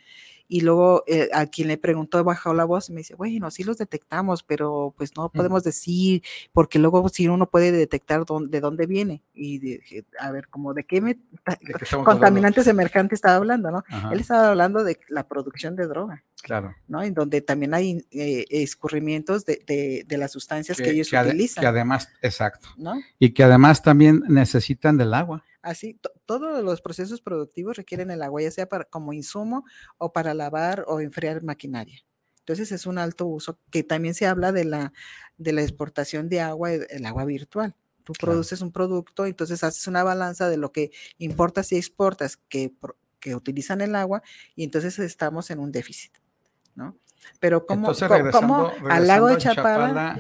y 0.47 0.61
luego 0.61 1.03
eh, 1.09 1.31
a 1.33 1.47
quien 1.47 1.67
le 1.67 1.79
preguntó 1.79 2.23
bajó 2.23 2.55
la 2.55 2.65
voz 2.65 2.89
y 2.89 2.93
me 2.93 3.01
dice, 3.01 3.17
bueno, 3.17 3.51
sí 3.51 3.65
los 3.65 3.77
detectamos, 3.79 4.45
pero 4.45 4.95
pues 4.97 5.17
no 5.17 5.31
podemos 5.31 5.65
decir, 5.65 6.23
porque 6.53 6.79
luego 6.79 7.09
si 7.09 7.27
uno 7.27 7.51
puede 7.51 7.73
detectar 7.73 8.25
dónde, 8.25 8.51
de 8.51 8.61
dónde 8.61 8.87
viene 8.87 9.23
y 9.35 9.59
de, 9.59 10.07
a 10.21 10.31
ver, 10.31 10.47
como 10.47 10.75
de 10.75 10.85
qué, 10.85 11.01
me, 11.01 11.19
contaminantes 12.05 12.69
emergentes 12.69 13.17
estaba 13.17 13.35
hablando, 13.35 13.73
¿no? 13.73 13.83
Él 14.13 14.21
estaba 14.21 14.51
hablando 14.51 14.85
de 14.85 15.01
la 15.09 15.27
producción 15.27 15.75
de 15.75 15.89
droga. 15.89 16.23
Claro. 16.43 16.75
¿no? 16.87 17.03
En 17.03 17.15
donde 17.15 17.41
también 17.41 17.75
hay 17.75 18.07
eh, 18.13 18.45
escurrimientos 18.51 19.45
de, 19.45 19.61
de, 19.67 20.05
de 20.07 20.19
las 20.19 20.37
sustancias 20.77 21.11
que, 21.11 21.17
ellos 21.17 21.27
utilizan. 21.27 21.63
Que 21.63 21.67
además, 21.67 22.09
exacto. 22.23 22.69
Y 23.19 23.33
que 23.33 23.45
además 23.45 23.83
también 23.83 24.23
necesitan 24.29 24.97
del 24.97 25.15
agua. 25.15 25.45
Así, 25.63 25.99
todos 26.25 26.63
los 26.63 26.81
procesos 26.81 27.21
productivos 27.21 27.77
requieren 27.77 28.11
el 28.11 28.23
agua, 28.23 28.43
ya 28.43 28.51
sea 28.51 28.69
para, 28.69 28.85
como 28.85 29.13
insumo 29.13 29.65
o 29.99 30.13
para 30.13 30.35
lavar 30.35 30.85
o 30.87 31.01
enfriar 31.01 31.43
maquinaria. 31.43 32.05
Entonces 32.41 32.73
es 32.73 32.87
un 32.87 32.97
alto 32.97 33.27
uso 33.27 33.59
que 33.71 33.83
también 33.83 34.15
se 34.15 34.27
habla 34.27 34.53
de 34.53 34.65
la, 34.65 34.93
de 35.37 35.53
la 35.53 35.63
exportación 35.63 36.29
de 36.29 36.41
agua, 36.41 36.73
el 36.73 37.05
agua 37.05 37.25
virtual. 37.25 37.75
Tú 38.05 38.15
produces 38.15 38.63
un 38.63 38.73
producto, 38.73 39.27
entonces 39.27 39.63
haces 39.63 39.87
una 39.87 40.03
balanza 40.03 40.49
de 40.49 40.57
lo 40.57 40.73
que 40.73 40.91
importas 41.19 41.71
y 41.73 41.77
exportas 41.77 42.39
que, 42.39 42.73
que 43.21 43.35
utilizan 43.35 43.83
el 43.83 43.95
agua 43.95 44.23
y 44.57 44.65
entonces 44.65 44.99
estamos 44.99 45.51
en 45.51 45.59
un 45.59 45.73
déficit, 45.73 46.13
¿no? 46.75 46.97
Pero 47.41 47.67
como, 47.67 47.93
al 48.89 49.07
lago 49.07 49.29
de 49.29 49.37
Chapala, 49.39 50.19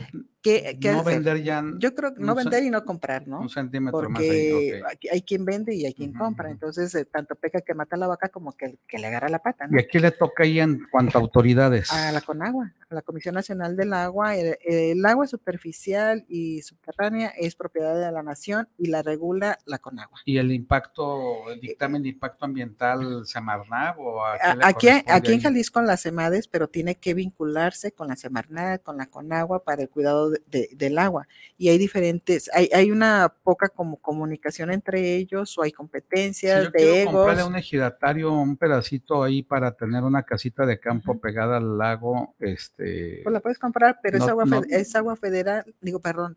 que, 0.80 0.92
no 0.92 1.04
vender 1.04 1.42
ya. 1.42 1.64
Yo 1.78 1.94
creo 1.94 2.14
que 2.14 2.20
no 2.20 2.34
vender 2.34 2.62
y 2.62 2.70
no 2.70 2.84
comprar, 2.84 3.26
¿no? 3.26 3.40
Un 3.40 3.48
centímetro 3.48 4.00
Porque 4.00 4.80
más 4.82 4.96
hay 5.12 5.22
quien 5.22 5.44
vende 5.44 5.74
y 5.74 5.86
hay 5.86 5.94
quien 5.94 6.12
compra. 6.12 6.50
Entonces, 6.50 6.94
eh, 6.94 7.04
tanto 7.04 7.34
peca 7.34 7.60
que 7.60 7.74
mata 7.74 7.96
la 7.96 8.06
vaca 8.06 8.28
como 8.28 8.52
que, 8.52 8.78
que, 8.86 8.98
le 8.98 9.06
agarra 9.06 9.28
la 9.28 9.40
pata. 9.40 9.66
¿no? 9.66 9.78
¿Y 9.78 9.82
aquí 9.82 9.98
le 9.98 10.10
toca 10.10 10.44
ahí 10.44 10.60
en 10.60 10.86
cuanto 10.90 11.18
a 11.18 11.20
autoridades? 11.20 11.92
A 11.92 12.12
la 12.12 12.20
CONAGUA, 12.20 12.74
a 12.90 12.94
la 12.94 13.02
Comisión 13.02 13.34
Nacional 13.34 13.76
del 13.76 13.92
Agua. 13.92 14.36
El, 14.36 15.04
agua 15.06 15.26
superficial 15.26 16.24
y 16.28 16.60
subterránea 16.62 17.28
es 17.28 17.54
propiedad 17.54 17.94
de 17.94 18.12
la 18.12 18.22
nación 18.22 18.68
y 18.76 18.88
la 18.88 19.02
regula 19.02 19.58
la 19.64 19.78
CONAGUA. 19.78 20.20
¿Y 20.24 20.38
el 20.38 20.52
impacto, 20.52 21.50
el 21.50 21.60
dictamen 21.60 22.02
de 22.02 22.10
impacto 22.10 22.44
ambiental 22.44 23.26
Semarnat 23.26 23.96
o 23.98 24.22
aquí, 24.62 24.88
aquí 24.88 25.32
en 25.32 25.40
Jalisco 25.40 25.80
en 25.80 25.86
la 25.86 25.96
CEMADES, 25.96 26.48
pero 26.48 26.68
tiene 26.68 26.96
que 26.96 27.14
vincularse 27.14 27.92
con 27.92 28.08
la 28.08 28.16
Semarnat, 28.16 28.82
con 28.82 28.96
la 28.96 29.06
CONAGUA 29.06 29.64
para 29.64 29.82
el 29.82 29.88
cuidado 29.88 30.30
del 30.46 30.98
agua. 30.98 31.26
Y 31.56 31.68
hay 31.68 31.78
diferentes, 31.78 32.50
hay, 32.54 32.68
hay 32.72 32.90
una 32.90 33.34
poca 33.42 33.68
como 33.68 33.96
comunicación 33.96 34.70
entre 34.70 35.16
ellos 35.16 35.56
o 35.58 35.62
hay 35.62 35.72
competencias 35.72 36.66
si 36.66 36.72
de 36.72 37.02
egos. 37.02 37.14
comprarle 37.14 37.44
un 37.44 37.56
ejidatario 37.56 38.32
un 38.32 38.56
pedacito 38.56 39.22
ahí 39.22 39.42
para 39.42 39.72
tener 39.72 40.02
una 40.02 40.22
casita 40.22 40.66
de 40.66 40.78
campo 40.78 41.18
pegada 41.20 41.56
al 41.56 41.78
lago, 41.78 42.34
este... 42.38 43.20
Pues 43.22 43.32
la 43.32 43.40
puedes 43.40 43.58
comprar, 43.58 44.00
pero 44.02 44.18
es, 44.18 44.28
agua, 44.28 44.44
es 44.68 44.94
agua 44.94 45.16
federal, 45.16 45.64
digo, 45.80 46.00
perdón, 46.00 46.36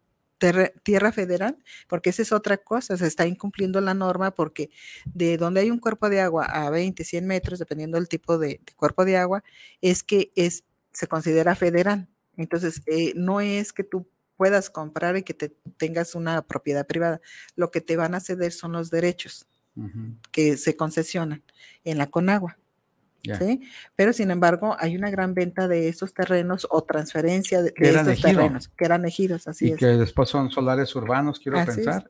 tierra 0.83 1.11
federal, 1.11 1.57
porque 1.87 2.09
esa 2.09 2.23
es 2.23 2.31
otra 2.31 2.57
cosa, 2.57 2.97
se 2.97 3.05
está 3.05 3.27
incumpliendo 3.27 3.79
la 3.79 3.93
norma 3.93 4.31
porque 4.31 4.71
de 5.05 5.37
donde 5.37 5.61
hay 5.61 5.71
un 5.71 5.79
cuerpo 5.79 6.09
de 6.09 6.21
agua 6.21 6.45
a 6.45 6.69
20, 6.69 7.03
100 7.03 7.27
metros, 7.27 7.59
dependiendo 7.59 7.97
del 7.97 8.09
tipo 8.09 8.37
de, 8.37 8.59
de 8.65 8.73
cuerpo 8.75 9.05
de 9.05 9.17
agua, 9.17 9.43
es 9.81 10.03
que 10.03 10.31
es, 10.35 10.63
se 10.91 11.07
considera 11.07 11.55
federal. 11.55 12.07
Entonces, 12.41 12.81
eh, 12.85 13.13
no 13.15 13.41
es 13.41 13.73
que 13.73 13.83
tú 13.83 14.07
puedas 14.37 14.69
comprar 14.69 15.17
y 15.17 15.23
que 15.23 15.33
te 15.33 15.49
tengas 15.77 16.15
una 16.15 16.41
propiedad 16.41 16.87
privada. 16.87 17.21
Lo 17.55 17.71
que 17.71 17.81
te 17.81 17.95
van 17.95 18.15
a 18.15 18.19
ceder 18.19 18.51
son 18.51 18.71
los 18.71 18.89
derechos 18.89 19.47
que 20.31 20.57
se 20.57 20.75
concesionan 20.75 21.43
en 21.85 21.97
la 21.97 22.07
Conagua. 22.07 22.57
¿Sí? 23.23 23.61
Pero 23.95 24.13
sin 24.13 24.31
embargo, 24.31 24.75
hay 24.79 24.95
una 24.95 25.09
gran 25.09 25.33
venta 25.33 25.67
de 25.67 25.87
esos 25.87 26.13
terrenos 26.13 26.67
o 26.69 26.83
transferencia 26.83 27.61
de, 27.61 27.73
estos 27.77 28.21
terrenos 28.21 28.67
que 28.69 28.85
eran 28.85 29.05
ejidos, 29.05 29.47
así 29.47 29.71
y 29.71 29.75
que 29.75 29.87
después 29.87 30.29
son 30.29 30.51
solares 30.51 30.95
urbanos, 30.95 31.39
quiero 31.39 31.63
pensar. 31.65 32.09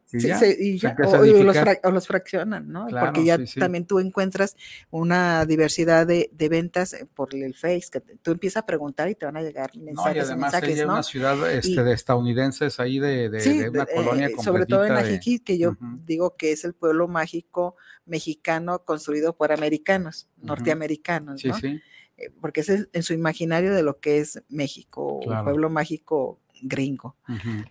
o, 1.83 1.91
los 1.91 2.07
fraccionan, 2.07 2.71
¿no? 2.71 2.87
Porque 2.87 3.23
ya 3.23 3.37
también 3.59 3.85
tú 3.85 3.99
encuentras 3.99 4.55
una 4.89 5.45
diversidad 5.45 6.07
de, 6.07 6.29
ventas 6.51 6.93
eh, 6.93 7.07
por 7.13 7.33
el 7.33 7.53
Face, 7.53 7.85
que 7.91 8.01
tú 8.01 8.31
empiezas 8.31 8.63
a 8.63 8.65
preguntar 8.65 9.07
y 9.09 9.15
te 9.15 9.25
van 9.25 9.37
a 9.37 9.41
llegar 9.41 9.71
mensajes. 9.77 10.15
No, 10.15 10.21
y 10.21 10.25
además 10.25 10.53
hay 10.53 10.81
una 10.81 11.03
ciudad 11.03 11.51
este, 11.51 11.83
de 11.83 11.93
estadounidenses 11.93 12.79
ahí 12.79 12.99
de, 12.99 13.29
de 13.29 13.69
una 13.69 13.85
colonia 13.85 14.27
eh, 14.27 14.33
Sobre 14.43 14.65
todo 14.65 14.85
en 14.85 14.93
Ajiqui, 14.93 15.39
que 15.39 15.57
yo 15.57 15.77
digo 16.05 16.35
que 16.35 16.51
es 16.51 16.65
el 16.65 16.73
pueblo 16.73 17.07
mágico 17.07 17.75
mexicano 18.05 18.83
construido 18.83 19.35
por 19.35 19.51
americanos, 19.51 20.27
norteamericanos, 20.41 21.43
¿no? 21.45 21.57
eh, 21.57 22.31
porque 22.39 22.61
es 22.61 22.69
en 22.69 23.03
su 23.03 23.13
imaginario 23.13 23.73
de 23.73 23.83
lo 23.83 23.99
que 23.99 24.19
es 24.19 24.41
México, 24.49 25.19
un 25.25 25.43
pueblo 25.43 25.69
mágico 25.69 26.39
gringo, 26.61 27.15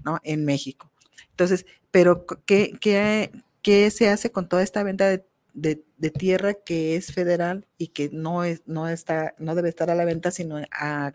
¿no? 0.04 0.18
En 0.22 0.44
México. 0.44 0.90
Entonces, 1.30 1.66
pero 1.90 2.26
¿qué, 2.44 2.72
qué, 2.80 3.30
qué 3.62 3.90
se 3.90 4.08
hace 4.08 4.30
con 4.30 4.48
toda 4.48 4.62
esta 4.62 4.82
venta 4.82 5.08
de, 5.08 5.24
de, 5.96 6.10
tierra 6.10 6.54
que 6.54 6.96
es 6.96 7.12
federal 7.12 7.66
y 7.78 7.88
que 7.88 8.10
no, 8.12 8.44
es, 8.44 8.62
no, 8.66 8.88
está, 8.88 9.34
no 9.38 9.54
debe 9.54 9.68
estar 9.68 9.90
a 9.90 9.94
la 9.94 10.04
venta, 10.04 10.30
sino 10.30 10.60
a, 10.72 11.12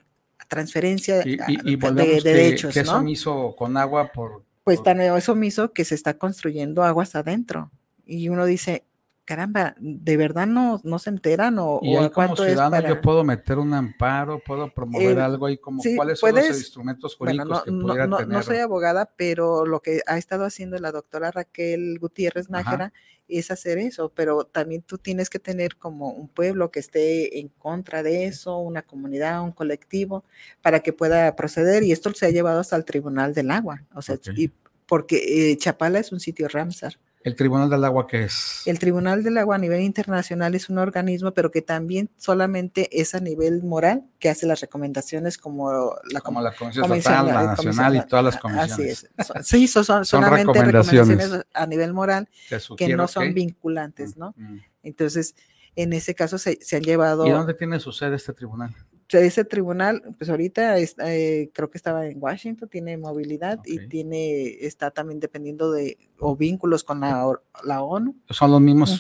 transferencia 0.48 1.24
y, 1.26 1.38
de, 1.38 2.22
derechos? 2.24 2.74
Que 2.74 2.82
eso 2.82 3.08
hizo 3.08 3.56
con 3.56 3.78
agua 3.78 4.12
por... 4.12 4.44
Pues 4.64 4.82
tan 4.82 5.00
eso 5.00 5.42
hizo 5.44 5.74
que 5.74 5.86
se 5.86 5.96
está 5.96 6.18
construyendo 6.18 6.84
aguas 6.84 7.16
adentro. 7.16 7.72
Y 8.06 8.30
uno 8.30 8.46
dice, 8.46 8.84
caramba, 9.26 9.76
¿de 9.80 10.18
verdad 10.18 10.46
no, 10.46 10.80
no 10.84 11.00
se 11.00 11.10
enteran 11.10 11.58
o, 11.60 11.80
¿Y 11.82 12.10
como 12.12 12.36
ciudadano 12.36 12.88
yo 12.88 13.02
puedo 13.02 13.24
meter 13.24 13.58
un 13.58 13.74
amparo, 13.74 14.40
puedo 14.40 14.72
promover 14.72 15.20
algo 15.20 15.48
ahí 15.48 15.58
como 15.58 15.82
cuáles 15.96 16.20
son 16.20 16.36
los 16.36 16.48
instrumentos 16.48 17.16
jurídicos 17.16 17.64
que 17.64 17.72
pudiera 17.72 18.08
no, 18.08 18.18
tener? 18.18 18.34
No 18.34 18.44
soy 18.44 18.58
abogada, 18.58 19.12
pero 19.18 19.66
lo 19.66 19.82
que 19.82 20.02
ha 20.06 20.18
estado 20.18 20.46
haciendo 20.46 20.78
la 20.78 20.92
doctora 20.92 21.32
Raquel 21.32 21.98
Gutiérrez 22.00 22.50
Nájera 22.50 22.94
es 23.28 23.50
hacer 23.50 23.80
eso, 23.80 24.12
pero 24.14 24.46
también 24.46 24.84
tú 24.84 25.00
tienes 25.00 25.32
que 25.32 25.40
tener 25.40 25.78
como 25.78 26.12
un 26.12 26.28
pueblo 26.28 26.70
que 26.70 26.80
esté 26.80 27.40
en 27.40 27.50
contra 27.50 28.04
de 28.04 28.28
eso, 28.28 28.60
una 28.60 28.84
comunidad, 28.84 29.42
un 29.42 29.52
colectivo, 29.52 30.24
para 30.62 30.82
que 30.82 30.94
pueda 30.94 31.36
proceder 31.36 31.82
y 31.84 31.92
esto 31.92 32.14
se 32.14 32.28
ha 32.28 32.30
llevado 32.30 32.60
hasta 32.60 32.76
el 32.76 32.86
Tribunal 32.86 33.34
del 33.34 33.50
Agua, 33.50 33.84
o 33.96 34.04
sea, 34.04 34.18
y 34.38 34.52
porque 34.86 35.52
eh, 35.52 35.58
Chapala 35.58 36.00
es 36.00 36.12
un 36.12 36.20
sitio 36.20 36.48
Ramsar. 36.48 37.00
¿El 37.26 37.36
Tribunal 37.36 37.72
del 37.72 37.84
Agua 37.84 38.06
qué 38.06 38.26
es? 38.26 38.62
El 38.68 38.78
Tribunal 38.78 39.24
del 39.24 39.40
Agua 39.40 39.56
a 39.56 39.58
nivel 39.58 39.82
internacional 39.82 40.54
es 40.54 40.70
un 40.70 40.78
organismo, 40.78 41.34
pero 41.34 41.50
que 41.50 41.64
también 41.64 42.12
solamente 42.18 42.88
es 43.02 43.16
a 43.16 43.20
nivel 43.20 43.64
moral, 43.64 44.06
que 44.20 44.30
hace 44.30 44.46
las 44.46 44.62
recomendaciones 44.62 45.40
como 45.40 45.96
la, 46.12 46.22
como 46.22 46.40
la 46.40 46.54
Comisión 46.54 46.94
Estatal, 46.94 47.26
la 47.26 47.44
Nacional 47.44 47.96
y 47.96 48.06
todas 48.06 48.26
las 48.26 48.38
comisiones. 48.38 49.10
Así 49.18 49.34
es. 49.40 49.48
Sí, 49.48 49.68
son, 49.84 50.06
solamente 50.06 50.54
recomendaciones. 50.54 51.32
a 51.52 51.66
nivel 51.66 51.94
moral 51.94 52.30
que 52.78 52.96
no 52.96 53.08
son 53.08 53.34
vinculantes, 53.34 54.16
¿no? 54.18 54.36
Mm, 54.38 54.54
mm. 54.54 54.62
Entonces, 54.84 55.34
en 55.76 55.94
ese 55.94 56.14
caso 56.14 56.38
se, 56.38 56.60
se 56.62 56.76
han 56.76 56.84
llevado... 56.84 57.26
¿Y 57.26 57.32
dónde 57.32 57.56
tiene 57.56 57.80
su 57.80 57.92
sede 57.92 58.18
este 58.18 58.34
tribunal? 58.34 58.76
Ese 59.10 59.46
tribunal, 59.46 60.02
pues 60.18 60.30
ahorita 60.30 60.78
eh, 60.80 61.50
creo 61.54 61.70
que 61.70 61.78
estaba 61.78 62.08
en 62.08 62.22
Washington, 62.22 62.70
tiene 62.70 62.98
movilidad 62.98 63.60
y 63.66 63.88
tiene, 63.88 64.66
está 64.66 64.92
también 64.92 65.20
dependiendo 65.20 65.72
de, 65.72 65.98
o 66.20 66.36
vínculos 66.36 66.84
con 66.84 67.02
la, 67.02 67.26
la 67.64 67.82
ONU. 67.82 68.16
Son 68.30 68.52
los 68.52 68.62
mismos 68.62 69.00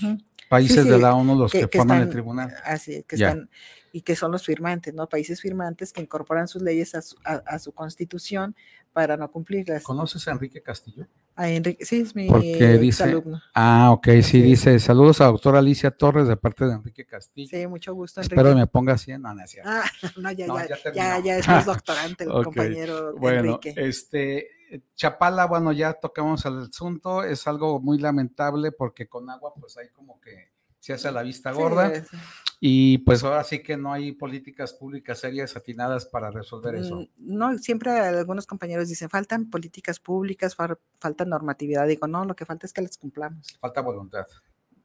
países 0.49 0.85
de 0.85 0.99
la 0.99 1.15
ONU 1.15 1.35
los 1.35 1.51
que, 1.51 1.67
forman 1.67 2.03
el 2.03 2.09
tribunal. 2.09 2.53
Así, 2.63 3.03
que 3.07 3.15
están, 3.15 3.49
y 3.91 4.01
que 4.01 4.15
son 4.15 4.31
los 4.31 4.45
firmantes, 4.45 4.93
¿no? 4.93 5.09
Países 5.09 5.41
firmantes 5.41 5.91
que 5.91 6.01
incorporan 6.01 6.47
sus 6.47 6.61
leyes 6.61 6.93
a 6.95 7.01
su, 7.01 7.15
a 7.23 7.59
su 7.59 7.71
constitución 7.71 8.55
para 8.95 9.17
no 9.17 9.29
cumplirlas. 9.29 9.83
¿Conoces 9.83 10.25
a 10.25 10.31
Enrique 10.31 10.63
Castillo? 10.63 11.05
A 11.35 11.49
Enrique, 11.49 11.83
sí, 11.83 11.99
es 11.99 12.15
mi 12.15 12.29
Porque 12.29 12.77
dice, 12.77 13.03
alumno. 13.03 13.41
Ah, 13.53 13.91
ok, 13.91 14.07
sí, 14.23 14.41
dice, 14.41 14.79
saludos 14.79 15.19
a 15.19 15.25
la 15.25 15.31
doctora 15.31 15.59
Alicia 15.59 15.91
Torres 15.91 16.29
de 16.29 16.37
parte 16.37 16.63
de 16.63 16.75
Enrique 16.75 17.05
Castillo. 17.05 17.49
Sí, 17.49 17.67
mucho 17.67 17.93
gusto, 17.93 18.21
Enrique. 18.21 18.35
Espero 18.35 18.55
que 18.55 18.61
me 18.61 18.67
ponga 18.67 18.97
100, 18.97 19.21
no, 19.21 19.33
no, 19.33 19.41
Ah, 19.65 19.83
no, 20.17 20.31
ya, 20.31 20.47
ya, 20.47 20.93
ya, 20.93 21.19
ya, 21.19 21.37
es 21.37 21.45
más 21.45 21.65
doctorante 21.65 22.23
el 22.23 22.31
compañero 22.31 23.17
bueno, 23.17 23.59
este, 23.61 24.47
Chapala, 24.95 25.45
bueno, 25.45 25.73
ya 25.73 25.91
tocamos 25.91 26.45
el 26.45 26.59
asunto, 26.59 27.21
es 27.21 27.45
algo 27.47 27.81
muy 27.81 27.97
lamentable 27.97 28.71
porque 28.71 29.09
con 29.09 29.29
agua 29.29 29.53
pues 29.59 29.75
hay 29.75 29.89
como 29.89 30.21
que 30.21 30.53
se 30.79 30.93
hace 30.93 31.09
a 31.09 31.11
la 31.11 31.21
vista 31.21 31.51
gorda. 31.51 31.91
Y 32.59 32.99
pues 32.99 33.23
ahora 33.23 33.43
sí 33.43 33.61
que 33.61 33.77
no 33.77 33.91
hay 33.91 34.11
políticas 34.13 34.73
públicas 34.73 35.19
serias 35.19 35.55
atinadas 35.55 36.05
para 36.05 36.31
resolver 36.31 36.75
eso. 36.75 37.01
Mm, 37.01 37.07
no, 37.17 37.57
siempre 37.57 37.91
algunos 37.91 38.47
compañeros 38.47 38.87
dicen, 38.87 39.09
faltan 39.09 39.49
políticas 39.49 39.99
públicas, 39.99 40.55
falta 40.55 41.25
normatividad. 41.25 41.87
Digo, 41.87 42.07
no, 42.07 42.25
lo 42.25 42.35
que 42.35 42.45
falta 42.45 42.65
es 42.65 42.73
que 42.73 42.81
las 42.81 42.97
cumplamos. 42.97 43.57
Falta 43.59 43.81
voluntad. 43.81 44.25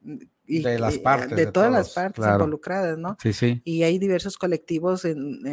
Mm, 0.03 0.19
de 0.47 0.79
las 0.79 0.99
partes. 0.99 1.37
De, 1.37 1.47
todas 1.47 1.71
las 1.71 1.91
partes 1.91 2.25
involucradas, 2.25 2.99
¿no? 2.99 3.17
Sí, 3.23 3.33
sí. 3.33 3.61
Y 3.65 3.83
hay 3.83 3.99
diversos 3.99 4.37
colectivos 4.37 5.07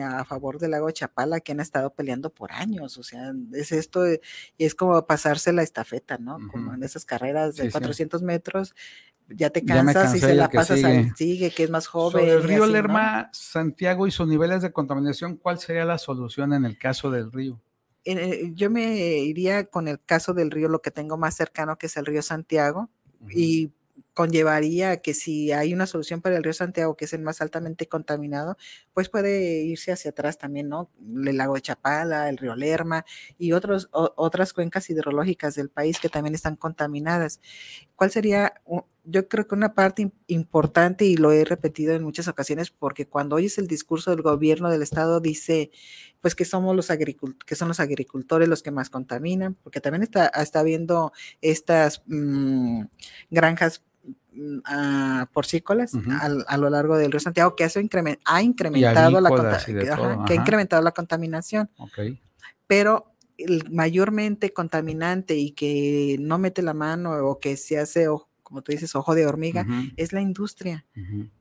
a 0.03 0.25
favor 0.25 0.57
del 0.57 0.71
lago 0.71 0.89
Chapala 0.89 1.39
que 1.39 1.51
han 1.51 1.59
estado 1.59 1.93
peleando 1.93 2.33
por 2.33 2.51
años, 2.51 2.97
o 2.97 3.03
sea, 3.03 3.33
es 3.53 3.71
esto, 3.71 4.07
y 4.09 4.19
es 4.57 4.73
como 4.73 5.05
pasarse 5.05 5.53
la 5.53 5.63
estafeta, 5.63 6.17
¿no? 6.17 6.39
Como 6.51 6.73
en 6.73 6.83
esas 6.83 7.05
carreras 7.05 7.55
de 7.57 7.69
400 7.69 8.23
metros, 8.23 8.73
ya 9.29 9.49
te 9.49 9.63
cansas 9.63 10.15
y 10.15 10.19
se 10.19 10.33
la 10.33 10.49
pasas 10.49 10.83
al 10.83 11.15
sigue, 11.15 11.51
que 11.51 11.63
es 11.63 11.69
más 11.69 11.87
joven. 11.87 12.11
Sobre 12.11 12.31
el 12.31 12.43
río 12.43 12.65
Lerma, 12.65 13.29
Santiago 13.33 14.07
y 14.07 14.11
sus 14.11 14.27
niveles 14.27 14.61
de 14.61 14.71
contaminación, 14.71 15.37
¿cuál 15.37 15.59
sería 15.59 15.85
la 15.85 15.97
solución 15.97 16.53
en 16.53 16.65
el 16.65 16.77
caso 16.77 17.11
del 17.11 17.31
río? 17.31 17.59
Eh, 18.05 18.51
yo 18.55 18.69
me 18.69 19.17
iría 19.19 19.65
con 19.65 19.87
el 19.87 19.99
caso 20.01 20.33
del 20.33 20.49
río, 20.51 20.69
lo 20.69 20.81
que 20.81 20.91
tengo 20.91 21.17
más 21.17 21.35
cercano, 21.35 21.77
que 21.77 21.87
es 21.87 21.97
el 21.97 22.05
río 22.05 22.21
Santiago, 22.21 22.89
y 23.29 23.71
conllevaría 24.13 24.97
que 24.97 25.13
si 25.13 25.51
hay 25.51 25.73
una 25.75 25.85
solución 25.85 26.21
para 26.21 26.37
el 26.37 26.43
río 26.43 26.53
Santiago, 26.53 26.95
que 26.95 27.05
es 27.05 27.13
el 27.13 27.21
más 27.21 27.39
altamente 27.39 27.87
contaminado, 27.87 28.57
pues 28.93 29.09
puede 29.09 29.61
irse 29.61 29.91
hacia 29.91 30.09
atrás 30.09 30.39
también, 30.39 30.69
¿no? 30.69 30.89
El 31.23 31.37
lago 31.37 31.53
de 31.53 31.61
Chapala, 31.61 32.27
el 32.27 32.37
río 32.37 32.55
Lerma 32.55 33.05
y 33.37 33.51
otros, 33.51 33.89
otras 33.91 34.53
cuencas 34.53 34.89
hidrológicas 34.89 35.53
del 35.53 35.69
país 35.69 35.99
que 35.99 36.09
también 36.09 36.33
están 36.33 36.55
contaminadas. 36.55 37.41
¿Cuál 37.95 38.09
sería? 38.09 38.53
Yo 39.09 39.27
creo 39.27 39.47
que 39.47 39.55
una 39.55 39.73
parte 39.73 40.11
importante, 40.27 41.05
y 41.05 41.15
lo 41.17 41.31
he 41.31 41.45
repetido 41.45 41.93
en 41.93 42.03
muchas 42.03 42.27
ocasiones, 42.27 42.71
porque 42.71 43.07
cuando 43.07 43.37
oyes 43.37 43.57
el 43.57 43.67
discurso 43.67 44.11
del 44.11 44.21
gobierno 44.21 44.69
del 44.69 44.81
estado, 44.81 45.19
dice, 45.19 45.71
pues 46.21 46.35
que 46.35 46.45
somos 46.45 46.75
los 46.75 46.91
que 47.45 47.55
son 47.55 47.67
los 47.67 47.79
agricultores 47.79 48.47
los 48.49 48.63
que 48.63 48.71
más 48.71 48.89
contaminan, 48.89 49.55
porque 49.63 49.81
también 49.81 50.03
está, 50.03 50.27
está 50.27 50.63
viendo 50.63 51.13
estas 51.41 52.03
mm, 52.07 52.81
granjas 53.29 53.81
Mm, 54.37 54.59
a 54.65 55.27
porcícolas 55.33 55.93
a, 56.21 56.57
lo 56.57 56.69
largo 56.69 56.95
del 56.95 57.11
río 57.11 57.19
Santiago 57.19 57.55
que 57.55 57.63
eso 57.63 57.79
ha 57.79 58.41
incrementado 58.43 59.19
la 59.19 59.31
que 60.27 60.33
ha 60.33 60.35
incrementado 60.35 60.83
la 60.83 60.91
contaminación. 60.91 61.71
Pero 62.67 63.15
el 63.37 63.63
mayormente 63.71 64.53
contaminante 64.53 65.35
y 65.35 65.51
que 65.51 66.17
no 66.19 66.37
mete 66.37 66.61
la 66.61 66.75
mano 66.75 67.17
o 67.27 67.39
que 67.39 67.57
se 67.57 67.79
hace, 67.79 68.07
como 68.47 68.61
tú 68.61 68.71
dices, 68.71 68.95
ojo 68.95 69.13
de 69.13 69.25
hormiga, 69.25 69.67
es 69.97 70.13
la 70.13 70.21
industria. 70.21 70.85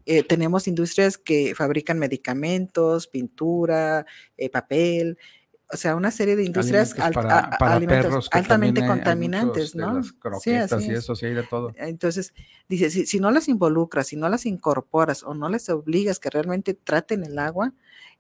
Eh, 0.07 0.25
tenemos 0.25 0.67
industrias 0.67 1.17
que 1.17 1.55
fabrican 1.55 2.01
medicamentos, 2.01 3.07
pintura, 3.07 4.05
eh, 4.37 4.51
papel, 4.51 5.17
o 5.73 5.77
sea, 5.77 5.95
una 5.95 6.11
serie 6.11 6.35
de 6.35 6.43
industrias 6.43 6.97
altamente 6.99 8.85
contaminantes, 8.85 9.77
¿no? 9.77 10.03
sí, 10.41 10.51
eso, 10.51 11.15
sí 11.15 11.27
hay 11.27 11.35
de 11.35 11.45
todo. 11.45 11.73
Entonces, 11.77 12.35
dice, 12.69 12.91
si, 12.91 13.07
si, 13.07 13.21
no 13.21 13.31
las 13.31 13.47
involucras, 13.47 14.09
si 14.09 14.17
no 14.17 14.29
las 14.29 14.45
incorporas 14.45 15.23
o 15.23 15.33
no 15.33 15.49
les 15.49 15.69
obligas 15.69 16.19
que 16.19 16.29
realmente 16.29 16.75
traten 16.75 17.25
el 17.25 17.39
agua, 17.39 17.73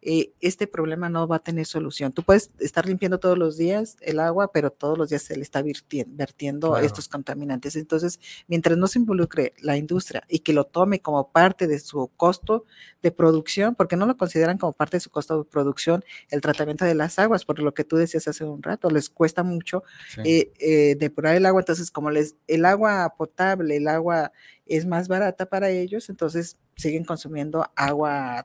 eh, 0.03 0.33
este 0.41 0.67
problema 0.67 1.09
no 1.09 1.27
va 1.27 1.37
a 1.37 1.41
tener 1.41 1.67
solución. 1.67 2.13
Tú 2.13 2.23
puedes 2.23 2.51
estar 2.61 2.87
limpiando 2.87 3.19
todos 3.19 3.37
los 3.37 3.57
días 3.57 3.97
el 4.01 4.21
agua, 4.21 4.53
pero 4.53 4.71
todos 4.71 4.97
los 4.97 5.09
días 5.09 5.23
se 5.23 5.35
le 5.37 5.43
está 5.43 5.63
vertiendo, 6.07 6.77
estos 6.77 7.09
contaminantes. 7.09 7.77
Entonces, 7.77 8.21
mientras 8.47 8.79
no 8.79 8.87
se 8.87 8.99
involucre 8.99 9.55
la 9.59 9.77
industria 9.77 10.23
y 10.29 10.41
que 10.41 10.53
lo 10.53 10.65
tome 10.65 11.01
como 11.01 11.33
parte 11.33 11.67
de 11.67 11.79
su 11.79 12.11
costo 12.17 12.67
de 13.03 13.11
producción, 13.11 13.75
porque 13.75 13.97
no 13.97 14.07
lo 14.07 14.17
consideran 14.17 14.59
como 14.59 14.73
parte 14.73 14.99
de 14.99 15.01
su 15.01 15.11
costo 15.11 15.39
de 15.39 15.45
producción 15.45 16.05
el 16.31 16.41
tratamiento 16.41 16.85
de 16.85 16.95
las 16.95 17.19
aguas, 17.19 17.45
por 17.45 17.59
lo 17.59 17.75
que 17.75 17.85
tú 17.85 17.97
decías 17.97 18.29
hace 18.29 18.45
un 18.45 18.63
rato, 18.63 18.91
les 18.91 19.11
cuesta 19.11 19.43
mucho 19.43 19.83
eh, 20.25 20.53
eh, 20.61 20.97
depurar 20.97 21.35
el 21.35 21.47
agua. 21.47 21.63
Entonces, 21.63 21.91
como 21.91 22.11
les, 22.11 22.37
el 22.47 22.65
agua 22.65 23.15
potable, 23.17 23.77
el 23.77 23.89
agua 23.89 24.31
es 24.67 24.87
más 24.87 25.09
barata 25.09 25.47
para 25.47 25.71
ellos, 25.71 26.11
entonces 26.11 26.59
siguen 26.77 27.05
consumiendo 27.05 27.67
agua 27.75 28.45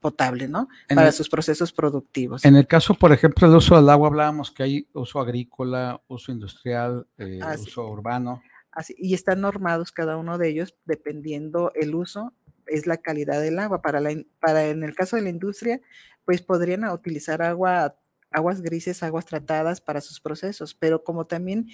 potable, 0.00 0.48
¿no? 0.48 0.68
Para 0.88 1.12
sus 1.12 1.28
procesos 1.28 1.72
productivos. 1.72 2.44
En 2.44 2.56
el 2.56 2.66
caso, 2.66 2.94
por 2.94 3.12
ejemplo, 3.12 3.48
del 3.48 3.56
uso 3.56 3.76
del 3.76 3.88
agua, 3.88 4.08
hablábamos 4.08 4.50
que 4.50 4.62
hay 4.62 4.88
uso 4.92 5.20
agrícola, 5.20 6.00
uso 6.08 6.32
industrial, 6.32 7.06
eh, 7.18 7.40
uso 7.58 7.86
urbano. 7.88 8.42
Así, 8.70 8.94
y 8.96 9.14
están 9.14 9.40
normados 9.42 9.92
cada 9.92 10.16
uno 10.16 10.38
de 10.38 10.48
ellos 10.48 10.74
dependiendo 10.86 11.72
el 11.74 11.94
uso, 11.94 12.32
es 12.66 12.86
la 12.86 12.96
calidad 12.96 13.40
del 13.40 13.58
agua. 13.58 13.82
Para, 13.82 14.00
la, 14.00 14.14
para 14.40 14.66
en 14.66 14.82
el 14.82 14.94
caso 14.94 15.16
de 15.16 15.22
la 15.22 15.28
industria, 15.28 15.80
pues 16.24 16.42
podrían 16.42 16.84
utilizar 16.84 17.42
agua 17.42 17.96
aguas 18.32 18.62
grises, 18.62 19.02
aguas 19.02 19.26
tratadas 19.26 19.80
para 19.80 20.00
sus 20.00 20.20
procesos, 20.20 20.74
pero 20.74 21.04
como 21.04 21.26
también 21.26 21.68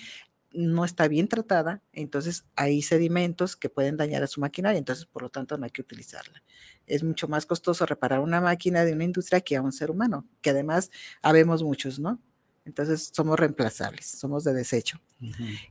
no 0.53 0.84
está 0.84 1.09
bien 1.09 1.28
tratada, 1.28 1.82
entonces 1.92 2.44
hay 2.57 2.82
sedimentos 2.82 3.57
que 3.57 3.68
pueden 3.68 3.96
dañar 3.96 4.22
a 4.22 4.26
su 4.26 4.40
maquinaria, 4.40 4.78
entonces 4.78 5.05
por 5.07 5.22
lo 5.22 5.28
tanto 5.28 5.57
no 5.59 5.64
hay 5.64 5.70
que 5.70 5.82
utilizarla. 5.82 6.42
Es 6.86 7.03
mucho 7.03 7.28
más 7.28 7.46
costoso 7.46 7.84
reparar 7.86 8.20
una 8.20 8.40
máquina 8.40 8.84
de 8.84 8.92
una 8.92 9.05
industria 9.05 9.40
que 9.40 9.57
a 9.57 9.62
un 9.62 9.72
ser 9.72 9.90
humano, 9.90 10.26
que 10.40 10.51
además 10.51 10.90
habemos 11.22 11.62
muchos, 11.62 11.99
¿no? 11.99 12.20
Entonces 12.64 13.11
somos 13.14 13.38
reemplazables, 13.38 14.07
somos 14.07 14.44
de 14.44 14.53
desecho. 14.53 15.01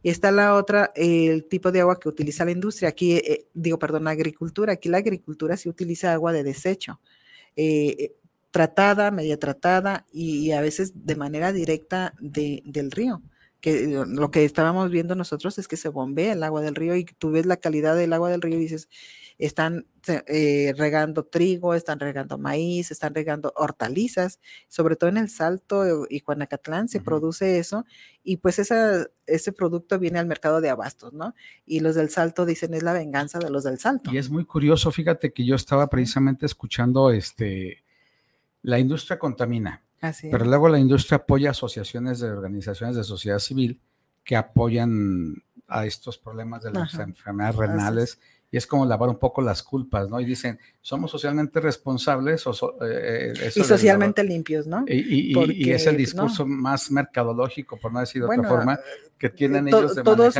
Y 0.02 0.10
está 0.10 0.32
la 0.32 0.56
otra, 0.56 0.92
el 0.96 1.46
tipo 1.46 1.72
de 1.72 1.82
agua 1.82 2.00
que 2.00 2.10
utiliza 2.10 2.44
la 2.44 2.52
industria. 2.52 2.90
Aquí, 2.90 3.14
eh, 3.14 3.48
digo, 3.54 3.78
perdón, 3.78 4.06
la 4.06 4.12
agricultura. 4.12 4.74
Aquí 4.74 4.90
la 4.90 4.98
agricultura 4.98 5.56
sí 5.58 5.70
utiliza 5.70 6.12
agua 6.12 6.34
de 6.34 6.44
desecho. 6.44 7.00
Eh, 7.56 8.16
tratada, 8.50 9.12
media 9.12 9.38
tratada 9.38 10.08
y, 10.12 10.52
a 10.52 10.62
veces 10.62 11.06
de 11.06 11.16
manera 11.16 11.54
directa 11.54 12.16
del 12.20 12.90
río. 12.90 13.22
Que 13.62 13.88
lo 13.88 14.32
que 14.32 14.46
estábamos 14.46 14.92
viendo 14.92 15.16
nosotros 15.16 15.58
es 15.58 15.68
que 15.68 15.78
se 15.78 15.90
bombea 15.90 16.34
el 16.34 16.44
agua 16.44 16.62
del 16.62 16.76
río 16.76 16.96
y 16.96 17.06
tú 17.06 17.32
ves 17.32 17.46
la 17.46 17.58
calidad 17.58 17.96
del 17.96 18.14
agua 18.14 18.30
del 18.30 18.42
río 18.42 18.58
y 18.58 18.62
dices, 18.62 18.88
están 19.38 19.86
eh, 20.28 20.74
regando 20.78 21.26
trigo, 21.26 21.76
están 21.76 22.00
regando 22.00 22.38
maíz, 22.38 22.92
están 22.92 23.14
regando 23.14 23.54
hortalizas, 23.56 24.40
sobre 24.68 24.96
todo 24.96 25.10
en 25.10 25.18
el 25.18 25.30
Salto 25.30 26.08
y 26.10 26.20
Juanacatlán 26.20 26.88
se 26.88 27.02
produce 27.02 27.60
eso 27.60 27.86
y 28.24 28.38
pues 28.38 28.58
esa, 28.60 29.06
ese 29.28 29.52
producto 29.52 30.00
viene 30.00 30.20
al 30.20 30.26
mercado 30.26 30.60
de 30.60 30.70
abastos, 30.70 31.14
¿no? 31.14 31.36
Y 31.66 31.82
los 31.82 31.96
del 31.96 32.10
Salto 32.10 32.46
dicen 32.46 32.74
es 32.74 32.84
la 32.84 32.94
venganza 32.94 33.40
de 33.40 33.50
los 33.50 33.64
del 33.64 33.80
Salto. 33.80 34.12
Y 34.12 34.18
es 34.18 34.30
muy 34.30 34.46
curioso, 34.46 34.92
fíjate 34.92 35.32
que 35.32 35.46
yo 35.46 35.56
estaba 35.56 35.88
precisamente 35.88 36.46
escuchando 36.46 37.12
este, 37.12 37.84
la 38.64 38.80
industria 38.80 39.20
contamina, 39.20 39.84
pero 40.00 40.46
luego 40.46 40.70
la 40.70 40.80
industria 40.80 41.18
apoya 41.18 41.52
asociaciones 41.52 42.20
de 42.20 42.30
organizaciones 42.30 42.96
de 42.96 43.04
sociedad 43.04 43.40
civil 43.40 43.80
que 44.24 44.36
apoyan 44.36 45.44
a 45.68 45.86
estos 45.86 46.18
problemas 46.18 46.64
de 46.64 46.72
las 46.72 46.94
enfermedades 46.96 47.56
renales 47.56 48.20
y 48.50 48.58
es 48.58 48.66
como 48.66 48.86
lavar 48.86 49.10
un 49.10 49.20
poco 49.20 49.42
las 49.42 49.62
culpas, 49.62 50.10
¿no? 50.10 50.22
Y 50.22 50.26
dicen, 50.26 50.58
somos 50.82 51.12
socialmente 51.12 51.60
responsables 51.60 52.48
o 52.48 52.52
eh, 52.82 53.34
eh, 53.38 53.52
y 53.54 53.64
socialmente 53.64 54.24
limpios, 54.24 54.68
¿no? 54.68 54.86
Y, 54.88 55.70
es 55.70 55.86
el 55.86 55.98
discurso 55.98 56.46
más 56.46 56.90
mercadológico, 56.90 57.78
por 57.78 57.92
no 57.92 58.00
decir 58.00 58.22
de 58.22 58.28
otra 58.28 58.48
forma, 58.48 58.80
que 59.18 59.30
tienen 59.30 59.68
ellos 59.68 59.96
de 59.96 60.04
todos, 60.04 60.36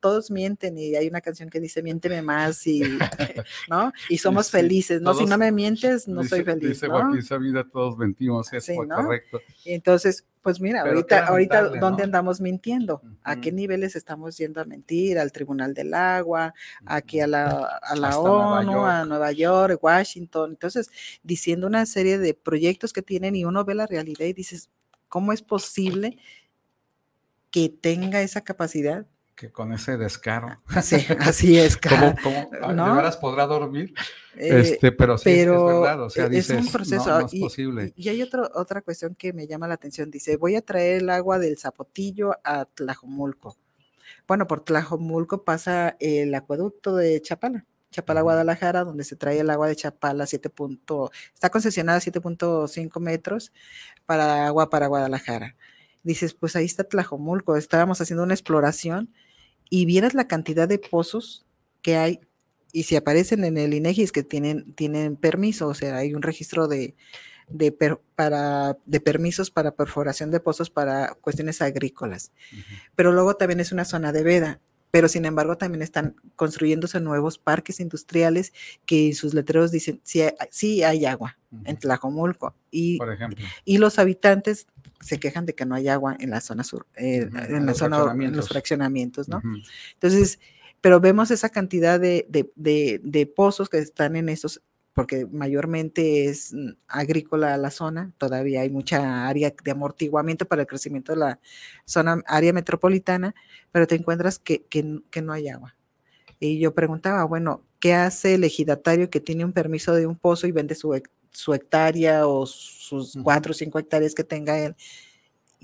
todos 0.00 0.30
mienten 0.30 0.78
y 0.78 0.96
hay 0.96 1.06
una 1.06 1.20
canción 1.20 1.48
que 1.48 1.60
dice, 1.60 1.82
miénteme 1.82 2.22
más 2.22 2.66
y, 2.66 2.82
¿no? 3.70 3.92
Y 4.08 4.18
somos 4.18 4.50
felices, 4.50 5.00
¿no? 5.00 5.14
si 5.14 5.24
no 5.26 5.38
me 5.38 5.52
mientes, 5.52 6.08
no 6.08 6.24
soy 6.24 6.42
feliz, 6.42 6.70
Dice 6.70 6.88
Joaquín 6.88 7.22
Sabina, 7.22 7.68
todos 7.70 7.96
mentimos, 7.96 8.52
es 8.52 8.68
correcto. 8.88 9.40
Entonces, 9.64 10.24
pues 10.44 10.60
mira, 10.60 10.82
ahorita, 10.82 11.26
ahorita 11.26 11.68
¿dónde 11.80 12.02
andamos 12.02 12.38
mintiendo? 12.38 13.00
¿A 13.22 13.40
qué 13.40 13.50
niveles 13.50 13.96
estamos 13.96 14.36
yendo 14.36 14.60
a 14.60 14.66
mentir? 14.66 15.18
Al 15.18 15.32
Tribunal 15.32 15.72
del 15.72 15.94
Agua, 15.94 16.52
aquí 16.84 17.20
a 17.20 17.26
la, 17.26 17.80
a 17.80 17.96
la 17.96 18.18
ONU, 18.18 18.84
a 18.84 19.06
Nueva 19.06 19.32
York, 19.32 19.82
Washington. 19.82 20.50
Entonces, 20.50 20.90
diciendo 21.22 21.66
una 21.66 21.86
serie 21.86 22.18
de 22.18 22.34
proyectos 22.34 22.92
que 22.92 23.00
tienen 23.00 23.34
y 23.36 23.46
uno 23.46 23.64
ve 23.64 23.74
la 23.74 23.86
realidad 23.86 24.26
y 24.26 24.34
dices, 24.34 24.68
¿cómo 25.08 25.32
es 25.32 25.40
posible 25.40 26.18
que 27.50 27.70
tenga 27.70 28.20
esa 28.20 28.42
capacidad 28.42 29.06
que 29.34 29.50
con 29.50 29.72
ese 29.72 29.96
descaro. 29.96 30.60
Sí, 30.82 30.96
así 31.20 31.58
es. 31.58 31.76
¿Cómo, 31.76 32.14
cómo 32.22 32.50
ah, 32.62 32.72
¿No? 32.72 33.20
podrá 33.20 33.46
dormir? 33.46 33.94
Eh, 34.36 34.60
este, 34.60 34.92
pero 34.92 35.16
sí, 35.16 35.30
es 35.30 35.46
verdad, 35.46 36.02
o 36.02 36.10
sea, 36.10 36.28
dices, 36.28 36.58
es 36.58 36.66
un 36.66 36.72
proceso. 36.72 37.20
No, 37.20 37.26
es 37.26 37.40
posible. 37.40 37.92
Y, 37.96 38.08
hay 38.08 38.22
otro, 38.22 38.50
otra 38.54 38.82
cuestión 38.82 39.14
que 39.14 39.32
me 39.32 39.46
llama 39.46 39.68
la 39.68 39.74
atención. 39.74 40.10
Dice, 40.10 40.36
voy 40.36 40.56
a 40.56 40.62
traer 40.62 41.02
el 41.02 41.10
agua 41.10 41.38
del 41.38 41.58
Zapotillo 41.58 42.32
a 42.44 42.64
Tlajomulco. 42.64 43.56
Bueno, 44.26 44.46
por 44.46 44.60
Tlajomulco 44.60 45.44
pasa 45.44 45.96
el 46.00 46.34
acueducto 46.34 46.96
de 46.96 47.20
Chapala. 47.20 47.64
Chapala, 47.90 48.22
Guadalajara, 48.22 48.82
donde 48.82 49.04
se 49.04 49.14
trae 49.14 49.38
el 49.38 49.50
agua 49.50 49.68
de 49.68 49.76
Chapala, 49.76 50.26
7. 50.26 50.50
está 51.32 51.50
concesionada 51.50 51.98
a 51.98 52.00
7.5 52.00 53.00
metros 53.00 53.52
para 54.04 54.46
agua 54.46 54.68
para 54.68 54.88
Guadalajara. 54.88 55.54
Dices, 56.02 56.34
pues 56.34 56.56
ahí 56.56 56.64
está 56.64 56.84
Tlajomulco, 56.84 57.56
estábamos 57.56 58.00
haciendo 58.00 58.24
una 58.24 58.34
exploración 58.34 59.14
y 59.70 59.86
vieras 59.86 60.14
la 60.14 60.28
cantidad 60.28 60.68
de 60.68 60.78
pozos 60.78 61.46
que 61.82 61.96
hay 61.96 62.20
y 62.74 62.82
si 62.82 62.96
aparecen 62.96 63.44
en 63.44 63.56
el 63.56 63.72
INEGI 63.72 64.02
es 64.02 64.10
que 64.10 64.24
tienen, 64.24 64.72
tienen 64.72 65.14
permiso, 65.14 65.68
o 65.68 65.74
sea, 65.74 65.96
hay 65.96 66.12
un 66.12 66.22
registro 66.22 66.66
de, 66.66 66.96
de, 67.48 67.70
para, 68.16 68.76
de 68.84 69.00
permisos 69.00 69.52
para 69.52 69.76
perforación 69.76 70.32
de 70.32 70.40
pozos 70.40 70.70
para 70.70 71.14
cuestiones 71.20 71.62
agrícolas. 71.62 72.32
Pero 72.96 73.12
luego 73.12 73.36
también 73.36 73.60
es 73.60 73.70
una 73.70 73.84
zona 73.84 74.10
de 74.10 74.24
veda, 74.24 74.60
pero 74.94 75.08
sin 75.08 75.24
embargo 75.24 75.58
también 75.58 75.82
están 75.82 76.14
construyéndose 76.36 77.00
nuevos 77.00 77.36
parques 77.36 77.80
industriales 77.80 78.52
que 78.86 79.12
sus 79.12 79.34
letreros 79.34 79.72
dicen 79.72 80.00
sí, 80.04 80.22
sí 80.50 80.84
hay 80.84 81.04
agua 81.04 81.36
en 81.64 81.76
Tlajomulco. 81.76 82.54
Y, 82.70 82.98
Por 82.98 83.12
ejemplo. 83.12 83.44
y 83.64 83.78
los 83.78 83.98
habitantes 83.98 84.68
se 85.00 85.18
quejan 85.18 85.46
de 85.46 85.56
que 85.56 85.66
no 85.66 85.74
hay 85.74 85.88
agua 85.88 86.16
en 86.20 86.30
la 86.30 86.40
zona 86.40 86.62
sur, 86.62 86.86
eh, 86.94 87.28
en 87.48 87.66
la 87.66 87.74
zona, 87.74 88.12
en 88.12 88.36
los 88.36 88.48
fraccionamientos, 88.48 89.28
¿no? 89.28 89.42
Entonces, 89.94 90.38
pero 90.80 91.00
vemos 91.00 91.32
esa 91.32 91.48
cantidad 91.48 91.98
de, 91.98 92.28
de, 92.54 93.26
pozos 93.34 93.68
que 93.68 93.78
están 93.78 94.14
en 94.14 94.28
esos, 94.28 94.62
porque 94.94 95.26
mayormente 95.26 96.26
es 96.26 96.52
mm, 96.52 96.70
agrícola 96.88 97.56
la 97.56 97.70
zona, 97.70 98.12
todavía 98.18 98.62
hay 98.62 98.70
mucha 98.70 99.28
área 99.28 99.52
de 99.62 99.70
amortiguamiento 99.70 100.46
para 100.46 100.62
el 100.62 100.68
crecimiento 100.68 101.12
de 101.12 101.18
la 101.18 101.40
zona, 101.84 102.22
área 102.26 102.52
metropolitana, 102.52 103.34
pero 103.72 103.86
te 103.86 103.96
encuentras 103.96 104.38
que, 104.38 104.64
que, 104.64 105.00
que 105.10 105.22
no 105.22 105.32
hay 105.32 105.48
agua. 105.48 105.76
Y 106.40 106.58
yo 106.58 106.74
preguntaba, 106.74 107.24
bueno, 107.24 107.62
¿qué 107.80 107.94
hace 107.94 108.34
el 108.34 108.44
ejidatario 108.44 109.10
que 109.10 109.20
tiene 109.20 109.44
un 109.44 109.52
permiso 109.52 109.94
de 109.94 110.06
un 110.06 110.16
pozo 110.16 110.46
y 110.46 110.52
vende 110.52 110.74
su, 110.74 110.92
su 111.34 111.52
hectárea 111.52 112.26
o 112.26 112.46
sus 112.46 113.18
cuatro 113.22 113.50
o 113.50 113.54
cinco 113.54 113.78
hectáreas 113.78 114.14
que 114.14 114.24
tenga 114.24 114.58
él. 114.58 114.74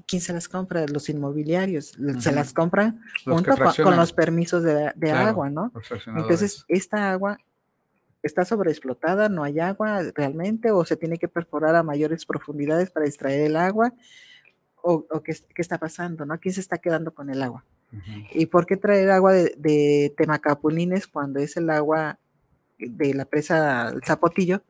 ¿Quién 0.07 0.21
se 0.21 0.33
las 0.33 0.49
compra? 0.49 0.85
Los 0.87 1.09
inmobiliarios. 1.09 1.93
Se 2.19 2.33
las 2.33 2.53
compran 2.53 3.03
junto 3.25 3.53
con, 3.83 3.97
los 3.97 4.13
permisos 4.13 4.63
de, 4.63 5.11
agua, 5.13 5.51
¿no? 5.51 5.73
Entonces, 6.17 6.65
esta 6.69 7.13
agua 7.13 7.39
está 8.23 8.45
sobreexplotada, 8.45 9.29
no 9.29 9.45
hay 9.45 9.61
agua 9.61 10.03
realmente, 10.15 10.71
o 10.71 10.85
se 10.85 10.97
tiene 10.97 11.19
que 11.19 11.29
perforar 11.29 11.77
a 11.77 11.83
mayores 11.83 12.27
profundidades 12.27 12.91
para 12.91 13.07
extraer 13.07 13.47
el 13.47 13.57
agua, 13.57 13.93
o, 14.83 15.05
qué, 15.23 15.35
está 15.57 15.79
pasando, 15.79 16.25
¿no? 16.25 16.39
¿Quién 16.41 16.55
se 16.55 16.61
está 16.61 16.79
quedando 16.79 17.13
con 17.13 17.29
el 17.31 17.43
agua? 17.43 17.65
¿Y 18.33 18.47
por 18.47 18.67
qué 18.67 18.77
traer 18.77 19.11
agua 19.11 19.33
de, 19.33 19.55
de 19.59 20.15
Temacapulines 20.17 21.07
cuando 21.07 21.41
es 21.41 21.57
el 21.57 21.69
agua 21.71 22.19
de 22.79 23.13
la 23.15 23.25
presa 23.25 23.93
Zapotillo? 24.07 24.63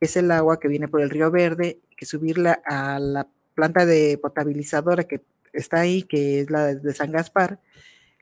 es 0.00 0.16
el 0.16 0.30
agua 0.30 0.60
que 0.60 0.68
viene 0.68 0.88
por 0.88 1.00
el 1.00 1.10
río 1.10 1.30
Verde, 1.30 1.80
que 1.96 2.06
subirla 2.06 2.60
a 2.64 2.98
la 2.98 3.28
planta 3.54 3.86
de 3.86 4.18
potabilizadora 4.18 5.04
que 5.04 5.22
está 5.52 5.80
ahí, 5.80 6.02
que 6.02 6.40
es 6.40 6.50
la 6.50 6.74
de 6.74 6.94
San 6.94 7.12
Gaspar, 7.12 7.60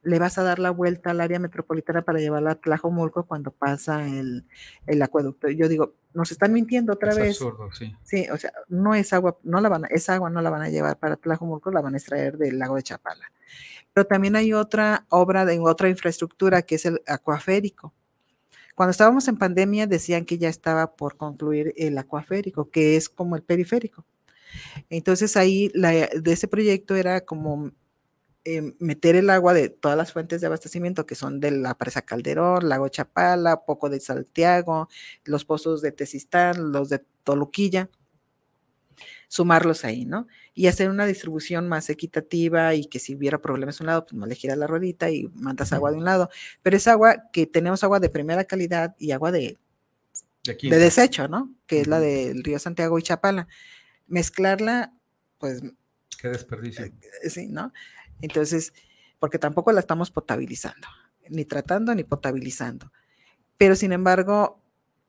le 0.05 0.19
vas 0.19 0.39
a 0.39 0.43
dar 0.43 0.59
la 0.59 0.71
vuelta 0.71 1.11
al 1.11 1.21
área 1.21 1.39
metropolitana 1.39 2.03
para 2.03 2.19
llevarla 2.19 2.53
a 2.53 2.55
Tlajomulco 2.57 3.25
cuando 3.27 3.51
pasa 3.51 4.07
el, 4.07 4.45
acueducto. 5.03 5.49
Yo 5.49 5.69
digo, 5.69 5.95
nos 6.13 6.31
están 6.31 6.53
mintiendo 6.53 6.93
otra 6.93 7.11
es 7.11 7.17
vez. 7.17 7.31
Absurdo, 7.31 7.71
sí. 7.73 7.95
Sí, 8.03 8.27
o 8.31 8.37
sea, 8.37 8.53
no 8.69 8.95
es 8.95 9.13
agua, 9.13 9.39
no 9.43 9.61
la 9.61 9.69
van 9.69 9.85
a, 9.85 9.89
esa 9.89 10.15
agua 10.15 10.31
no 10.31 10.41
la 10.43 10.51
van 10.51 10.63
a 10.63 10.69
llevar 10.69 10.99
para 10.99 11.17
Tlajomulco, 11.17 11.71
la 11.71 11.81
van 11.81 11.95
a 11.95 11.99
extraer 11.99 12.39
del 12.39 12.59
lago 12.59 12.77
de 12.77 12.83
Chapala. 12.83 13.33
Pero 13.93 14.07
también 14.07 14.37
hay 14.37 14.53
otra 14.53 15.07
obra 15.09 15.45
de 15.45 15.59
otra 15.61 15.89
infraestructura 15.89 16.63
que 16.63 16.77
es 16.77 16.85
el 16.85 17.01
acuaférico 17.07 17.93
cuando 18.75 18.91
estábamos 18.91 19.29
en 19.29 19.37
pandemia 19.37 19.87
decían 19.87 20.25
que 20.25 20.39
ya 20.39 20.49
estaba 20.49 20.97
por 20.97 21.17
concluir 21.17 21.73
el 21.77 21.97
acuaférico, 21.97 22.71
que 22.71 22.97
es 22.97 23.09
como 23.09 23.37
el 23.37 23.43
periférico. 23.43 24.05
Entonces 24.91 25.37
ahí 25.37 25.71
de 25.75 26.33
ese 26.33 26.49
proyecto 26.49 26.97
era 26.97 27.21
como 27.23 27.71
eh, 28.47 28.75
meter 28.79 29.17
el 29.17 29.31
agua 29.31 29.55
de 29.55 29.71
todas 29.71 29.97
las 29.97 30.13
fuentes 30.13 30.41
de 30.41 30.47
abastecimiento 30.47 31.07
que 31.07 31.15
son 31.15 31.41
de 31.41 31.51
la 31.51 31.79
presa 31.79 32.03
Calderón, 32.03 32.69
Lago 32.69 32.89
Chapala, 32.89 33.65
poco 33.65 33.89
de 33.89 34.01
Santiago, 34.01 34.89
los 35.25 35.47
pozos 35.47 35.81
de 35.81 35.93
Tezistán, 35.93 36.71
los 36.71 36.91
de 36.91 37.03
Toluquilla, 37.23 37.89
sumarlos 39.29 39.87
ahí, 39.87 40.05
¿no? 40.05 40.29
Y 40.53 40.67
hacer 40.67 40.91
una 40.91 41.07
distribución 41.07 41.69
más 41.69 41.89
equitativa 41.89 42.75
y 42.75 42.85
que 42.85 42.99
si 42.99 43.15
hubiera 43.15 43.41
problemas 43.41 43.79
de 43.79 43.85
un 43.85 43.87
lado, 43.87 44.05
pues 44.05 44.15
no 44.15 44.27
le 44.27 44.35
giras 44.35 44.59
la 44.59 44.67
ruedita 44.67 45.11
y 45.11 45.29
mandas 45.35 45.73
agua 45.73 45.91
de 45.91 45.97
un 45.97 46.05
lado. 46.05 46.29
Pero 46.63 46.77
es 46.77 46.87
agua 46.87 47.31
que 47.33 47.47
tenemos 47.47 47.83
agua 47.83 47.99
de 47.99 48.11
primera 48.11 48.45
calidad 48.45 48.95
y 48.99 49.13
agua 49.13 49.33
de, 49.33 49.59
de, 50.45 50.79
desecho, 50.79 51.29
¿no? 51.29 51.51
Que 51.67 51.81
es 51.81 51.87
la 51.87 51.99
del 51.99 52.45
río 52.45 52.59
Santiago 52.59 52.99
y 52.99 53.03
Chapala. 53.03 53.49
Mezclarla, 54.07 54.93
pues... 55.39 55.63
Qué 56.21 56.29
desperdicio. 56.29 56.85
Eh, 56.85 57.31
sí, 57.31 57.49
¿no? 57.49 57.73
Entonces, 58.25 58.73
porque 59.19 59.39
tampoco 59.39 59.71
la 59.73 59.81
estamos 59.81 60.11
potabilizando, 60.11 60.89
ni 61.29 61.45
tratando 61.45 61.95
ni 61.95 62.05
potabilizando. 62.05 62.91
Pero 63.59 63.77
sin 63.77 63.93
embargo, 63.93 64.61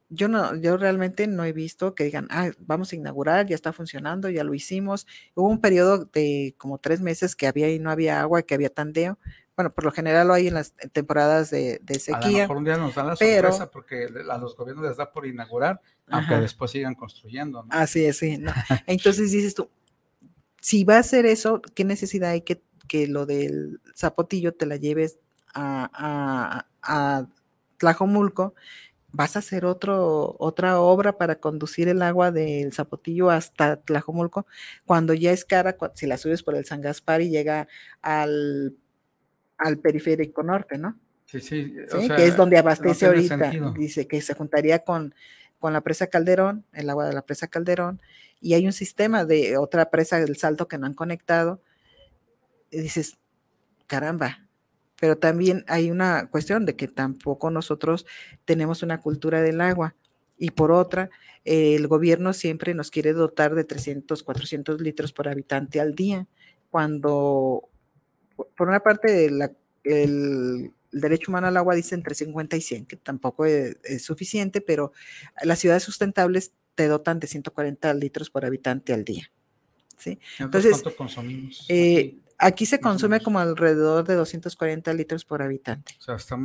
yo 0.10 0.28
no, 0.28 0.56
yo 0.56 0.78
realmente 0.78 1.28
no 1.28 1.46
he 1.46 1.54
visto 1.54 1.96
que 1.96 2.04
digan, 2.04 2.28
ah, 2.30 2.52
vamos 2.60 2.92
a 2.92 2.96
inaugurar, 2.96 3.48
ya 3.48 3.56
está 3.56 3.74
funcionando, 3.74 4.30
ya 4.30 4.44
lo 4.44 4.54
hicimos. 4.54 5.08
Hubo 5.34 5.50
un 5.50 5.62
periodo 5.62 6.06
de 6.06 6.56
como 6.58 6.78
tres 6.78 7.02
meses 7.02 7.36
que 7.36 7.48
había 7.48 7.72
y 7.72 7.80
no 7.80 7.90
había 7.90 8.22
agua, 8.22 8.44
que 8.44 8.54
había 8.54 8.70
tandeo. 8.70 9.18
Bueno, 9.56 9.72
por 9.72 9.86
lo 9.86 9.92
general 9.92 10.28
lo 10.28 10.34
hay 10.34 10.48
en 10.48 10.54
las 10.54 10.74
temporadas 10.92 11.50
de, 11.50 11.80
sequía. 11.98 12.18
A 12.18 12.32
lo 12.32 12.38
mejor 12.40 12.58
un 12.58 12.66
día 12.66 12.78
nos 12.78 12.94
dan 12.94 13.08
la 13.08 13.16
sorpresa 13.16 13.72
porque 13.72 14.10
a 14.30 14.38
los 14.38 14.56
gobiernos 14.58 14.86
les 14.86 14.98
da 14.98 15.12
por 15.12 15.26
inaugurar, 15.26 15.80
aunque 16.10 16.36
después 16.36 16.72
sigan 16.72 16.94
construyendo. 16.94 17.66
Así 17.70 18.04
es, 18.04 18.18
sí. 18.18 18.44
Entonces 18.86 19.32
dices 19.32 19.56
tú, 19.56 19.70
si 20.60 20.84
va 20.84 20.96
a 20.96 21.00
hacer 21.00 21.26
eso, 21.26 21.62
¿qué 21.74 21.86
necesidad 21.86 22.32
hay 22.32 22.42
que 22.42 22.62
que 22.88 23.08
lo 23.08 23.26
del 23.26 23.82
zapotillo 23.96 24.54
te 24.54 24.66
la 24.66 24.78
lleves 24.78 25.20
a, 25.54 25.90
a, 25.94 26.68
a 26.82 27.28
Tlajomulco, 27.78 28.54
vas 29.16 29.36
a 29.36 29.40
hacer 29.40 29.66
otro, 29.66 30.36
otra 30.40 30.80
obra 30.80 31.18
para 31.18 31.40
conducir 31.40 31.88
el 31.88 32.02
agua 32.02 32.32
del 32.32 32.74
Zapotillo 32.74 33.30
hasta 33.30 33.78
Tlajomulco, 33.78 34.46
cuando 34.86 35.14
ya 35.14 35.32
es 35.32 35.46
cara, 35.46 35.78
si 35.94 36.06
la 36.06 36.18
subes 36.18 36.44
por 36.44 36.56
el 36.56 36.66
San 36.66 36.82
Gaspar 36.82 37.22
y 37.22 37.30
llega 37.30 37.68
al, 38.02 38.76
al 39.58 39.78
periférico 39.78 40.44
norte, 40.44 40.78
¿no? 40.78 41.00
Sí, 41.26 41.40
sí. 41.42 41.74
que 42.16 42.26
es 42.26 42.38
donde 42.38 42.58
abastece 42.58 43.08
ahorita. 43.08 43.52
Dice 43.78 44.08
que 44.08 44.22
se 44.22 44.36
juntaría 44.36 44.80
con, 44.80 45.16
con 45.60 45.74
la 45.74 45.82
presa 45.82 46.08
Calderón, 46.08 46.66
el 46.74 46.90
agua 46.90 47.08
de 47.08 47.14
la 47.14 47.24
presa 47.24 47.48
Calderón, 47.48 48.02
y 48.42 48.54
hay 48.54 48.66
un 48.66 48.74
sistema 48.74 49.26
de 49.26 49.58
otra 49.58 49.90
presa 49.90 50.20
del 50.20 50.36
Salto 50.36 50.68
que 50.68 50.78
no 50.78 50.86
han 50.86 50.94
conectado. 50.94 51.62
Y 52.76 52.82
dices, 52.82 53.18
caramba, 53.88 54.46
pero 55.00 55.18
también 55.18 55.64
hay 55.68 55.92
una 55.92 56.28
cuestión 56.30 56.66
de 56.66 56.76
que 56.76 56.90
tampoco 56.90 57.50
nosotros 57.50 58.06
tenemos 58.44 58.84
una 58.84 59.00
cultura 59.00 59.42
del 59.42 59.62
agua. 59.62 59.96
Y 60.38 60.52
por 60.52 60.72
otra, 60.74 61.10
el 61.46 61.88
gobierno 61.88 62.34
siempre 62.34 62.74
nos 62.74 62.92
quiere 62.92 63.14
dotar 63.14 63.56
de 63.56 63.64
300, 63.64 64.24
400 64.24 64.82
litros 64.82 65.14
por 65.14 65.30
habitante 65.30 65.80
al 65.80 65.96
día, 65.96 66.28
cuando 66.70 67.70
por 68.58 68.68
una 68.68 68.82
parte 68.82 69.30
el, 69.86 70.72
derecho 70.92 71.32
humano 71.32 71.48
al 71.48 71.56
agua 71.56 71.76
dice 71.76 71.96
entre 71.96 72.14
50 72.14 72.58
y 72.58 72.62
100, 72.62 72.86
que 72.86 72.98
tampoco 72.98 73.46
es, 73.46 73.78
suficiente, 74.00 74.60
pero 74.60 74.92
las 75.44 75.60
ciudades 75.60 75.84
sustentables 75.84 76.52
te 76.76 76.88
dotan 76.88 77.22
de 77.22 77.28
140 77.28 77.94
litros 77.94 78.30
por 78.30 78.44
habitante 78.44 78.94
al 78.94 79.06
día. 79.06 79.32
¿sí? 79.98 80.20
Entonces, 80.40 80.82
¿cuánto 80.82 80.98
consumimos? 80.98 81.66
Eh, 81.70 82.18
Aquí 82.38 82.66
se 82.66 82.80
consume 82.80 83.22
como 83.22 83.40
alrededor 83.40 84.06
de 84.06 84.16
240 84.16 84.94
litros 84.94 85.24
por 85.24 85.42
habitante. 85.42 85.94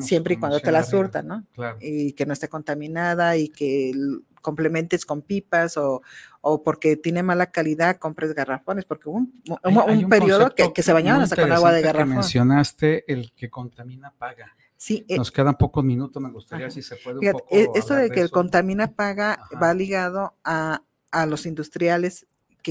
siempre 0.01 0.35
y 0.35 0.37
cuando 0.37 0.61
te 0.61 0.71
la 0.71 0.85
surtan, 0.85 1.27
¿no? 1.27 1.47
Y 1.81 2.13
que 2.13 2.27
no 2.27 2.33
esté 2.33 2.49
contaminada 2.49 3.37
y 3.37 3.49
que 3.49 3.93
complementes 4.41 5.05
con 5.05 5.23
pipas 5.23 5.77
o, 5.77 6.03
o 6.41 6.63
porque 6.63 6.97
tiene 6.97 7.23
mala 7.23 7.51
calidad, 7.51 7.97
compres 7.97 8.35
garrafones, 8.35 8.85
porque 8.85 9.09
hubo 9.09 9.19
un, 9.19 9.43
un, 9.65 10.09
periodo 10.09 10.55
que, 10.55 10.83
se 10.83 10.93
bañaban 10.93 11.23
hasta 11.23 11.37
con 11.37 11.53
agua 11.53 11.73
de 11.73 11.83
garrafón. 11.83 12.15
mencionaste 12.15 13.11
el 13.13 13.33
que 13.33 13.51
contamina 13.51 14.13
paga. 14.17 14.55
Sí, 14.77 15.05
eh 15.09 15.19
Nos 15.19 15.31
quedan 15.31 15.57
pocos 15.57 15.85
minutos, 15.85 16.23
me 16.23 16.31
gustaría 16.31 16.71
si 16.71 16.83
se 16.83 16.97
puede 16.97 17.19
un 17.19 17.33
poco 17.33 17.47
e, 17.51 17.69
Esto 17.75 17.95
de 17.95 18.11
que 18.11 18.21
el 18.21 18.31
contamina 18.31 18.93
paga 18.93 19.39
va 19.63 19.75
ligado 19.75 20.35
a, 20.43 20.83
a 21.11 21.27
los 21.27 21.45
industriales 21.45 22.27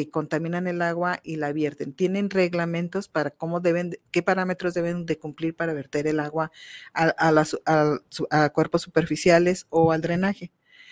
que 0.06 0.12
contaminan 0.12 0.68
el 0.68 0.82
agua 0.82 1.20
y 1.24 1.36
la 1.36 1.52
vierten. 1.52 1.94
Tienen 1.94 2.30
reglamentos 2.30 3.08
para 3.10 3.32
cómo 3.32 3.60
deben, 3.60 3.98
qué 4.12 4.24
parámetros 4.24 4.74
deben 4.74 5.06
de 5.06 5.18
cumplir 5.18 5.56
para 5.56 5.74
verter 5.74 6.08
el 6.08 6.20
agua 6.20 6.52
a, 6.94 7.32
las, 7.32 7.58
a, 7.66 8.50
cuerpos 8.50 8.82
superficiales 8.82 9.66
o 9.70 9.92
al 9.92 10.02
drenaje. 10.02 10.52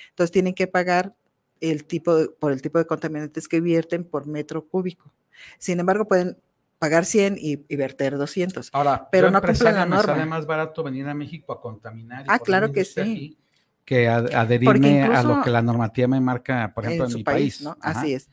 Entonces 0.09 0.31
tienen 0.31 0.53
que 0.53 0.67
pagar 0.67 1.15
el 1.61 1.85
tipo 1.85 2.31
por 2.39 2.51
el 2.51 2.61
tipo 2.61 2.77
de 2.77 2.85
contaminantes 2.85 3.47
que 3.47 3.61
vierten 3.61 4.03
por 4.03 4.27
metro 4.27 4.67
cúbico. 4.67 5.13
Sin 5.57 5.79
embargo, 5.79 6.05
pueden 6.05 6.37
pagar 6.77 7.05
100 7.05 7.37
y, 7.39 7.55
verter 7.75 8.17
200. 8.17 8.69
Ahora, 8.73 9.07
pero 9.11 9.31
no 9.31 9.41
cumplen 9.41 9.75
la 9.75 9.85
norma. 9.85 10.13
sale 10.13 10.25
más 10.25 10.45
barato 10.45 10.83
venir 10.83 11.07
a 11.07 11.13
México 11.13 11.53
a 11.53 11.61
contaminar. 11.61 12.25
ah, 12.27 12.39
claro 12.39 12.71
que 12.71 12.83
sí. 12.83 13.37
que 13.85 14.09
adherirme 14.09 15.03
a 15.03 15.23
lo 15.23 15.41
que 15.41 15.49
la 15.49 15.61
normativa 15.61 16.09
me 16.09 16.19
marca, 16.19 16.73
por 16.75 16.85
ejemplo, 16.85 17.07
en, 17.07 17.13
mi 17.13 17.23
país. 17.23 17.61
¿no? 17.61 17.77
Así 17.79 18.13
es 18.13 18.29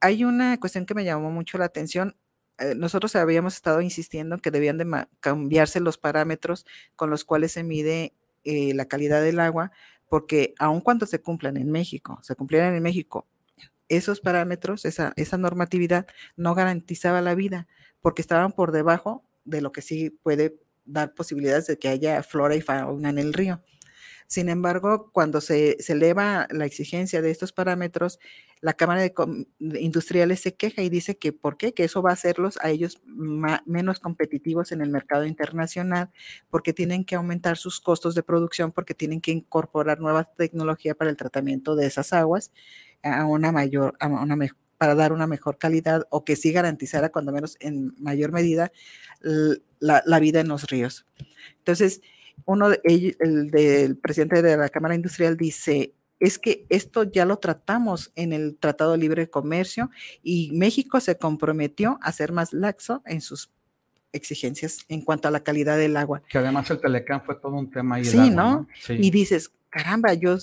hay 0.00 0.24
una 0.24 0.58
cuestión 0.58 0.86
que 0.86 0.94
me 0.94 1.04
llamó 1.04 1.30
mucho 1.30 1.58
la 1.58 1.66
atención. 1.66 2.16
Eh, 2.58 2.74
nosotros 2.74 3.16
habíamos 3.16 3.54
estado 3.54 3.80
insistiendo 3.80 4.38
que 4.38 4.50
debían 4.50 4.78
de 4.78 5.06
cambiarse 5.20 5.80
los 5.80 5.98
parámetros 5.98 6.66
con 6.96 7.10
los 7.10 7.24
cuales 7.24 7.52
se 7.52 7.62
mide 7.62 8.14
eh, 8.44 8.74
la 8.74 8.86
calidad 8.86 9.22
del 9.22 9.40
agua, 9.40 9.72
porque 10.08 10.54
aun 10.58 10.80
cuando 10.80 11.06
se 11.06 11.20
cumplan 11.20 11.56
en 11.56 11.70
México, 11.70 12.18
se 12.22 12.34
cumplieran 12.36 12.74
en 12.74 12.82
México, 12.82 13.26
esos 13.88 14.20
parámetros, 14.20 14.84
esa, 14.84 15.12
esa 15.16 15.38
normatividad 15.38 16.06
no 16.36 16.54
garantizaba 16.54 17.20
la 17.20 17.34
vida, 17.34 17.66
porque 18.00 18.22
estaban 18.22 18.52
por 18.52 18.72
debajo 18.72 19.24
de 19.44 19.60
lo 19.60 19.72
que 19.72 19.82
sí 19.82 20.10
puede 20.10 20.58
dar 20.84 21.14
posibilidades 21.14 21.66
de 21.66 21.78
que 21.78 21.88
haya 21.88 22.22
flora 22.22 22.54
y 22.54 22.60
fauna 22.60 23.10
en 23.10 23.18
el 23.18 23.32
río. 23.32 23.62
Sin 24.28 24.48
embargo, 24.48 25.10
cuando 25.12 25.40
se, 25.40 25.76
eleva 25.88 26.48
la 26.50 26.64
exigencia 26.66 27.22
de 27.22 27.30
estos 27.30 27.52
parámetros, 27.52 28.18
la 28.60 28.74
Cámara 28.74 29.02
de, 29.02 29.14
Industriales 29.80 30.40
se 30.40 30.54
queja 30.54 30.82
y 30.82 30.88
dice 30.88 31.16
que 31.16 31.32
por 31.32 31.56
qué, 31.56 31.74
que 31.74 31.84
eso 31.84 32.02
va 32.02 32.10
a 32.10 32.14
hacerlos 32.14 32.58
a 32.62 32.70
ellos 32.70 33.00
menos 33.04 34.00
competitivos 34.00 34.72
en 34.72 34.80
el 34.80 34.90
mercado 34.90 35.26
internacional, 35.26 36.10
porque 36.50 36.72
tienen 36.72 37.04
que 37.04 37.16
aumentar 37.16 37.56
sus 37.56 37.80
costos 37.80 38.14
de 38.14 38.22
producción, 38.22 38.72
porque 38.72 38.94
tienen 38.94 39.20
que 39.20 39.30
incorporar 39.30 40.00
nueva 40.00 40.24
tecnología 40.24 40.94
para 40.94 41.10
el 41.10 41.16
tratamiento 41.16 41.76
de 41.76 41.86
esas 41.86 42.12
aguas 42.12 42.52
a 43.02 43.24
una 43.26 43.52
mayor, 43.52 43.96
para 44.78 44.94
dar 44.94 45.12
una 45.12 45.26
mejor 45.26 45.58
calidad 45.58 46.06
o 46.10 46.24
que 46.24 46.36
sí 46.36 46.52
garantizara, 46.52 47.10
cuando 47.10 47.32
menos 47.32 47.56
en 47.60 47.94
mayor 47.98 48.32
medida, 48.32 48.72
la, 49.80 50.20
vida 50.20 50.40
en 50.40 50.48
los 50.48 50.66
ríos. 50.66 51.06
Entonces, 51.58 52.00
uno 52.44 52.70
del 52.70 53.98
presidente 53.98 54.42
de 54.42 54.56
la 54.56 54.68
Cámara 54.68 54.94
Industrial 54.94 55.36
dice, 55.36 55.94
es 56.20 56.38
que 56.38 56.66
esto 56.68 57.04
ya 57.04 57.24
lo 57.24 57.38
tratamos 57.38 58.12
en 58.14 58.32
el 58.32 58.56
Tratado 58.56 58.92
de 58.92 58.98
Libre 58.98 59.28
Comercio 59.28 59.90
y 60.22 60.50
México 60.52 61.00
se 61.00 61.18
comprometió 61.18 61.98
a 62.02 62.12
ser 62.12 62.32
más 62.32 62.52
laxo 62.52 63.02
en 63.06 63.20
sus 63.20 63.50
exigencias 64.12 64.78
en 64.88 65.02
cuanto 65.02 65.28
a 65.28 65.30
la 65.30 65.40
calidad 65.40 65.76
del 65.76 65.96
agua. 65.96 66.22
Que 66.28 66.38
además 66.38 66.70
el 66.70 66.80
Telecán 66.80 67.22
fue 67.24 67.36
todo 67.36 67.54
un 67.54 67.70
tema 67.70 67.96
ahí. 67.96 68.04
Sí, 68.04 68.30
¿no? 68.30 68.66
Sí. 68.80 68.94
Y 68.98 69.10
dices, 69.10 69.52
caramba, 69.68 70.14
yo 70.14 70.36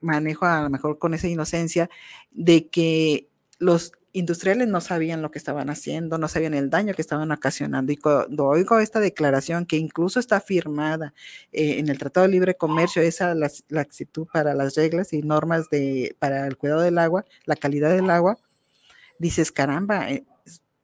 manejo 0.00 0.44
a 0.44 0.62
lo 0.62 0.70
mejor 0.70 0.98
con 0.98 1.14
esa 1.14 1.28
inocencia 1.28 1.88
de 2.30 2.68
que 2.68 3.28
los 3.58 3.92
industriales 4.16 4.66
no 4.66 4.80
sabían 4.80 5.20
lo 5.20 5.30
que 5.30 5.38
estaban 5.38 5.68
haciendo, 5.68 6.16
no 6.16 6.26
sabían 6.26 6.54
el 6.54 6.70
daño 6.70 6.94
que 6.94 7.02
estaban 7.02 7.30
ocasionando. 7.30 7.92
Y 7.92 7.98
cuando 7.98 8.46
oigo 8.46 8.78
esta 8.78 8.98
declaración 8.98 9.66
que 9.66 9.76
incluso 9.76 10.18
está 10.18 10.40
firmada 10.40 11.12
eh, 11.52 11.78
en 11.78 11.90
el 11.90 11.98
Tratado 11.98 12.26
de 12.26 12.32
Libre 12.32 12.56
Comercio, 12.56 13.02
esa 13.02 13.34
la, 13.34 13.50
la 13.68 13.82
actitud 13.82 14.26
para 14.32 14.54
las 14.54 14.74
reglas 14.74 15.12
y 15.12 15.20
normas 15.20 15.68
de, 15.68 16.16
para 16.18 16.46
el 16.46 16.56
cuidado 16.56 16.80
del 16.80 16.96
agua, 16.96 17.26
la 17.44 17.56
calidad 17.56 17.90
del 17.90 18.08
agua, 18.08 18.38
dices, 19.18 19.52
caramba, 19.52 20.10
eh, 20.10 20.24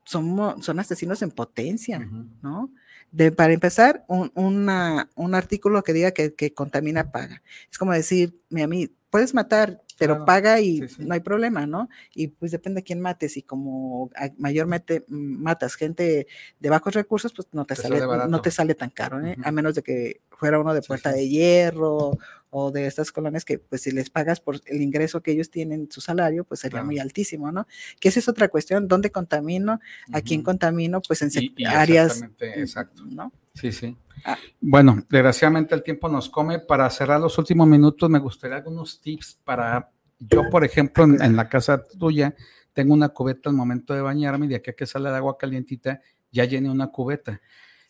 son, 0.05 0.63
son 0.63 0.79
asesinos 0.79 1.23
en 1.23 1.31
potencia, 1.31 2.07
¿no? 2.43 2.71
De, 3.13 3.33
para 3.33 3.55
empezar, 3.55 4.05
un, 4.09 4.31
un 4.35 5.35
artículo 5.35 5.83
que 5.83 5.95
diga 5.95 6.11
que, 6.11 6.35
que 6.35 6.53
contamina 6.53 7.13
paga. 7.13 7.43
Es 7.71 7.79
como 7.79 7.93
decir, 7.93 8.39
a 8.51 8.67
mí, 8.67 8.91
puedes 9.13 9.35
matar 9.35 9.83
pero 9.99 10.25
paga 10.25 10.61
y 10.61 10.81
no 10.99 11.15
hay 11.15 11.21
problema, 11.21 11.67
¿no? 11.67 11.89
Y 12.15 12.29
pues 12.29 12.51
depende 12.51 12.81
de 12.81 12.83
quién 12.83 13.01
mates 13.01 13.37
y 13.37 13.43
como 13.43 14.11
mayormente 14.39 15.05
matas 15.07 15.77
gente 15.77 16.27
de 16.59 16.69
bajos 16.71 16.95
recursos, 16.95 17.33
pues 17.33 17.47
no 17.53 17.65
te, 17.65 17.77
sale, 17.77 18.01
no 18.29 18.43
te 18.43 18.51
sale 18.51 18.75
tan 18.75 18.91
caro, 18.91 19.25
¿eh? 19.25 19.37
A 19.45 19.53
menos 19.53 19.77
de 19.77 19.83
que 19.83 20.23
fuera 20.31 20.59
uno 20.59 20.75
de 20.75 20.83
puerta 20.83 21.13
de 21.13 21.29
hierro 21.29 22.19
o 22.51 22.71
de 22.73 22.87
estas 22.87 23.13
colonias 23.13 23.45
que 23.45 23.59
pues 23.59 23.83
si 23.83 23.93
les 23.93 24.11
pagas 24.11 24.41
por 24.41 24.61
el 24.65 24.83
ingreso 24.83 25.23
que 25.23 25.31
ellos 25.31 25.51
tienen, 25.51 25.89
su 25.93 26.01
salario, 26.01 26.43
pues 26.45 26.61
sería 26.61 26.83
muy 26.83 26.99
altísimo, 26.99 27.53
¿no? 27.53 27.69
Que 28.01 28.09
esa 28.09 28.19
es 28.19 28.29
otra 28.29 28.49
cuestión, 28.49 28.89
¿dónde 28.89 29.13
contamino? 29.13 29.79
¿A 30.13 30.21
quién 30.23 30.43
contamino? 30.43 31.01
Pues 31.01 31.23
en 31.23 31.31
áreas, 31.67 32.25
exacto. 32.41 33.05
¿no? 33.05 33.31
Sí, 33.55 33.73
sí. 33.73 33.97
Ah. 34.25 34.37
Bueno, 34.61 35.05
desgraciadamente 35.09 35.75
el 35.75 35.83
tiempo 35.83 36.09
nos 36.09 36.29
come. 36.29 36.59
Para 36.59 36.89
cerrar 36.91 37.21
los 37.21 37.37
últimos 37.39 37.67
minutos, 37.67 38.09
me 38.09 38.19
gustaría 38.19 38.57
algunos 38.57 39.01
tips 39.01 39.41
para, 39.45 39.91
yo 40.19 40.49
por 40.51 40.65
ejemplo, 40.65 41.05
en, 41.05 41.37
la 41.37 41.49
casa 41.49 41.83
tuya, 41.85 42.35
tengo 42.73 42.95
una 42.95 43.11
cubeta 43.11 43.51
al 43.51 43.57
momento 43.57 43.95
de 43.95 44.01
bañarme 44.01 44.47
y 44.47 44.49
de 44.51 44.57
aquí 44.57 44.71
a 44.71 44.75
que 44.75 44.87
sale 44.87 45.09
el 45.09 45.15
agua 45.15 45.37
calientita, 45.37 46.01
ya 46.31 46.45
llené 46.45 46.71
una 46.71 46.89
cubeta. 46.89 47.41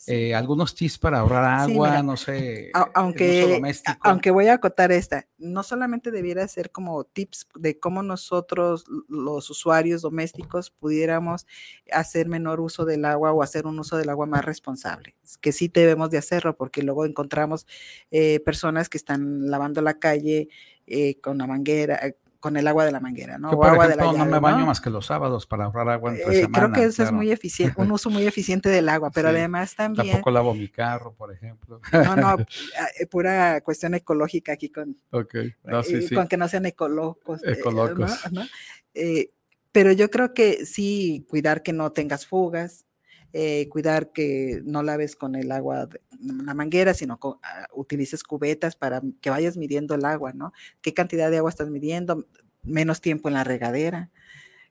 Eh, 0.08 0.34
algunos 0.34 0.74
tips 0.74 0.98
para 0.98 1.20
ahorrar 1.20 1.44
agua, 1.60 2.02
no 2.02 2.16
sé, 2.16 2.72
aunque, 2.94 3.60
aunque 4.00 4.30
voy 4.32 4.48
a 4.48 4.54
acotar 4.54 4.90
esta, 4.90 5.28
no 5.38 5.62
solamente 5.62 6.10
debiera 6.10 6.46
ser 6.48 6.72
como 6.72 7.04
tips 7.04 7.46
de 7.54 7.78
cómo 7.78 8.02
nosotros, 8.02 8.84
los 9.08 9.48
usuarios 9.48 10.02
domésticos, 10.02 10.70
pudiéramos 10.70 11.46
hacer 11.92 12.28
menor 12.28 12.60
uso 12.60 12.84
del 12.84 13.04
agua 13.04 13.32
o 13.32 13.42
hacer 13.42 13.66
un 13.66 13.78
uso 13.78 13.96
del 13.96 14.08
agua 14.08 14.26
más 14.26 14.44
responsable, 14.44 15.14
que 15.40 15.52
sí 15.52 15.68
debemos 15.68 16.10
de 16.10 16.18
hacerlo, 16.18 16.56
porque 16.56 16.82
luego 16.82 17.06
encontramos 17.06 17.66
eh, 18.10 18.40
personas 18.40 18.88
que 18.88 18.98
están 18.98 19.50
lavando 19.50 19.82
la 19.82 20.00
calle 20.00 20.48
eh, 20.88 21.20
con 21.20 21.38
la 21.38 21.46
manguera, 21.46 22.00
con 22.42 22.56
el 22.56 22.66
agua 22.66 22.84
de 22.84 22.90
la 22.90 22.98
manguera, 22.98 23.38
¿no? 23.38 23.50
o 23.50 23.64
agua 23.64 23.86
de 23.86 23.94
la 23.94 24.02
no 24.02 24.26
me 24.26 24.40
baño 24.40 24.66
más 24.66 24.80
que 24.80 24.90
los 24.90 25.06
sábados 25.06 25.46
para 25.46 25.66
ahorrar 25.66 25.88
agua 25.88 26.10
entre 26.10 26.40
eh, 26.40 26.48
Creo 26.52 26.72
que 26.72 26.82
eso 26.82 27.04
es 27.04 27.12
muy 27.12 27.30
eficiente, 27.30 27.80
un 27.80 27.92
uso 27.92 28.10
muy 28.10 28.26
eficiente 28.26 28.68
del 28.68 28.88
agua, 28.88 29.12
pero 29.14 29.28
además 29.28 29.76
también... 29.76 30.08
Tampoco 30.08 30.32
lavo 30.32 30.52
mi 30.52 30.68
carro, 30.68 31.14
por 31.14 31.32
ejemplo. 31.32 31.80
No, 31.92 32.16
no, 32.16 32.40
eh, 32.40 33.06
pura 33.06 33.60
cuestión 33.60 33.94
ecológica 33.94 34.54
aquí 34.54 34.70
con... 34.70 34.96
Ok, 35.12 35.36
no, 35.62 35.84
sí, 35.84 35.94
eh, 35.94 36.02
sí. 36.02 36.14
Con 36.16 36.26
que 36.26 36.36
no 36.36 36.48
sean 36.48 36.66
ecológicos. 36.66 37.44
Ecológicos. 37.44 38.18
pero 39.70 39.92
yo 39.92 40.10
creo 40.10 40.34
que 40.34 40.66
sí, 40.66 41.24
cuidar 41.30 41.62
que 41.62 41.72
no 41.72 41.92
tengas 41.92 42.26
fugas, 42.26 42.86
eh, 43.32 43.68
cuidar 43.68 44.12
que 44.12 44.60
no 44.64 44.82
laves 44.82 45.16
con 45.16 45.34
el 45.34 45.52
agua 45.52 45.86
de 45.86 46.00
la 46.20 46.54
manguera, 46.54 46.94
sino 46.94 47.18
que 47.18 47.28
ah, 47.42 47.66
utilices 47.74 48.22
cubetas 48.22 48.76
para 48.76 49.02
que 49.20 49.30
vayas 49.30 49.56
midiendo 49.56 49.94
el 49.94 50.04
agua, 50.04 50.32
¿no? 50.32 50.52
¿Qué 50.80 50.92
cantidad 50.92 51.30
de 51.30 51.38
agua 51.38 51.50
estás 51.50 51.70
midiendo? 51.70 52.26
Menos 52.62 53.00
tiempo 53.00 53.28
en 53.28 53.34
la 53.34 53.44
regadera. 53.44 54.10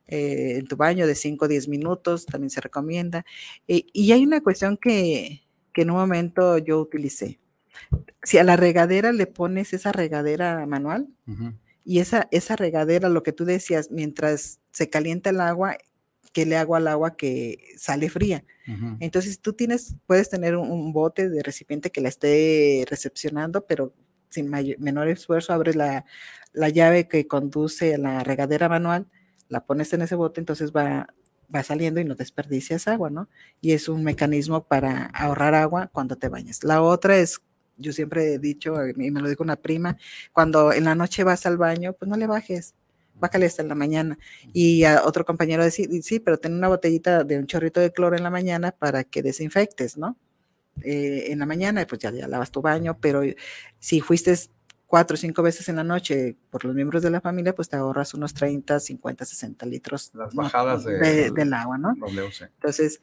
Eh, 0.07 0.57
en 0.57 0.67
tu 0.67 0.75
baño 0.75 1.07
de 1.07 1.15
5 1.15 1.45
o 1.45 1.47
10 1.47 1.67
minutos, 1.69 2.25
también 2.25 2.49
se 2.49 2.61
recomienda. 2.61 3.25
Eh, 3.67 3.85
y 3.93 4.11
hay 4.11 4.23
una 4.23 4.41
cuestión 4.41 4.77
que, 4.77 5.41
que 5.73 5.83
en 5.83 5.91
un 5.91 5.97
momento 5.97 6.57
yo 6.57 6.79
utilicé. 6.79 7.39
Si 8.21 8.37
a 8.37 8.43
la 8.43 8.57
regadera 8.57 9.11
le 9.11 9.25
pones 9.25 9.73
esa 9.73 9.91
regadera 9.91 10.65
manual, 10.65 11.07
y 11.83 11.99
esa, 11.99 12.27
esa 12.31 12.55
regadera, 12.55 13.09
lo 13.09 13.23
que 13.23 13.31
tú 13.31 13.45
decías, 13.45 13.89
mientras 13.89 14.59
se 14.71 14.89
calienta 14.89 15.31
el 15.31 15.41
agua, 15.41 15.77
que 16.31 16.45
le 16.45 16.57
hago 16.57 16.75
al 16.75 16.87
agua 16.87 17.15
que 17.15 17.73
sale 17.77 18.09
fría. 18.09 18.43
Entonces 19.01 19.41
tú 19.41 19.51
tienes, 19.51 19.95
puedes 20.05 20.29
tener 20.29 20.55
un, 20.55 20.93
bote 20.93 21.29
de 21.29 21.43
recipiente 21.43 21.91
que 21.91 21.99
la 21.99 22.07
esté 22.07 22.85
recepcionando, 22.89 23.65
pero 23.65 23.93
sin 24.29 24.49
menor 24.49 25.09
esfuerzo, 25.09 25.51
abres 25.51 25.75
la, 25.75 26.05
la, 26.53 26.69
llave 26.69 27.09
que 27.09 27.27
conduce 27.27 27.95
a 27.95 27.97
la 27.97 28.23
regadera 28.23 28.69
manual, 28.69 29.07
la 29.49 29.65
pones 29.65 29.91
en 29.91 30.03
ese 30.03 30.15
bote, 30.15 30.39
entonces 30.39 30.71
va, 30.71 31.13
va 31.53 31.63
saliendo 31.63 31.99
y 31.99 32.05
no 32.05 32.15
desperdicias 32.15 32.87
agua, 32.87 33.09
¿no? 33.09 33.27
Y 33.59 33.73
es 33.73 33.89
un 33.89 34.05
mecanismo 34.05 34.63
para 34.63 35.07
ahorrar 35.07 35.53
agua 35.53 35.89
cuando 35.91 36.15
te 36.15 36.29
bañas. 36.29 36.63
La 36.63 36.81
otra 36.81 37.17
es 37.17 37.41
yo 37.81 37.91
siempre 37.93 38.33
he 38.33 38.39
dicho, 38.39 38.75
y 38.87 39.11
me 39.11 39.21
lo 39.21 39.27
dijo 39.27 39.43
una 39.43 39.55
prima, 39.55 39.97
cuando 40.31 40.71
en 40.71 40.85
la 40.85 40.95
noche 40.95 41.23
vas 41.23 41.45
al 41.45 41.57
baño, 41.57 41.93
pues 41.93 42.09
no 42.09 42.15
le 42.15 42.27
bajes, 42.27 42.75
bájale 43.21 43.45
hasta 43.45 43.61
en 43.61 43.69
la 43.69 43.75
mañana. 43.75 44.17
Y 44.51 44.83
a 44.83 45.03
otro 45.05 45.23
compañero 45.23 45.63
decía, 45.63 45.87
sí, 46.01 46.19
pero 46.19 46.37
ten 46.37 46.53
una 46.53 46.67
botellita 46.67 47.23
de 47.23 47.37
un 47.37 47.47
chorrito 47.47 47.79
de 47.79 47.93
cloro 47.93 48.17
en 48.17 48.23
la 48.23 48.29
mañana 48.29 48.71
para 48.71 49.05
que 49.05 49.21
desinfectes, 49.21 49.97
¿no? 49.97 50.17
Eh, 50.83 51.27
en 51.31 51.39
la 51.39 51.45
mañana, 51.45 51.85
pues 51.87 52.01
ya, 52.01 52.11
ya 52.11 52.27
lavas 52.27 52.51
tu 52.51 52.61
baño, 52.61 52.97
pero 52.99 53.21
si 53.79 54.01
fuiste 54.01 54.35
cuatro 54.87 55.13
o 55.13 55.17
cinco 55.17 55.43
veces 55.43 55.69
en 55.69 55.77
la 55.77 55.83
noche 55.83 56.35
por 56.49 56.65
los 56.65 56.75
miembros 56.75 57.01
de 57.01 57.11
la 57.11 57.21
familia, 57.21 57.55
pues 57.55 57.69
te 57.69 57.77
ahorras 57.77 58.13
unos 58.13 58.33
30, 58.33 58.79
50, 58.79 59.23
60 59.23 59.65
litros 59.65 60.11
Las 60.13 60.33
bajadas 60.33 60.83
del 60.83 61.53
agua, 61.53 61.77
¿no? 61.77 61.95
Entonces, 62.41 62.99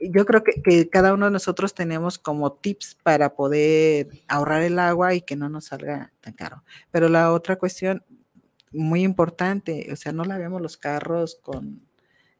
yo 0.00 0.24
creo 0.24 0.42
que, 0.44 0.88
cada 0.88 1.12
uno 1.12 1.26
de 1.26 1.32
nosotros 1.32 1.74
tenemos 1.74 2.18
como 2.18 2.52
tips 2.52 2.96
para 3.02 3.34
poder 3.34 4.08
ahorrar 4.28 4.62
el 4.62 4.78
agua 4.78 5.14
y 5.14 5.22
que 5.22 5.36
no 5.36 5.48
nos 5.48 5.66
salga 5.66 6.12
tan 6.20 6.34
caro. 6.34 6.62
Pero 6.90 7.08
la 7.08 7.32
otra 7.32 7.56
cuestión 7.56 8.04
muy 8.72 9.02
importante, 9.02 9.88
o 9.92 9.96
sea, 9.96 10.12
no 10.12 10.24
lavemos 10.24 10.60
los 10.60 10.76
carros 10.76 11.38
con 11.42 11.82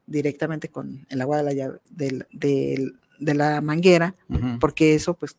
directamente 0.06 0.68
con 0.68 1.06
el 1.10 1.20
agua 1.20 1.38
de 1.38 1.42
la 1.42 1.52
llave, 1.52 1.80
de, 1.90 3.34
la 3.34 3.60
manguera, 3.60 4.14
porque 4.58 4.94
eso 4.94 5.14
pues 5.14 5.36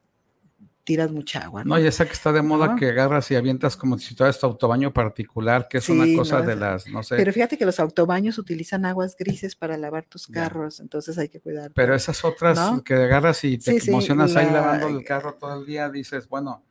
tiras 0.89 1.11
mucha 1.11 1.39
agua. 1.39 1.63
No, 1.63 1.77
ya 1.77 1.91
sé 1.91 2.05
que 2.07 2.13
está 2.13 2.31
de 2.31 2.41
moda 2.41 2.75
que 2.75 2.89
agarras 2.89 3.29
y 3.29 3.35
avientas 3.35 3.77
como 3.77 3.99
si 3.99 4.15
fuera 4.15 4.33
tu 4.33 4.45
autobaño 4.47 4.91
particular, 4.91 5.67
que 5.69 5.77
es 5.77 5.89
una 5.89 6.05
cosa 6.15 6.41
de 6.41 6.55
las, 6.55 6.87
no 6.87 7.03
sé. 7.03 7.15
Pero 7.15 7.31
fíjate 7.31 7.59
que 7.59 7.65
los 7.65 7.79
autobaños 7.79 8.39
utilizan 8.39 8.85
aguas 8.85 9.15
grises 9.15 9.55
para 9.55 9.77
lavar 9.77 10.05
tus 10.05 10.25
carros, 10.27 10.79
entonces 10.79 11.17
hay 11.17 11.29
que 11.29 11.39
cuidar. 11.39 11.71
Pero 11.75 11.93
esas 11.93 12.23
otras 12.25 12.81
que 12.83 12.95
agarras 12.95 13.43
y 13.43 13.57
te 13.57 13.77
emocionas 13.87 14.35
ahí 14.35 14.51
lavando 14.51 14.87
el 14.87 15.03
carro 15.03 15.35
todo 15.35 15.59
el 15.59 15.65
día, 15.65 15.89
dices, 15.89 16.27
bueno, 16.27 16.63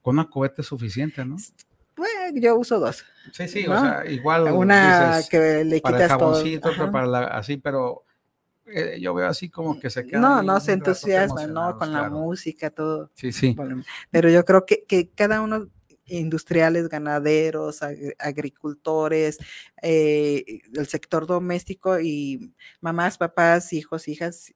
con 0.00 0.14
una 0.14 0.30
cubeta 0.30 0.62
es 0.62 0.68
suficiente, 0.68 1.24
¿no? 1.24 1.36
Bueno, 1.96 2.38
yo 2.40 2.56
uso 2.56 2.78
dos. 2.78 3.04
Sí, 3.32 3.48
sí, 3.48 3.66
o 3.66 3.80
sea, 3.80 4.04
igual. 4.06 4.52
Una 4.52 5.20
que 5.30 5.64
le 5.64 5.76
quitas 5.76 5.92
para 5.92 6.04
el 6.04 6.10
jaboncito, 6.10 6.68
otra 6.68 6.90
para 6.90 7.06
la, 7.06 7.20
así, 7.28 7.56
pero 7.56 8.04
eh, 8.66 8.98
yo 9.00 9.14
veo 9.14 9.28
así 9.28 9.48
como 9.48 9.80
que 9.80 9.90
se 9.90 10.06
queda. 10.06 10.20
No, 10.20 10.42
no 10.42 10.60
se 10.60 10.72
entusiasma, 10.72 11.46
¿no? 11.46 11.78
Con 11.78 11.92
la 11.92 12.10
música, 12.10 12.70
todo. 12.70 13.10
Sí, 13.14 13.32
sí. 13.32 13.56
Pero 14.10 14.28
yo 14.28 14.44
creo 14.44 14.66
que, 14.66 14.84
que 14.84 15.08
cada 15.08 15.40
uno, 15.40 15.68
industriales, 16.06 16.88
ganaderos, 16.88 17.80
agricultores, 18.18 19.38
eh, 19.82 20.60
el 20.74 20.86
sector 20.86 21.26
doméstico 21.26 21.98
y 22.00 22.52
mamás, 22.80 23.18
papás, 23.18 23.72
hijos, 23.72 24.08
hijas 24.08 24.52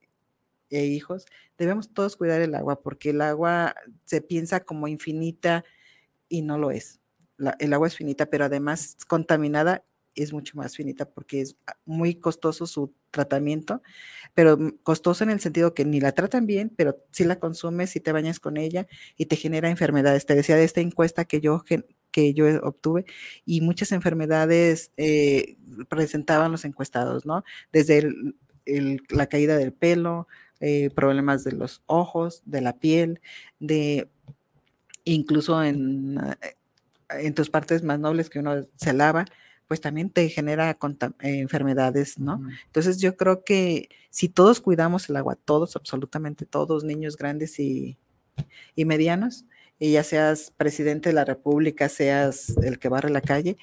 e 0.71 0.85
hijos, 0.85 1.27
debemos 1.59 1.93
todos 1.93 2.17
cuidar 2.17 2.41
el 2.41 2.55
agua 2.55 2.81
porque 2.81 3.11
el 3.11 3.21
agua 3.21 3.75
se 4.05 4.21
piensa 4.21 4.61
como 4.61 4.89
infinita 4.89 5.65
y 6.29 6.43
no 6.43 6.59
lo 6.59 6.71
es. 6.71 7.00
El 7.59 7.73
agua 7.73 7.89
es 7.89 7.97
finita, 7.97 8.27
pero 8.27 8.45
además 8.45 8.97
contaminada 9.07 9.85
es 10.15 10.33
mucho 10.33 10.57
más 10.57 10.77
finita 10.77 11.09
porque 11.09 11.41
es 11.41 11.57
muy 11.85 12.15
costoso 12.15 12.67
su 12.67 12.93
tratamiento, 13.11 13.83
pero 14.35 14.59
costoso 14.83 15.25
en 15.25 15.31
el 15.31 15.41
sentido 15.41 15.75
que 15.75 15.85
ni 15.85 16.01
la 16.01 16.13
tratan 16.13 16.47
bien, 16.47 16.73
pero 16.77 16.99
si 17.13 17.25
la 17.25 17.39
consumes, 17.39 17.91
si 17.91 18.01
te 18.01 18.13
bañas 18.13 18.41
con 18.41 18.57
ella 18.57 18.87
y 19.17 19.27
te 19.27 19.37
genera 19.37 19.71
enfermedades. 19.71 20.27
Te 20.27 20.35
decía 20.35 20.57
de 20.57 20.65
esta 20.65 20.81
encuesta 20.81 21.25
que 21.25 21.41
yo, 21.41 21.65
que 22.11 22.35
yo 22.35 22.47
obtuve 22.63 23.05
y 23.45 23.61
muchas 23.61 23.93
enfermedades 23.93 24.93
eh, 24.97 25.57
presentaban 25.89 26.53
los 26.53 26.65
encuestados, 26.65 27.27
¿no? 27.27 27.45
Desde 27.73 28.09
la 29.09 29.27
caída 29.27 29.57
del 29.57 29.73
pelo, 29.73 30.29
eh, 30.61 30.91
problemas 30.91 31.45
de 31.45 31.53
los 31.53 31.83
ojos, 31.87 32.43
de 32.45 32.61
la 32.61 32.79
piel, 32.79 33.21
de 33.59 34.11
incluso 35.05 35.63
en, 35.65 36.19
eh, 36.19 36.55
en 37.19 37.35
tus 37.35 37.51
partes 37.51 37.83
más 37.83 37.99
nobles 37.99 38.31
que 38.31 38.39
uno 38.39 38.65
se 38.77 38.93
lava, 38.93 39.25
pues 39.67 39.81
también 39.81 40.11
te 40.11 40.29
genera 40.29 40.77
enfermedades, 41.21 42.19
¿no? 42.19 42.43
Entonces 42.67 42.99
yo 42.99 43.17
creo 43.17 43.45
que 43.45 43.89
si 44.11 44.29
todos 44.29 44.61
cuidamos 44.61 45.09
el 45.09 45.17
agua, 45.17 45.37
todos, 45.37 45.77
absolutamente 45.77 46.45
todos, 46.45 46.83
niños 46.83 47.17
grandes 47.17 47.59
y, 47.61 47.97
medianos, 48.77 49.45
y 49.79 49.93
ya 49.93 50.03
seas 50.03 50.53
presidente 50.57 51.11
de 51.11 51.15
la 51.15 51.25
República, 51.25 51.89
seas 51.89 52.57
el 52.65 52.81
que 52.81 52.89
barre 52.89 53.11
la 53.11 53.21
calle, 53.21 53.59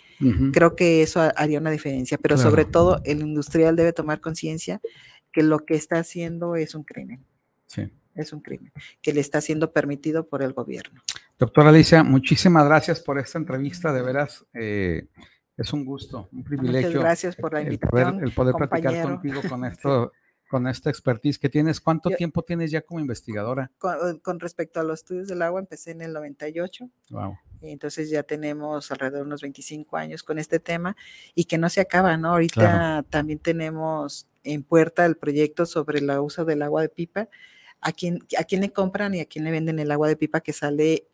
creo 0.53 0.77
que 0.77 1.01
eso 1.01 1.19
haría 1.35 1.59
una 1.59 1.71
diferencia, 1.71 2.17
pero 2.17 2.37
sobre 2.37 2.63
todo 2.63 3.01
el 3.03 3.19
industrial 3.19 3.75
debe 3.75 3.91
tomar 3.91 4.21
conciencia 4.21 4.79
que 5.33 5.43
lo 5.43 5.65
que 5.65 5.75
está 5.75 5.99
haciendo 5.99 6.55
es 6.55 6.73
un 6.73 6.83
crimen. 6.83 7.25
Sí. 7.65 7.91
Es 8.17 8.33
un 8.33 8.41
crimen 8.41 8.71
que 9.01 9.13
le 9.13 9.21
está 9.21 9.41
siendo 9.41 9.71
permitido 9.71 10.27
por 10.27 10.41
el 10.43 10.53
gobierno. 10.53 11.01
Doctora 11.37 11.69
Alicia, 11.69 12.03
muchísimas 12.03 12.65
gracias 12.65 12.99
por 12.99 13.19
esta 13.19 13.37
entrevista, 13.37 13.93
de 13.93 14.01
veras. 14.01 14.45
Eh, 14.53 15.07
es 15.57 15.73
un 15.73 15.85
gusto, 15.85 16.29
un 16.31 16.43
privilegio. 16.43 16.89
Muchas 16.89 17.01
gracias 17.01 17.35
por 17.35 17.53
la 17.53 17.61
invitación. 17.61 18.23
El 18.23 18.31
poder, 18.31 18.55
platicar 18.55 19.03
contigo 19.03 19.41
con 19.49 19.65
esto, 19.65 20.11
con 20.49 20.67
esta 20.67 20.89
expertise 20.89 21.39
que 21.39 21.49
tienes. 21.49 21.81
¿Cuánto 21.81 22.09
tiempo 22.11 22.43
tienes 22.43 22.69
ya 22.69 22.81
como 22.81 22.99
investigadora? 22.99 23.71
Con, 23.79 24.39
respecto 24.39 24.79
a 24.79 24.83
los 24.83 24.99
estudios 24.99 25.27
del 25.27 25.41
agua, 25.41 25.59
empecé 25.59 25.91
en 25.91 26.01
el 26.01 26.13
98. 26.13 26.89
Wow. 27.09 27.37
Entonces 27.61 28.09
ya 28.09 28.21
tenemos 28.21 28.91
alrededor 28.91 29.19
de 29.19 29.25
unos 29.25 29.41
25 29.41 29.97
años 29.97 30.21
con 30.21 30.37
este 30.37 30.59
tema 30.59 30.95
y 31.33 31.45
que 31.45 31.57
no 31.57 31.69
se 31.69 31.81
acaba, 31.81 32.17
¿no? 32.17 32.33
Ahorita 32.33 33.03
también 33.09 33.39
tenemos 33.39 34.27
en 34.43 34.63
puerta 34.63 35.05
el 35.05 35.17
proyecto 35.17 35.65
sobre 35.65 35.99
el 35.99 36.09
uso 36.19 36.45
del 36.45 36.61
agua 36.61 36.83
de 36.83 36.89
pipa. 36.89 37.29
A 37.81 37.91
quién, 37.91 38.19
a 38.37 38.43
quién 38.43 38.61
le 38.61 38.71
compran 38.71 39.13
y 39.13 39.19
a 39.19 39.25
quién 39.25 39.45
le 39.45 39.51
venden 39.51 39.79
el 39.79 39.91
agua 39.91 40.07
de 40.07 40.15
pipa 40.15 40.41
que 40.41 40.53
sale 40.53 41.07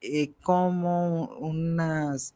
eh, 0.00 0.32
como 0.42 1.36
unas 1.38 2.34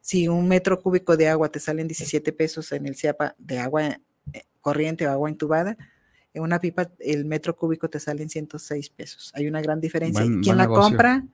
si 0.00 0.26
un 0.26 0.48
metro 0.48 0.80
cúbico 0.80 1.18
de 1.18 1.28
agua 1.28 1.50
te 1.50 1.60
salen 1.60 1.86
17 1.86 2.32
pesos 2.32 2.72
en 2.72 2.86
el 2.86 2.96
CIAPA 2.96 3.34
de 3.36 3.58
agua 3.58 4.00
eh, 4.32 4.42
corriente 4.62 5.06
o 5.06 5.10
agua 5.10 5.28
intubada, 5.28 5.76
en 6.32 6.42
una 6.42 6.60
pipa 6.60 6.90
el 6.98 7.26
metro 7.26 7.54
cúbico 7.54 7.90
te 7.90 8.00
salen 8.00 8.30
106 8.30 8.88
pesos. 8.88 9.30
Hay 9.34 9.46
una 9.46 9.60
gran 9.60 9.82
diferencia. 9.82 10.24
¿Quién 10.42 10.56
la 10.56 10.66
compra? 10.66 11.24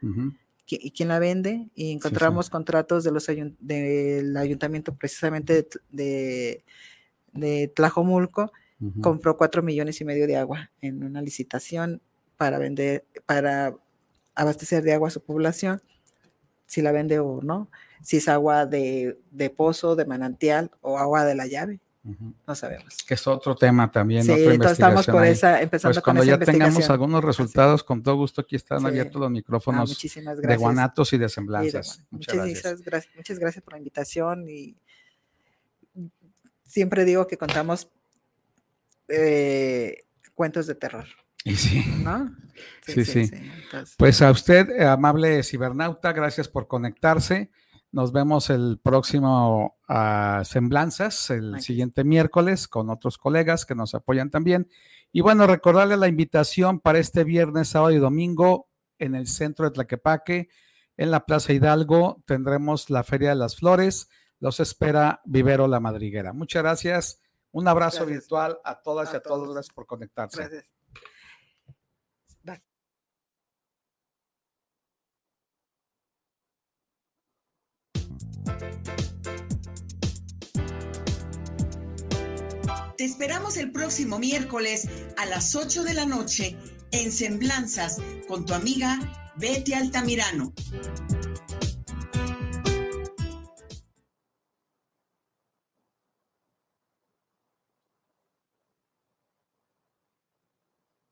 y 0.66 0.90
quién 0.92 1.08
la 1.08 1.18
vende 1.18 1.68
y 1.74 1.92
encontramos 1.92 2.48
contratos 2.48 3.04
de 3.04 3.12
los 3.12 3.26
del 3.60 4.36
ayuntamiento 4.36 4.94
precisamente 4.94 5.68
de, 5.90 6.64
de, 7.32 7.68
Tlajomulco 7.68 8.50
compró 9.00 9.36
cuatro 9.36 9.62
millones 9.62 10.00
y 10.00 10.04
medio 10.04 10.26
de 10.26 10.36
agua 10.36 10.70
en 10.80 11.02
una 11.04 11.22
licitación 11.22 12.02
para 12.36 12.58
vender 12.58 13.06
para 13.24 13.74
abastecer 14.34 14.82
de 14.82 14.92
agua 14.92 15.08
a 15.08 15.10
su 15.12 15.22
población 15.22 15.80
si 16.66 16.82
la 16.82 16.92
vende 16.92 17.18
o 17.18 17.40
no 17.42 17.70
si 18.04 18.18
es 18.18 18.28
agua 18.28 18.66
de, 18.66 19.16
pozo, 19.56 19.96
de 19.96 20.04
manantial 20.04 20.70
o 20.82 20.98
agua 20.98 21.24
de 21.24 21.34
la 21.34 21.46
llave. 21.46 21.80
No 22.46 22.54
sabemos. 22.54 23.02
Que 23.08 23.14
es 23.14 23.26
otro 23.26 23.56
tema 23.56 23.90
también. 23.90 24.24
Sí, 24.24 24.32
entonces 24.32 24.72
estamos 24.72 25.06
por 25.06 25.24
esa, 25.24 25.62
empezando 25.62 25.94
pues 25.94 26.04
cuando 26.04 26.22
ya 26.22 26.38
tengamos 26.38 26.90
algunos 26.90 27.24
resultados, 27.24 27.82
con 27.82 28.02
todo 28.02 28.16
gusto 28.16 28.42
aquí 28.42 28.56
están 28.56 28.84
abiertos 28.84 29.18
los 29.20 29.28
ah, 29.28 29.30
micrófonos 29.30 29.98
de 29.98 30.56
guanatos 30.58 31.14
y 31.14 31.18
de 31.18 31.30
semblanzas. 31.30 32.04
muchas, 32.10 32.36
gracias. 32.82 33.08
Muchas 33.16 33.38
gracias 33.38 33.64
por 33.64 33.72
la 33.72 33.78
invitación 33.78 34.46
y 34.50 34.76
siempre 36.66 37.06
digo 37.06 37.26
que 37.26 37.38
contamos 37.38 37.88
eh, 39.08 40.04
cuentos 40.34 40.66
de 40.66 40.74
terror. 40.74 41.06
Y 41.46 41.56
sí. 41.56 41.84
¿No? 42.02 42.34
Sí, 42.86 43.04
sí. 43.04 43.30
pues 43.98 44.22
a 44.22 44.30
usted, 44.30 44.80
amable 44.80 45.42
cibernauta, 45.42 46.14
gracias 46.14 46.48
por 46.48 46.68
conectarse. 46.68 47.50
Nos 47.92 48.12
vemos 48.12 48.48
el 48.48 48.80
próximo 48.82 49.76
a 49.86 50.38
ah, 50.38 50.44
Semblanzas, 50.44 51.28
el 51.28 51.60
siguiente 51.60 52.02
miércoles, 52.02 52.66
con 52.66 52.88
otros 52.88 53.18
colegas 53.18 53.66
que 53.66 53.74
nos 53.74 53.94
apoyan 53.94 54.30
también. 54.30 54.68
Y 55.12 55.20
bueno, 55.20 55.46
recordarle 55.46 55.98
la 55.98 56.08
invitación 56.08 56.80
para 56.80 56.98
este 56.98 57.24
viernes, 57.24 57.68
sábado 57.68 57.92
y 57.92 57.98
domingo 57.98 58.68
en 58.98 59.14
el 59.14 59.28
centro 59.28 59.66
de 59.66 59.72
Tlaquepaque, 59.72 60.48
en 60.96 61.10
la 61.10 61.26
Plaza 61.26 61.52
Hidalgo, 61.52 62.22
tendremos 62.26 62.90
la 62.90 63.04
Feria 63.04 63.28
de 63.28 63.36
las 63.36 63.56
Flores. 63.56 64.08
Los 64.40 64.60
espera 64.60 65.20
Vivero 65.24 65.68
La 65.68 65.80
Madriguera. 65.80 66.32
Muchas 66.32 66.62
gracias. 66.62 67.20
Un 67.54 67.68
abrazo 67.68 68.04
virtual 68.04 68.58
a 68.64 68.82
todas 68.82 69.12
y 69.12 69.16
a 69.16 69.20
todos. 69.20 69.48
Gracias 69.52 69.72
por 69.72 69.86
conectarse. 69.86 70.66
Gracias. 72.42 72.68
Te 82.96 83.04
esperamos 83.04 83.56
el 83.56 83.70
próximo 83.70 84.18
miércoles 84.18 84.88
a 85.16 85.26
las 85.26 85.54
8 85.54 85.84
de 85.84 85.94
la 85.94 86.06
noche 86.06 86.58
en 86.90 87.12
Semblanzas 87.12 88.00
con 88.26 88.44
tu 88.44 88.54
amiga 88.54 88.98
Betty 89.36 89.74
Altamirano. 89.74 90.52